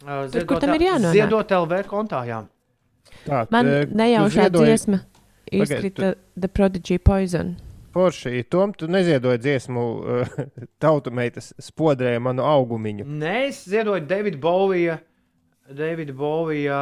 [0.00, 1.12] Uh, Tur, kur tam ir jānonāk?
[1.16, 2.22] Ziedot LV kontā.
[2.28, 2.42] Jā.
[3.26, 5.00] Tā, Man tu nejaušā ziedoji- dziesma
[5.52, 7.56] izkrita The Prodigy Poison.
[7.92, 10.28] Forši, Tom, tu neziedoji dziesmu uh,
[10.82, 13.04] tautu meitas spodrē manu augumiņu.
[13.04, 14.98] Nē, es ziedoju Davida Bovija,
[15.68, 16.80] Davida Bovija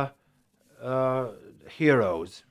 [0.83, 1.31] uh,
[1.79, 2.43] Heroes.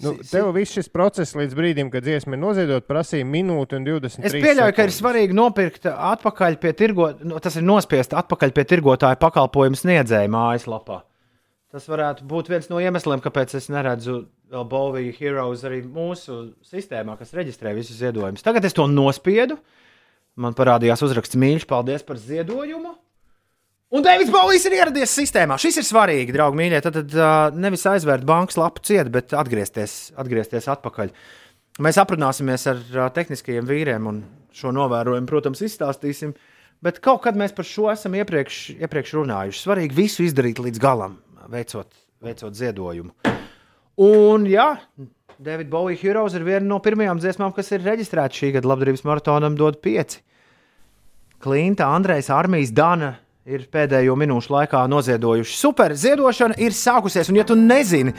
[0.00, 4.24] Nu, tev viss šis process līdz brīdim, kad dziesma ir noziedot, prasīja minūti un 20
[4.28, 8.64] Es pieļauju, ka ir svarīgi nopirkt atpakaļ pie tirgotāja, nu, tas ir nospiest atpakaļ pie
[8.70, 11.02] tirgotāja pakalpojumu sniedzēja mājaslapā.
[11.70, 17.14] Tas varētu būt viens no iemesliem, kāpēc es neredzu vēl Boviju Heroes arī mūsu sistēmā,
[17.20, 18.42] kas reģistrē visus ziedojumus.
[18.42, 19.60] Tagad es to nospiedu.
[20.40, 22.96] Man parādījās uzraksts mīļš, paldies par ziedojumu.
[23.90, 25.56] Un Deivids Bovijs ir ieradies sistēmā.
[25.58, 26.78] Šis ir svarīgi, draugi, mīļie.
[26.84, 31.08] Tad, tad uh, nevis aizvērt bankas lapu ciet, bet atgriezties, atgriezties atpakaļ.
[31.82, 34.20] Mēs aprunāsimies ar uh, tehniskajiem vīriem un
[34.54, 36.36] šo novērojumu, protams, izstāstīsim.
[36.86, 39.62] Bet kaut kad mēs par šo esam iepriekš, iepriekš runājuši.
[39.64, 41.16] Svarīgi visu izdarīt līdz galam,
[41.50, 41.90] veicot,
[42.22, 43.10] veicot ziedojumu.
[44.06, 44.68] Un, jā,
[45.42, 49.58] David Bowie Heroes ir viena no pirmajām dziesmām, kas ir reģistrēta šī gada labdarības maratonam,
[49.58, 50.22] dod pieci.
[51.42, 53.10] Klinta, Andrejs, Armijas, Dana
[53.48, 55.56] ir pēdējo minūšu laikā noziedojuši.
[55.56, 58.12] Super, ziedošana ir sākusies, un ja tu nezini,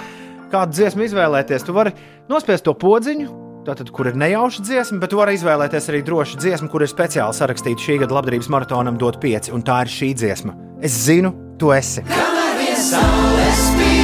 [0.51, 1.93] kādu dziesmu izvēlēties, tu vari
[2.31, 3.37] nospiest to podziņu.
[3.61, 7.37] Tātad, kur ir nejauša dziesma, bet tu vari izvēlēties arī drošu dziesmu, kur ir speciāli
[7.37, 10.57] sarakstīta šī gada labdarības maratonam, dot pieci, un tā ir šī dziesma.
[10.81, 12.01] Es zinu, tu esi.
[12.09, 14.00] Kamēr vien saule spīdēs,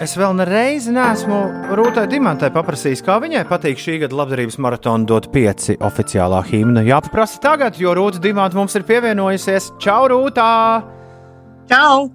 [0.00, 1.38] Es vēl nereizi neesmu
[1.76, 6.80] Rūtai Dimantai paprasījis, kā viņai patīk šī gada labdarības maratona dot pieci oficiālā himna.
[6.86, 9.74] Jāpaprasa tagad, jo Rūta Dimanta mums ir pievienojusies.
[9.82, 10.46] Čau, Rūtā!
[11.68, 12.08] Čau!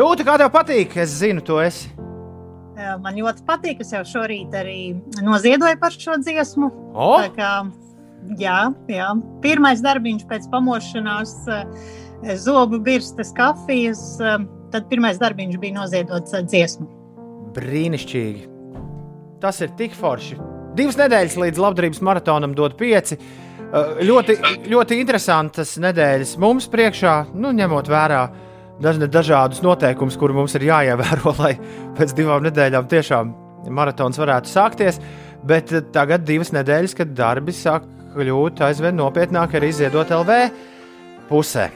[0.00, 0.96] Rūta, kā tev patīk?
[1.04, 1.92] Es zinu, tu esi.
[2.80, 3.84] Jā, Man ļoti patīk.
[3.84, 4.80] Es jau šorīt arī
[5.28, 6.72] noziedoju par šo dziesmu.
[6.96, 7.12] O!
[7.20, 7.52] Tā Kā,
[8.40, 9.12] jā, jā.
[9.44, 14.06] Pirmais darbiņš pēc pamošanās, eh, zobu birstes, kafijas.
[14.74, 16.90] Tad pirmais darbiņš bija noziedots eh, dziesmu.
[17.56, 18.46] Brīnišķīgi.
[19.40, 20.38] Tas ir tik forši.
[20.76, 23.16] Divas nedēļas līdz labdarības maratonam dod pieci.
[23.16, 24.36] Uh, Ļoti,
[24.70, 28.20] ļoti interesantas nedēļas mums priekšā, nu, ņemot vērā
[28.78, 31.56] dažādus noteikumus, kuri mums ir jāievēro, lai
[31.98, 33.32] pēc divām nedēļām tiešām
[33.74, 35.00] maratons varētu sākties.
[35.46, 40.38] Bet eh, tagad divas nedēļas, kad darbi sāk kļūt aizvien nopietnāk arī ziedot LV
[41.28, 41.66] pusē.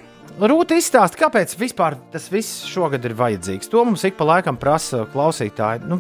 [0.41, 3.69] Rūta izstāsta, kāpēc vispār tas viss šogad ir vajadzīgs.
[3.69, 5.85] To mums ik pa laikam prasa klausītāji.
[5.85, 5.99] Nu,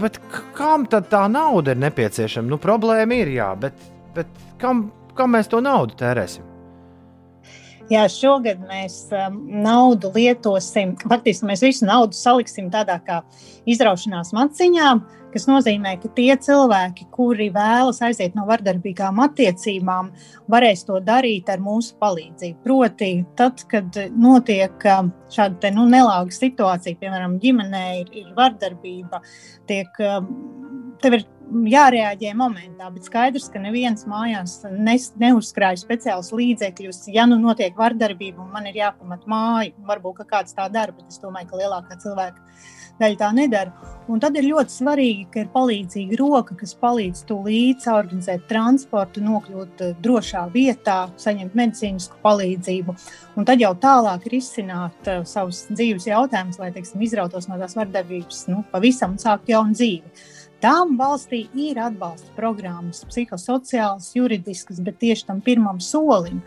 [0.57, 2.49] kam tad tā nauda ir nepieciešama?
[2.49, 3.77] Nu, problēma ir, jā, bet,
[4.17, 4.31] bet
[4.62, 4.87] kam,
[5.19, 6.47] kam mēs to naudu tērēsim?
[7.91, 10.95] Jā, šogad mēs um, naudu lietosim.
[11.05, 13.21] Faktiski mēs visu naudu saliksim tādā kā
[13.69, 14.95] izraušanās maciņā,
[15.32, 20.12] kas nozīmē, ka tie cilvēki, kuri vēlas aiziet no vardarbīgām attiecībām,
[20.51, 22.61] varēs to darīt ar mūsu palīdzību.
[22.65, 29.23] Proti, tad, kad notiek um, šāda te, nu, nelāga situācija, piemēram, ģimenē ir, ir vardarbība,
[29.70, 30.32] tiek, um,
[31.02, 37.05] tev ir jārēģē momentā, bet skaidrs, ka neviens mājās nes, neuzkrāj speciālus līdzekļus.
[37.15, 41.23] Ja nu notiek vardarbība un man ir jāpamat māju, varbūt kāds tā dara, bet es
[41.23, 43.90] domāju, ka lielākā cilvēka daļa tā nedara.
[44.10, 49.85] Un tad ir ļoti svarīgi, ka ir palīdzīga roka, kas palīdz tūlīt organizēt transportu, nokļūt
[49.86, 52.97] eh, drošā vietā, saņemt medicīnisku palīdzību.
[53.39, 58.43] Un tad jau tālāk risināt uh, savus dzīves jautājumus, lai teiksim, izrautos no tās vardarbības
[58.51, 60.27] nu, pavisam un sākt jaunu dzīvi.
[60.60, 66.43] Tām valstī ir atbalsta programmas, psihosociālas, juridiskas, bet tieši tam pirmam solim,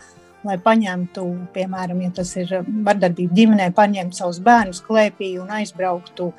[0.48, 1.24] lai paņemtu,
[1.56, 6.32] piemēram, ja tas ir vardarbība ģimenē, paņemt savus bērnus klēpī un aizbrauktu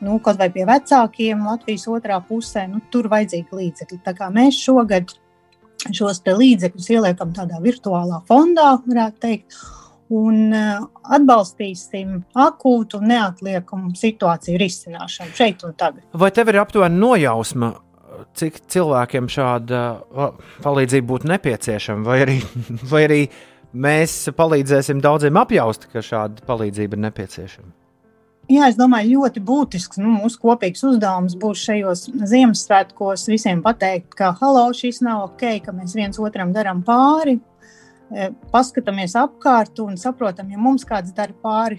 [0.00, 4.00] nu, kaut vai pie vecākiem Latvijas otrā pusē, nu, tur vajadzīgi līdzekļi.
[4.06, 5.12] Tā kā mēs šogad
[5.96, 9.60] šos līdzekļus ieliekam tādā virtuālā fondā, varētu teikt,
[10.10, 10.80] un uh,
[11.14, 16.02] atbalstīsim akūtu un neatliekamu situāciju risināšanu šeit un tagad.
[16.12, 17.74] Vai tev ir aptuveni nojausma,
[18.38, 19.82] cik cilvēkiem šāda
[20.64, 22.38] palīdzība būtu nepieciešama, vai arī,
[22.92, 23.20] vai arī
[23.72, 27.70] mēs palīdzēsim daudziem apjaust, ka šāda palīdzība ir nepieciešama?
[28.50, 30.00] Jā, es domāju, ļoti būtisks.
[30.02, 35.74] Nu, mūsu kopīgs uzdevums būs šajos Ziemassvētkos visiem pateikt, ka halo, šis nav ok, ka
[35.76, 37.36] mēs viens otram darām pāri,
[38.10, 41.78] E, paskatāmies apkārt un saprotam, ja mums kāds dara pāri,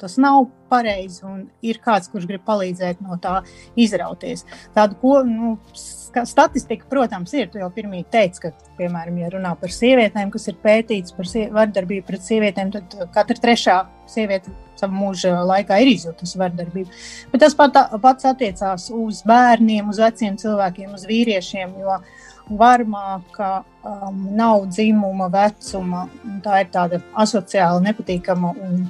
[0.00, 3.40] tas nav pareizi un ir kāds, kurš grib palīdzēt no tā
[3.78, 4.44] izrauties.
[4.74, 7.48] Tādu ko, nu, statistika, protams, ir.
[7.52, 11.30] Tu jau pirmie teici, ka, piemēram, ja runā par sievietēm, kas ir pētīts par
[11.60, 13.78] vardarbību pret sievietēm, tad katra trešā
[14.10, 17.00] sieviete savā mūža laikā ir izjutusi vardarbību.
[17.32, 21.76] Bet tas pat, pats attiecās uz bērniem, uz veciem cilvēkiem, uz vīriešiem.
[21.82, 22.00] Jo,
[22.44, 26.04] varmāka, um, nav dzimuma, vecuma.
[26.44, 28.84] Tā ir tāda asociāla, nepatīkama un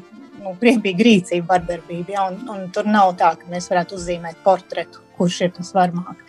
[0.45, 2.15] nu, briesmīga rīcība, vardarbība.
[2.15, 2.29] Ja?
[2.31, 6.21] Un, un tur nav tā, ka mēs varētu uzzīmēt portretu, kurš ir tas varmāk.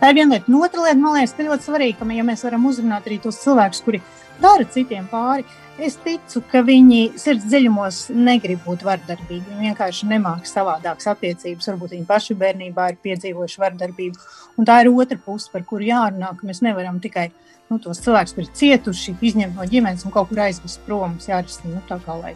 [0.00, 0.50] Tā ir viena lieta.
[0.52, 3.40] Un otra lieta, man liekas, ka ļoti svarīga, ka ja mēs varam uzrunāt arī tos
[3.42, 4.02] cilvēkus, kuri
[4.42, 5.46] dara citiem pāri.
[5.76, 9.44] Es ticu, ka viņi sirds dziļumos negrib būt vardarbīgi.
[9.50, 11.68] Viņi vienkārši nemāķi savādākas attiecības.
[11.68, 14.22] Varbūt viņi paši bērnībā ir piedzīvojuši vardarbību.
[14.56, 17.28] Un tā ir otra puse, par kuru jārunā, mēs nevaram tikai
[17.68, 21.16] nu, tos cilvēkus, kuriem ir cietuši, izņemt no ģimenes un kaut kur aizvest prom.
[21.16, 22.32] Mums jārisina nu, tā, kā, lai,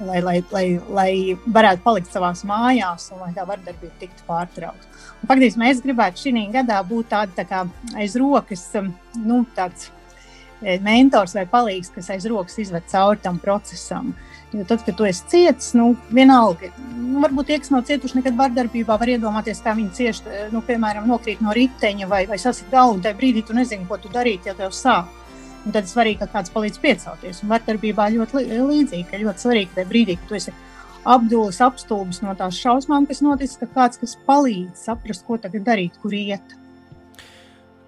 [0.00, 0.64] lai, lai, lai,
[0.94, 1.10] lai
[1.46, 5.04] varētu palikt savā mājās un lai tā vardarbība tiktu pārtraukta.
[5.26, 7.64] Faktiski mēs gribētu šī gadā būt tādi tā kā
[7.98, 8.68] aiz rokas,
[9.18, 9.90] nu, tāds
[10.58, 14.10] Eh, mentors vai palīgs, kas aiz rokas izved cauri tam procesam.
[14.50, 18.34] Jo tad, kad tu esi cietis, nu, vienalga, nu, varbūt tie, kas nav cietuši nekad
[18.38, 22.72] vardarbībā, var iedomāties, kā viņi cieši, eh, nu, piemēram, nokrīt no riteņa vai, vai sasīt
[22.72, 25.12] galvu, tajā brīdī tu nezini, ko tu darīt, ja tev sāp.
[25.68, 27.42] Un tad svarīgi, ka kāds palīdz piecelties.
[27.44, 30.54] Un vardarbībā ļoti līdzīgi, ka ļoti svarīgi, ka brīdī, kad tu esi
[31.08, 36.00] apdūlis, apstulbis no tās šausmām, kas noticis, ka kāds, kas palīdz saprast, ko tagad darīt,
[36.00, 36.56] kur iet.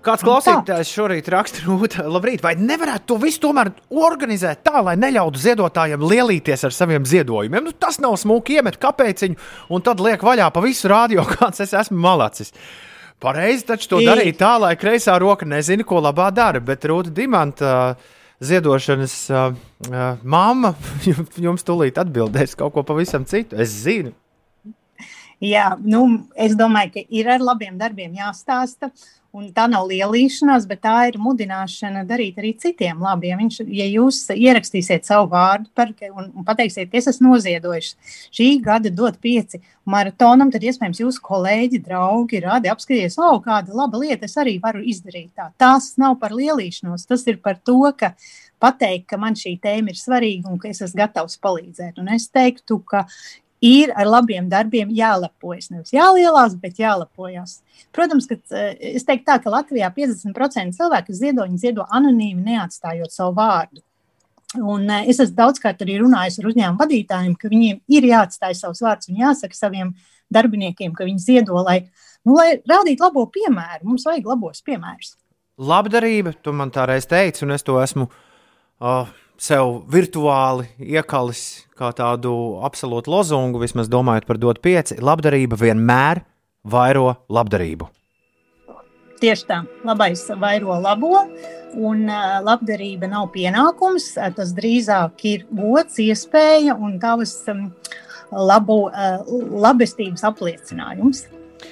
[0.04, 5.40] Kāds klausītājs šorīt raksta, Rūta, labrīt, vai nevarētu to visu tomēr organizēt tā, lai neļautu
[5.42, 7.66] ziedotājiem lielīties ar saviem ziedojumiem?
[7.68, 9.36] Nu, tas nav smuki, iemet kāpēciņu
[9.72, 12.52] un tad liek vaļā pa visu rādio, kāds es esmu malacis.
[13.20, 17.72] Pareizi taču to darīt tā, lai kreisā roka nezina, ko labā dara, bet Rūta Dimanta
[17.92, 18.08] uh,
[18.40, 19.52] ziedošanas uh,
[19.90, 20.72] uh, mamma
[21.46, 23.58] jums tūlīt atbildēs kaut ko pavisam citu.
[23.60, 24.14] Es zinu.
[25.40, 26.04] Jā, nu,
[26.36, 28.90] es domāju, ka ir ar labiem darbiem jāstāsta.
[29.30, 33.28] Un tā nav lielīšanās, bet tā ir mudināšana darīt arī citiem labi.
[33.30, 37.92] Ja, viņš, ja jūs ierakstīsiet savu vārdu par, un, un pateiksiet, es esmu noziedojis
[38.34, 44.00] šī gada dot pieci maratonam, tad iespējams jūsu kolēģi, draugi, radi apskaties, o, kāda laba
[44.02, 45.30] lieta es arī varu izdarīt.
[45.38, 45.52] Tā.
[45.62, 48.16] Tas nav par lielīšanos, tas ir par to, ka
[48.60, 52.02] pateikt, ka man šī tēma ir svarīga un ka es esmu gatavs palīdzēt.
[52.02, 53.06] Un es teiktu, ka
[53.60, 55.68] ir ar labiem darbiem jālepojas.
[55.70, 57.60] Nevis jālielās, bet jālepojas.
[57.94, 58.38] Protams, ka
[58.74, 63.84] es teiktu tā, ka Latvijā 50% cilvēku ziedo, viņi ziedo anonīmi, neatstājot savu vārdu.
[64.58, 68.82] Un eh, es esmu daudzkārt arī runājis ar uzņēmumu vadītājiem, ka viņiem ir jāatstāj savs
[68.82, 69.92] vārds un jāsaka saviem
[70.34, 71.84] darbiniekiem, ka viņi ziedo, lai,
[72.26, 73.84] nu, lai rādītu labo piemēru.
[73.86, 75.14] Mums vajag labos piemērus.
[75.60, 79.10] Labdarība, tu man tā reiz teici, un es to esmu uh,
[79.40, 82.34] sev virtuāli iekalis kā tādu
[82.66, 84.98] absolūtu lozungu, vismaz domājot par dot pieci.
[85.00, 86.22] Labdarība vienmēr
[86.68, 87.88] vairo labdarību.
[89.20, 91.26] Tieši tā, labais vairo labo,
[91.76, 92.06] un
[92.44, 94.14] labdarība nav pienākums.
[94.36, 97.34] Tas drīzāk ir gods, iespēja un tavas
[98.32, 98.78] labu,
[99.66, 101.26] labestības apliecinājums.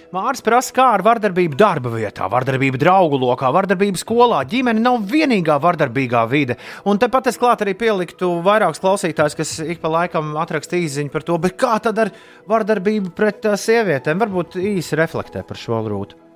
[0.09, 4.39] Mārcis prasa, kā ar vardarbību darba vietā, vardarbību draugu lokā, vardarbību skolā.
[4.49, 6.57] Ģimene nav vienīgā vardarbīgā vide.
[6.89, 11.27] Un tepat es klāt arī pieliktu vairākus klausītājus, kas ik pa laikam atraksta īziņu par
[11.29, 12.13] to, kā tad ar
[12.49, 16.28] vardarbību pret uh, sievietēm varbūt īsi reflektē par šo rūtu.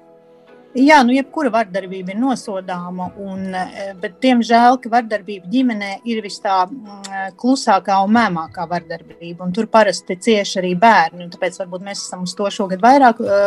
[0.73, 6.63] Jā, nu, jebkura vardarbība ir nosodāma, un, e, bet, diemžēl, vardarbība ģimenē ir vis tā
[6.65, 9.51] mm, klusākā un mēmākā vardarbība.
[9.53, 11.29] Tur parasti cieši arī bērni.
[11.35, 13.43] Tāpēc varbūt mēs esam uz to šogad vairāk e,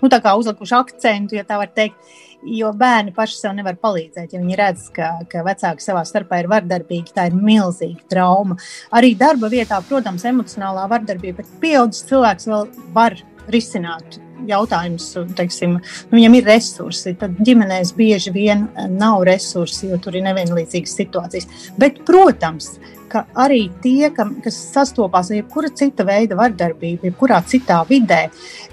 [0.00, 2.00] nu, uzlikuši akcentu, ja tā var teikt.
[2.40, 4.32] Jo bērni paši sev nevar palīdzēt.
[4.32, 8.56] Ja viņi redz, ka, ka vecāki savā starpā ir vardarbīgi, tā ir milzīga trauma.
[8.96, 16.16] Arī darba vietā, protams, emocionālā vardarbība, bet pieaugušs cilvēks vēl var risināt jautājumus, teiksim, nu,
[16.16, 17.14] viņam ir resursi.
[17.20, 21.48] Tad ģimenēs bieži vien eh, nav resursi, jo tur ir nevienlīdzīgas situācijas.
[21.80, 22.74] Bet, protams,
[23.10, 28.26] ka arī tie, kas sastopās ar jebkura cita veida vardarbību, jebkurā citā vidē,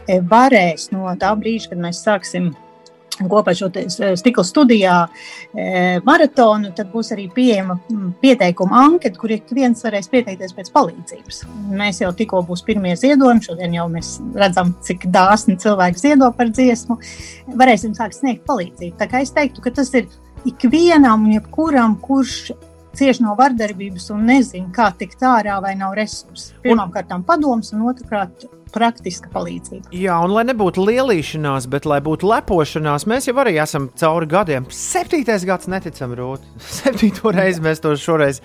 [0.08, 2.54] eh, varēs no tā brīža, kad mēs sāksim
[3.26, 3.72] kopā šo
[4.20, 7.80] stikla studijā e, maratonu, tad būs arī pieejama
[8.22, 11.42] pieteikuma anketa, kur ik viens varēs pieteikties pēc palīdzības.
[11.80, 16.54] Mēs jau tikko būs pirmie ziedojumi, šodien jau mēs redzam, cik dāsni cilvēki ziedo par
[16.54, 17.00] dziesmu.
[17.58, 18.96] Varēsim sākt sniegt palīdzību.
[19.02, 20.10] Tā kā es teiktu, ka tas ir
[20.48, 22.52] ikvienam, jebkuram, kurš
[22.98, 26.56] cieši no vardarbības un nezina, kā tikt ārā vai nav resursi.
[26.64, 29.92] Pirmkārt, padoms, un otrkārt, praktiska palīdzība.
[29.96, 34.68] Jā, un lai nebūtu lielīšanās, bet lai būtu lepošanās, mēs jau arī esam cauri gadiem.
[34.74, 36.44] Septītais gads, neticam, Rūt.
[36.80, 38.42] Septīto reizi mēs to šoreiz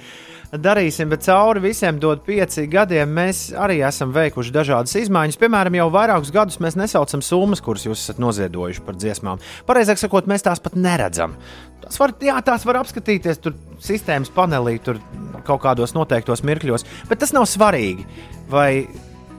[0.53, 3.13] darīsim, bet cauri visiem dod pieci gadiem.
[3.17, 5.39] Mēs arī esam veikuši dažādas izmaiņas.
[5.41, 9.41] Piemēram, jau vairākus gadus mēs nesaucam summas, kuras jūs esat noziedojuši par dziesmām.
[9.69, 11.39] Pareizāk sakot, mēs tās pat neredzam.
[11.83, 15.01] Tās var, jā, tās var apskatīties tur sistēmas panelī, tur
[15.47, 18.05] kaut kādos noteiktos mirkļos, bet tas nav svarīgi.
[18.53, 18.85] Vai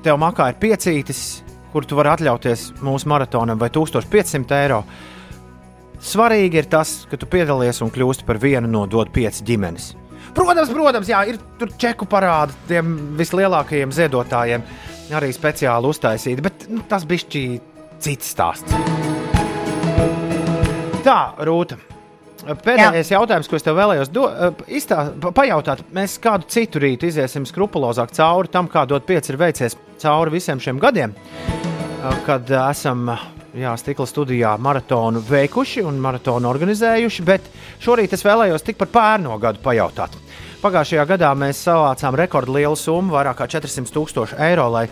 [0.04, 1.24] tev makā ir piecītis,
[1.74, 4.84] kur tu vari atļauties mūsu maratonam, vai 1500 eiro.
[6.04, 9.94] Svarīgi ir tas, ka tu piedalies un kļūsti par vienu no dod pieci ģimenes.
[10.34, 14.66] Protams, protams, jā, ir tur čeku parādi tiem vislielākajiem ziedotājiem,
[15.14, 17.58] arī speciāli uztaisīti, bet nu, tas bija
[18.04, 18.76] cits stāsts.
[21.04, 21.93] Tā, Rūta.
[22.44, 23.20] Pēdējais Jā.
[23.20, 24.26] jautājums, ko es tev vēlējos do,
[24.68, 29.78] iztā, pajautāt, mēs kādu citu rītu iziesim skrupulozāk cauri tam, kā dot pieci ir veicies
[30.02, 31.16] cauri visiem šiem gadiem,
[32.28, 33.08] kad esam
[33.56, 37.48] jā, stikla studijā maratonu veikuši un maratonu organizējuši, bet
[37.84, 40.18] šorīt es vēlējos tik par pērno gadu pajautāt.
[40.64, 44.88] Pagājušajā gadā mēs savācām rekordlielu summu, vairāk kā 400 tūkstoši eiro, lai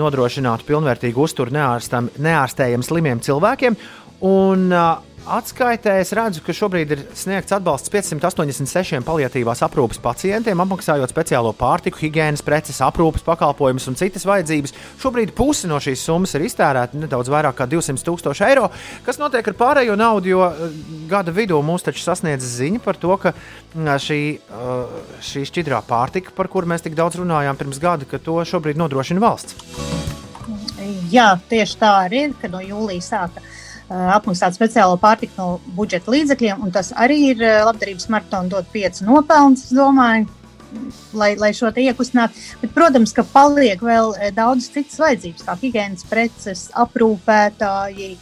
[0.00, 3.76] nodrošinātu pilnvērtīgu uzturu neārstējiem slimiem cilvēkiem.
[4.20, 11.12] Un, uh, Atskaitē es redzu, ka šobrīd ir sniegts atbalsts 586 paliatīvās aprūpes pacientiem, apmaksājot
[11.12, 14.74] speciālo pārtiku, higiēnas preces, aprūpes pakalpojumus un citas vajadzības.
[14.98, 18.66] Šobrīd pusi no šīs summas ir iztērēta nedaudz vairāk kā 200 tūkstoši eiro.
[19.06, 20.74] Kas notiek ar pārējo naudu, jo eh,
[21.12, 24.20] gada vidū mums taču sasniedz ziņa par to, ka mm, šī,
[25.30, 29.22] šī šķidrā pārtika, par kuru mēs tik daudz runājām pirms gada, ka to šobrīd nodrošina
[29.22, 29.54] valsts.
[31.10, 33.46] Jā, tieši tā arī ir, kad no jūlijas sāka
[33.90, 36.68] apmaksāt speciālo pārtiku no budžeta līdzekļiem.
[36.74, 40.28] Tas arī ir labdarības maratona dot pieci nopelns, es domāju,
[41.18, 42.38] lai, lai šo te iekustinātu.
[42.62, 48.12] Bet, protams, ka paliek vēl daudz citas vajadzības, kā higiēnas preces, aprūpētāji,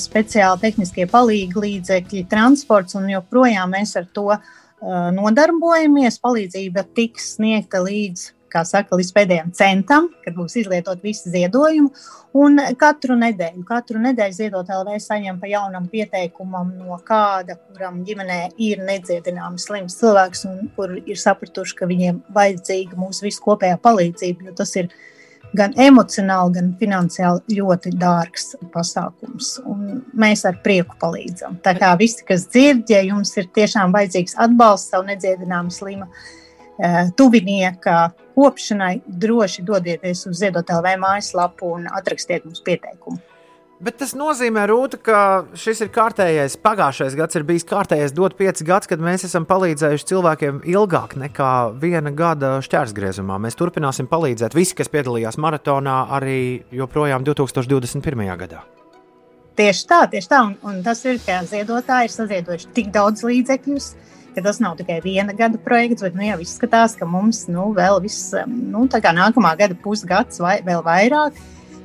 [0.00, 4.30] speciāli tehniskie palīgi līdzekļi, transports joprojām mēs ar to
[5.18, 6.16] nodarbojamies.
[6.22, 11.90] Palīdzība tiks sniegta līdz kā saka, līdz pēdējiem centam, kad būs izlietot visi ziedojumi.
[12.42, 18.40] Un katru nedēļu, katru nedēļu ziedot LV saņem pa jaunam pieteikumam no kāda, kuram ģimenē
[18.62, 24.48] ir nedziedināms slims cilvēks, un kur ir sapratuši, ka viņiem vajadzīga mūsu visu kopējā palīdzība,
[24.48, 24.92] jo tas ir
[25.56, 29.54] gan emocionāli, gan finansiāli ļoti dārgs pasākums.
[29.68, 31.58] Un mēs ar prieku palīdzam.
[31.64, 36.08] Tā kā visi, kas dzird, ja jums ir tiešām vajadzīgs atbalsts savu nedziedināmu slimu,
[37.16, 43.20] tuvinieka kopšanai, droši dodieties uz Ziedot-LV mājaslapu un atrakstiet mums pieteikumu.
[43.82, 45.20] Bet tas nozīmē, Rūta, ka
[45.58, 50.06] šis ir kārtējais, pagājušais gads ir bijis kārtējais dot pieci gadus, kad mēs esam palīdzējuši
[50.06, 51.48] cilvēkiem ilgāk nekā
[51.82, 53.40] viena gada šķērsgriezumā.
[53.42, 58.22] Mēs turpināsim palīdzēt visi, kas piedalījās maratonā, arī joprojām 2021.
[58.44, 58.62] gadā.
[59.58, 60.44] Tieši tā, tieši tā.
[60.46, 64.76] Un, un tas ir, ka ziedotāji ir saziedojuši tik daudz līdzekļus, uh, ka tas nav
[64.80, 69.56] tikai viena gada projekts, bet nu, jau izskatās, ka mums nu, vēl viss, nu, nākamā
[69.60, 71.40] gada pusgads vai vēl vairāk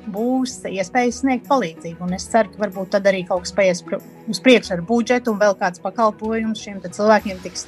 [0.07, 2.05] būs iespējas sniegt palīdzību.
[2.05, 5.41] Un es ceru, ka varbūt tad arī kaut kas paies uz priekšu ar budžetu un
[5.41, 7.67] vēl kāds pakalpojums šiem cilvēkiem tiks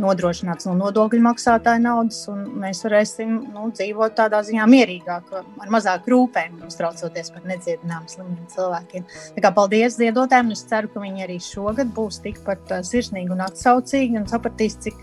[0.00, 6.08] nodrošināts no nodokļu maksātāja naudas, un mēs varēsim nu, dzīvot tādā ziņā mierīgāk, ar mazāk
[6.12, 9.06] rūpēm, uztraucoties par nedziedināmiem slimiem cilvēkiem.
[9.36, 13.44] Tā kā paldies ziedotājiem, un es ceru, ka viņi arī šogad būs tikpat sirsnīgi un
[13.44, 14.98] atsaucīgi un sapratīs, cik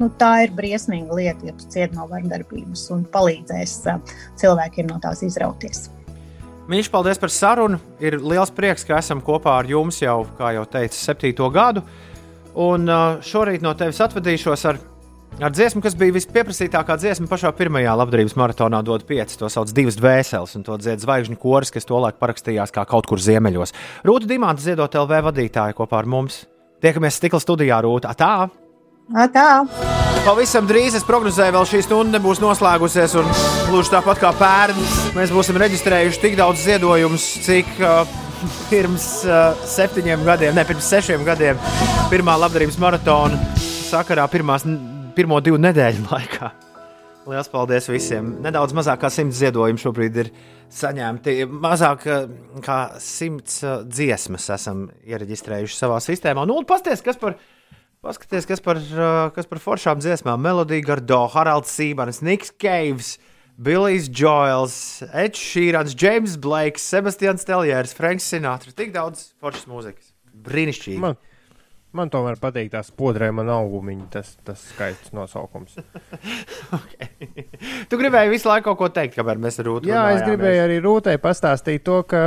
[0.00, 3.80] nu, tā ir briesmīga lieta, ja tu cieti no vardarbības un palīdzēs
[4.40, 5.90] cilvēkiem no tās izrauties.
[6.70, 7.80] Mīļš, paldies par sarunu.
[7.98, 11.82] Ir liels prieks, ka esam kopā ar jums jau, kā jau teicu, septīto gadu.
[12.58, 14.78] Un uh, šorīt no tevis atvadīšos ar,
[15.38, 19.38] ar dziesmu, kas bija vispieprasītākā dziesma pašā pirmajā labdarības maratonā, dod pieci.
[19.40, 23.22] To sauc divas dvēseles, un to dzied zvaigžņu koris, kas tolaik parakstījās kā kaut kur
[23.22, 23.74] ziemeļos.
[24.08, 26.42] Rūta Dimanta ziedot LV vadītāja kopā ar mums.
[26.82, 28.16] Tiekamies stikla studijā, Rūta.
[28.18, 28.48] Tā!
[29.34, 29.50] Tā!
[30.20, 33.16] Pavisam drīz es prognozēju, vēl šī stunda nebūs noslēgusies.
[33.18, 33.30] Un
[33.70, 34.76] gluži tāpat kā pērn,
[35.16, 38.04] mēs būsim reģistrējuši tik daudz ziedojumus, cik uh,
[38.70, 41.60] pirms uh, septiņiem gadiem, ne pirms sešiem gadiem,
[42.12, 43.38] pirmā labdarības maratona
[43.90, 44.64] sakarā pirmās,
[45.16, 46.50] pirmo divu nedēļu laikā.
[47.28, 48.32] Lielas paldies visiem!
[48.42, 50.30] Nedaudz mazāk kā simts ziedojumu šobrīd ir
[50.72, 51.36] saņemti.
[51.52, 52.28] Mazāk uh,
[52.64, 56.46] kā simts uh, dziesmas esam iereģistrējuši savā sistēmā.
[56.48, 57.36] Nu, un pasties, kas par,
[58.02, 60.40] paskaties, kas par, uh, kas par foršām dziesmām.
[60.42, 63.18] Melodija Gardo, Haralds Sīmanis, Niks Keivs.
[63.60, 64.74] Billijs Džoels,
[65.12, 68.72] Edžers Šīrans, James Blakes, Sebastians Teljērs, Franks Sinatra.
[68.72, 70.14] Tik daudz foršas mūzikas.
[70.46, 71.00] Brīnišķīgi.
[71.02, 71.18] Man,
[71.96, 75.78] man tomēr patīk tās podrē, man augumiņi, tas, tas skaists nosaukums.
[77.90, 81.16] Tu gribēji visu laiku kaut ko teikt, kamēr mēs Rūtu Jā, es gribēju arī Rūtai
[81.20, 82.20] pastāstīt to, ka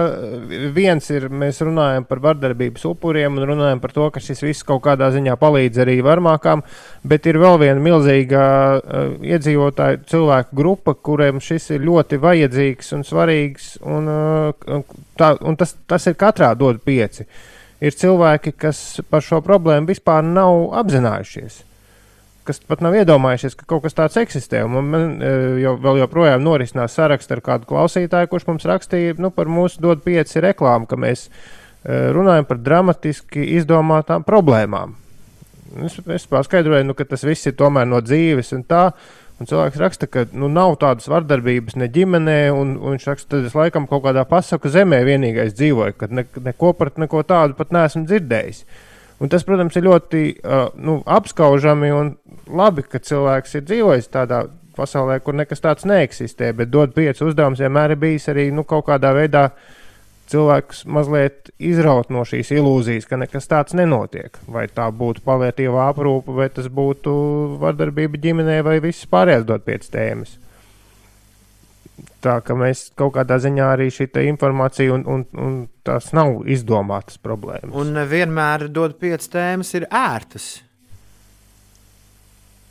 [0.75, 4.83] viens ir, mēs runājam par vardarbības upuriem un runājam par to, ka šis viss kaut
[4.85, 6.61] kādā ziņā palīdz arī varmākām,
[7.07, 13.07] bet ir vēl viena milzīga uh, iedzīvotāju cilvēku grupa, kuriem šis ir ļoti vajadzīgs un
[13.07, 14.85] svarīgs, un, uh,
[15.17, 17.25] tā, un tas, tas ir katrā dod pieci.
[17.83, 18.79] Ir cilvēki, kas
[19.11, 21.63] par šo problēmu vispār nav apzinājušies
[22.47, 24.63] kas pat nav iedomājušies, ka kaut kas tāds eksistē.
[24.67, 29.31] Un man eh, jau, vēl joprojām norisinās saraksts ar kādu klausītāju, kurš mums rakstīja nu,
[29.33, 34.97] par mūsu dod pieci reklāmu, ka mēs eh, runājam par dramatiski izdomātām problēmām.
[35.87, 38.89] Es, es paskaidroju, nu, ka tas viss ir tomēr no dzīves un tā.
[39.43, 43.49] Un cilvēks raksta, ka nu, nav tādas vardarbības ne ģimenē, un, un viņš raksta, ka
[43.49, 47.73] es laikam kaut kādā pasaku zemē vienīgais dzīvoju, kad ne, neko par neko tādu pat
[47.75, 48.61] neesmu dzirdējis.
[49.19, 52.13] Un tas, protams, ir ļoti uh, nu, apskaužami un
[52.47, 54.45] labi, ka cilvēks ir dzīvojis tādā
[54.79, 56.53] pasaulē, kur nekas tāds neeksistē.
[56.55, 59.49] Bet dot pieci uzdevums vienmēr ir bijis arī nu, kaut kādā veidā
[60.31, 64.37] cilvēks mazliet izraut no šīs ilūzijas, ka nekas tāds nenotiek.
[64.47, 67.13] Vai tā būtu palietīva aprūpe, vai tas būtu
[67.61, 70.37] vardarbība ģimenē, vai viss pārējais dot pieci tēmas.
[72.23, 77.19] Tā ka mēs kaut kādā ziņā arī šī informācija, un, un, un tās nav izdomātas
[77.21, 77.75] problēmas.
[77.75, 80.53] Un nevienmēr dod piecas tēmas, ir ērtas.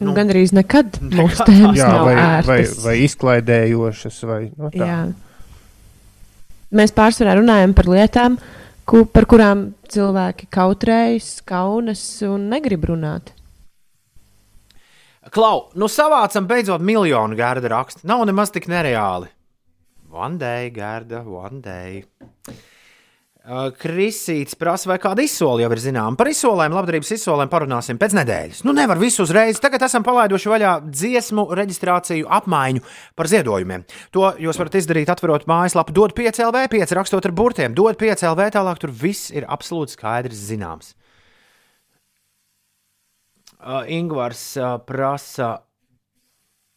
[0.02, 2.48] Nu, Gan arī nekad mūsu nekad tēmas Jā, nav vai, ērtas.
[2.48, 4.88] vai, vai izklaidējošas, vai nu, tā.
[4.88, 5.02] Jā.
[6.72, 8.38] Mēs pārsvarā runājam par lietām,
[8.88, 13.34] ku, par kurām cilvēki kautrējas, kaunas un negrib runāt.
[15.32, 18.06] Klau, nu savācam beidzot miljonu gārda rakstu.
[18.08, 19.28] Nav nemaz tik nereāli.
[20.12, 22.02] One day, gārda, one day.
[23.43, 26.14] Uh, Krisīts prasa, vai kāda izsole jau ir zināma.
[26.14, 28.60] Par izsolēm, labdarības izsolēm parunāsim pēc nedēļas.
[28.62, 29.59] Nu, nevar visu uzreiz.
[29.59, 32.85] Tagad esam palaiduši vaļā dziesmu reģistrāciju apmaiņu
[33.19, 33.82] par ziedojumiem.
[34.14, 38.23] To jūs varat izdarīt, atverot mājaslapu, dod 5 LV, 5 rakstot ar burtiem, dod 5
[38.31, 40.93] LV, tālāk tur viss ir absolūti skaidrs zināms.
[43.59, 45.56] Uh, Ingūns uh, prasa,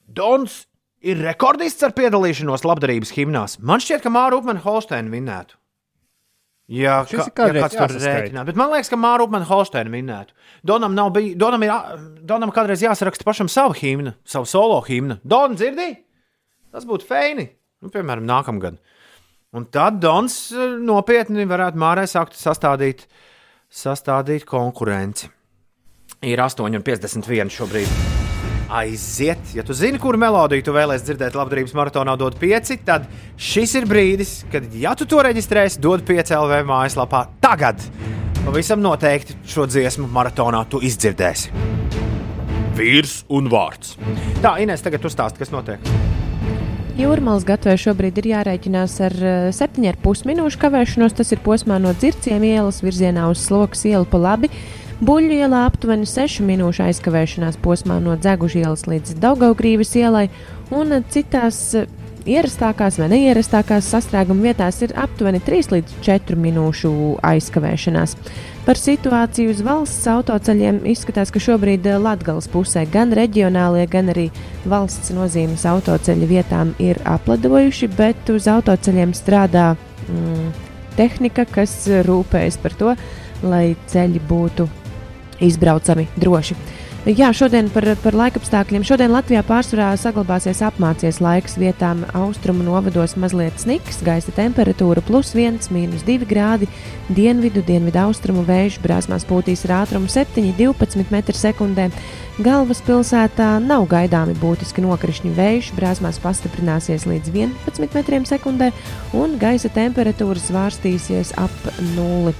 [0.05, 0.63] Dons
[1.05, 3.59] ir rekordists ar piedalīšanos labdarības himnās.
[3.61, 5.57] Man šķiet, ka Māra Upmana Holsteina vinnētu.
[6.65, 8.55] Jā, Šis ka, ir kādreiz jāsaskaita.
[8.57, 10.33] man liekas, ka Māra Upmana Holsteina vinnētu.
[10.65, 11.75] Donam, nav bij, Donam, ir,
[12.25, 15.19] Donam kādreiz jāsaraksta pašam savu himnu, savu solo himnu.
[15.21, 15.91] Don, dzirdi?
[16.73, 17.45] Tas būtu feini.
[17.85, 18.81] Nu, piemēram, nākamgad.
[19.55, 23.05] Un tad Dons eh, nopietni varētu Mārai sākt sastādīt,
[23.69, 25.29] sastādīt konkurenci.
[26.25, 28.14] Ir 8,51 šobrīd.
[28.69, 33.05] Aiziet, ja tu zini, kuru melodiju tu vēlēsies dzirdēt labdarības maratonā, dod 5, tad
[33.37, 37.83] šis ir brīdis, kad, ja tu to reģistrēsi, dod 5 LV mājaslapā tagad.
[38.41, 41.53] Pavisam noteikti šo dziesmu maratonā tu izdzirdēsi.
[42.75, 43.99] Vīrs un vārds.
[44.41, 45.85] Tā, Inês, tagad tu stāsti, kas notiek.
[46.95, 51.15] Jūrmālas gatavē šobrīd ir jārēķinās ar eh, 7,5 minūšu kavēšanos.
[51.17, 54.49] Tas ir posmā no dzirciem ielas virzienā uz sloks ielu pa labi.
[55.03, 60.29] Buļļu ielā aptuveni 6 minūšu aizkavēšanās posmā no Dzegužas ielas līdz Daugaugrības ielai,
[60.71, 61.89] un citās eh,
[62.23, 66.91] ierastākās vai neierastākās sastrēguma vietās ir aptuveni 3 līdz 4 minūšu
[67.27, 68.13] aizkavēšanās.
[68.63, 74.29] Par situāciju uz valsts autoceļiem izskatās, ka šobrīd eh, Latvijas pusē gan reģionālie, gan arī
[74.63, 79.73] valsts nozīmes autoceļu vietām ir apladojuši, bet uz autoceļiem strādā
[80.07, 80.49] mm,
[80.95, 82.97] tehnika, kas rūpējas par to,
[83.43, 84.71] lai ceļi būtu
[85.43, 86.57] izbraucami droši.
[87.05, 88.81] Jā, šodien par, par laikapstākļiem.
[88.81, 91.53] Šodien Latvijā pārsvarā saglabāsies apmācies laiks.
[91.61, 96.65] Vietām austrumu novados mazliet sniks, gaisa temperatūra plus 1, minus 2 grādi.
[97.13, 101.85] Dienvidu, dienvidu austrumu vēju brāzmās pūtīs ar ātrumu 7,12 m2.
[102.41, 108.73] Galvaspilsētā nav gaidāmi būtiski nokrišņu vējš, brāzmās pastiprināsies līdz 11 m2,
[109.13, 112.33] un gaisa temperatūra svārstīsies ap nulli.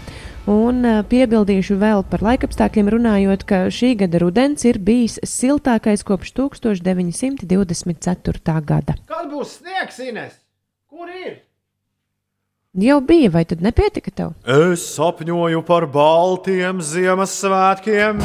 [0.45, 6.37] Un uh, piebildīšu vēl par laikapstākļiem runājot, ka šī gada rudens ir bijis siltākais kopš
[6.37, 8.61] 1924.
[8.61, 8.93] gada.
[9.09, 10.37] Kad būs sniegs, Ines?
[10.85, 11.41] Kur ir?
[12.77, 14.37] Jau bija, vai tad nepietika tev?
[14.45, 18.21] Es sapņoju par baltiem Ziemassvētkiem.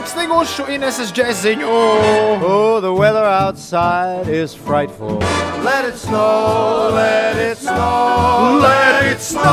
[0.00, 1.68] Apsnigušu Ineses džeziņu.
[1.68, 5.18] Oh, the weather outside is frightful.
[5.60, 9.44] Let it snow, let it snow, let it snow.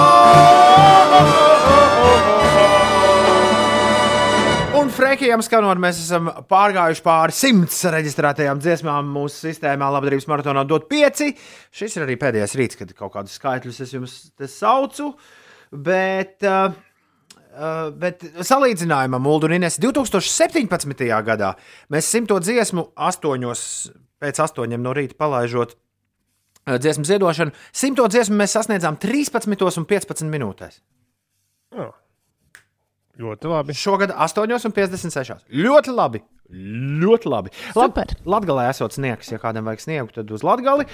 [4.80, 9.92] Un Frekijam skanot, mēs esam pārgājuši pāri simts reģistrētajām dziesmām mūsu sistēmā.
[9.98, 11.34] Labdarības maratonā dot pieci.
[11.76, 15.12] Šis ir arī pēdējais rīts, kad kaut kādus skaitļus es jums te saucu.
[15.76, 16.72] Bet, uh,
[17.58, 21.04] uh, bet salīdzinājumam, Ulu un Ines 2017.
[21.28, 21.54] gadā
[21.94, 23.62] mēs simto dziesmu astoņos
[24.22, 27.56] pēc astoņiem no rīta palaižot uh, dziesmu ziedošanu.
[27.74, 30.82] Simto dziesmu mēs sasniedzām 13 un 15 minūtēs.
[31.78, 31.96] Oh.
[33.18, 33.74] Ļoti labi.
[33.74, 35.48] Šogad 8,56.
[35.50, 36.22] Ļoti labi.
[36.48, 37.52] Ļoti labi.
[37.76, 38.14] Super.
[38.24, 40.88] Latvijā esot sniegs, ja kādam vajag sniegu, tad uz Latviju.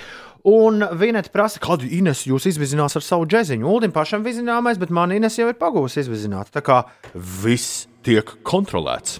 [0.50, 3.68] Un Vineta prasa, kādu Ines jūs izvizinās ar savu džeziņu.
[3.70, 6.50] Uldim pašam vizināmais, bet man Ines jau ir pagūs izvizināt.
[6.56, 6.82] Tā kā
[7.14, 9.20] viss tiek kontrolēts.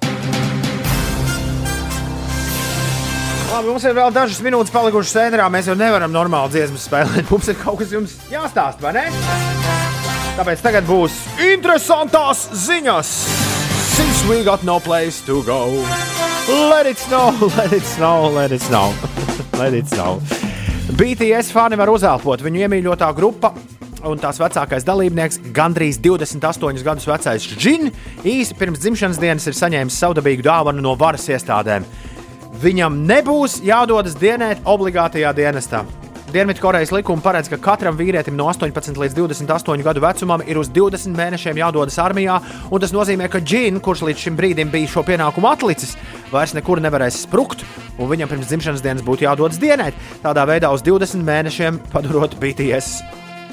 [3.54, 5.46] Labi, mums ir vēl dažas minūtes palikušas sēnē.
[5.54, 7.30] Mēs jau nevaram normāli dziesmu spēlēt.
[7.30, 9.06] Mums ir kaut kas jums jāstāsta, vai ne?
[10.34, 11.20] Tāpēc tagad būs
[11.54, 13.63] interesantās ziņas.
[13.94, 15.68] Since we got no place to go,
[16.50, 18.94] let it snow, let it snow, let it snow.
[19.60, 20.20] let it snow.
[20.98, 23.54] BTS fani var uzelpot viņu iemīļotā grupa.
[24.04, 27.94] Un tās vecākais dalībnieks, gandrīz 28 gadus vecais Džins,
[28.26, 31.86] īsi pirms dzimšanas dienas ir saņēmis savdabīgu dāvanu no varas iestādēm.
[32.66, 35.86] Viņam nebūs jādodas dienēt obligātajā dienestā.
[36.34, 41.14] Dienvidkorejas likuma paredz, ka katram vīrietim no 18 līdz 28 gadu vecumam ir uz 20
[41.14, 42.40] mēnešiem jādodas armijā,
[42.74, 45.94] un tas nozīmē, ka Džina, kurš līdz šim brīdim bija šo pienākumu atlicis,
[46.34, 47.62] vairs nekur nevarēs sprukt,
[48.00, 49.94] un viņam pirms dzimšanas dienas būtu jādodas dienēt.
[50.26, 53.04] Tādā veidā uz 20 mēnešiem padarot BTS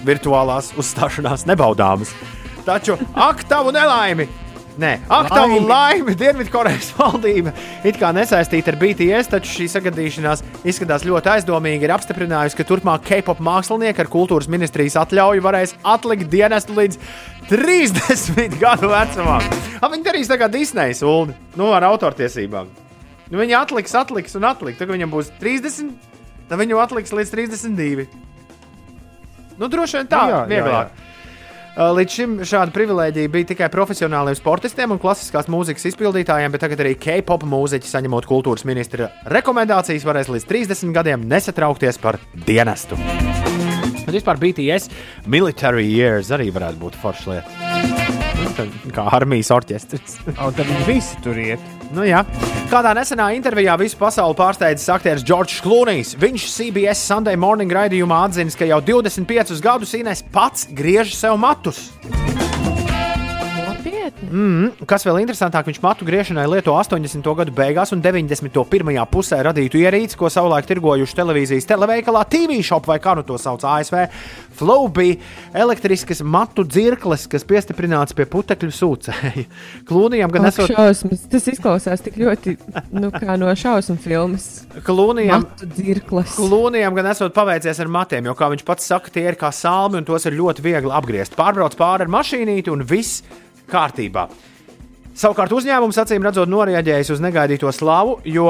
[0.09, 2.17] virtuālās uzstāšanās nebaudāmas.
[2.65, 4.31] Taču ak, tavu nelaimi!
[4.79, 6.15] Nē, ak, tā ir laime.
[6.19, 7.53] Dienvidkorejas valdība
[7.87, 11.87] it kā nesaistīta ar BTS, taču šī sagadīšanās izskatās ļoti aizdomīgi.
[11.89, 17.01] Ir apstiprinājusi, ka turpmāk K-pop mākslinieki ar kultūras ministrijas atļauju varēs atlikt dienestu līdz
[17.51, 19.45] 30 gadu vecumam.
[19.81, 22.71] Viņi darīs tā kā Disneja sūdi, nu, ar autortiesībām.
[23.31, 24.79] Nu, viņi atliks, atliks un atliks.
[24.79, 25.93] Tad, kad viņam būs 30,
[26.51, 28.09] tad viņu atliks līdz 32.
[29.61, 30.91] Nu, droši vien tā, Nu jā, jā, vieglāk.
[30.91, 31.07] jā.
[31.07, 31.10] Uh,
[31.81, 36.93] Līdz šim šāda privilēģija bija tikai profesionāliem sportistiem un klasiskās mūzikas izpildītājiem, bet tagad arī
[37.01, 43.01] K-pop mūziķi, saņemot kultūras ministra rekomendācijas, varēs līdz 30 gadiem nesatraukties par dienestu.
[43.01, 44.93] Bet vispār BTS
[45.25, 47.61] military years arī varētu būt forša lieta.
[48.61, 50.21] Nu, Kā armijas orķestris.
[50.35, 51.80] Un tad viņi visi tur iet.
[51.91, 52.23] Nu, jā.
[52.71, 56.15] Kādā nesenā intervijā visu pasauli pārsteidzis aktieris Džordžs Klūnijs.
[56.23, 61.89] Viņš CBS Sunday Morning raidījumā atzīst, ka jau 25 gadus Inês pats griež sev matus.
[64.11, 64.31] Nopietni.
[64.31, 67.25] Mm, kas vēl interesantāk, viņš matu griešanai lieto 80.
[67.37, 69.07] gadu beigās un 91.
[69.11, 73.65] pusē radītu ierīci, ko savulaik tirgojuši televīzijas televeikalā, TV shop vai kā nu to sauc
[73.65, 74.07] ASV.
[74.61, 75.17] Flow bija
[75.57, 79.47] elektriskas matu dzirkles, kas piestiprināts pie putekļu sūcēja.
[79.89, 80.73] Klūnijam gan esot.
[80.75, 81.25] šausmas.
[81.33, 82.57] Tas izklausās tik ļoti
[82.93, 84.49] nu, kā no šausmu filmas.
[84.87, 86.37] Klūnijam, Matu dzirkles.
[86.37, 90.01] Klūnijam gan esot paveicies ar matiem, jo, kā viņš pats saka, tie ir kā salmi
[90.01, 91.39] un tos ir ļoti viegli apgriezt.
[91.39, 93.25] Pārbrauc pāri ar mašīnīti un viss
[93.71, 94.29] kārtībā.
[95.21, 98.47] Savukārt uzņēmums acīm redzot norēģējis uz negaidīto slavu, jo,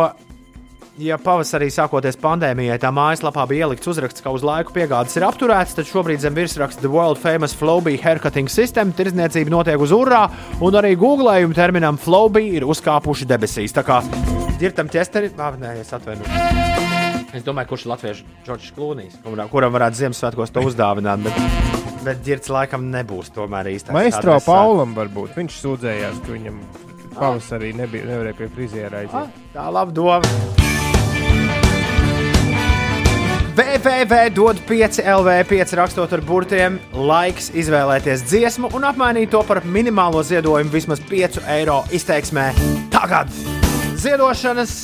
[1.01, 5.75] ja pavasarī sākoties pandēmijai, tā mājaslapā bija ielikts uzraksts, ka uz laiku piegādes ir apturētas,
[5.79, 10.27] tad šobrīd zem virsraksta The World Famous Flowbee Haircutting System tirdzniecība notiek uz urā,
[10.61, 13.75] un arī googlējuma terminam Flowbee ir uzkāpuši debesīs.
[13.75, 14.03] Tā kā
[14.61, 16.69] ģirtam ķesteri, ah, nē, es atvainojos.
[17.35, 19.21] Es domāju, kurš ir Latvijas Džordžs Klūnijs,
[19.53, 21.23] kuram varētu Ziemassvētkos to uzdāvināt.
[21.27, 23.95] Bet, bet ģirts laikam nebūs tomēr īstais.
[23.97, 24.49] Maestro adresāts.
[24.49, 25.35] Paulam varbūt.
[25.39, 26.63] Viņš sūdzējās, ka viņam
[27.17, 29.39] pavasarī nebija, nevarēja pie friziera aiziet.
[29.55, 30.59] Tā laba doma.
[33.61, 40.23] VVV dod 5 LV5 rakstot ar burtiem, laiks izvēlēties dziesmu un apmainīt to par minimālo
[40.25, 42.47] ziedojumu vismaz 5 eiro izteiksmē.
[42.95, 43.29] Tagad
[44.01, 44.77] ziedošanas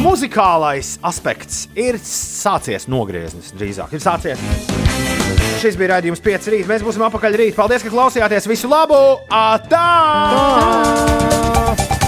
[0.00, 3.92] muzikālais aspekts ir sācies nogrieznis drīzāk.
[3.98, 4.89] Ir sācies.
[5.60, 6.68] Šis bija raidījums 5 rīt.
[6.70, 7.56] Mēs būsim apakaļ rīt.
[7.58, 8.48] Paldies, ka klausījāties.
[8.48, 9.00] Visu labu!
[9.28, 9.86] Atā!
[10.32, 11.99] Tā!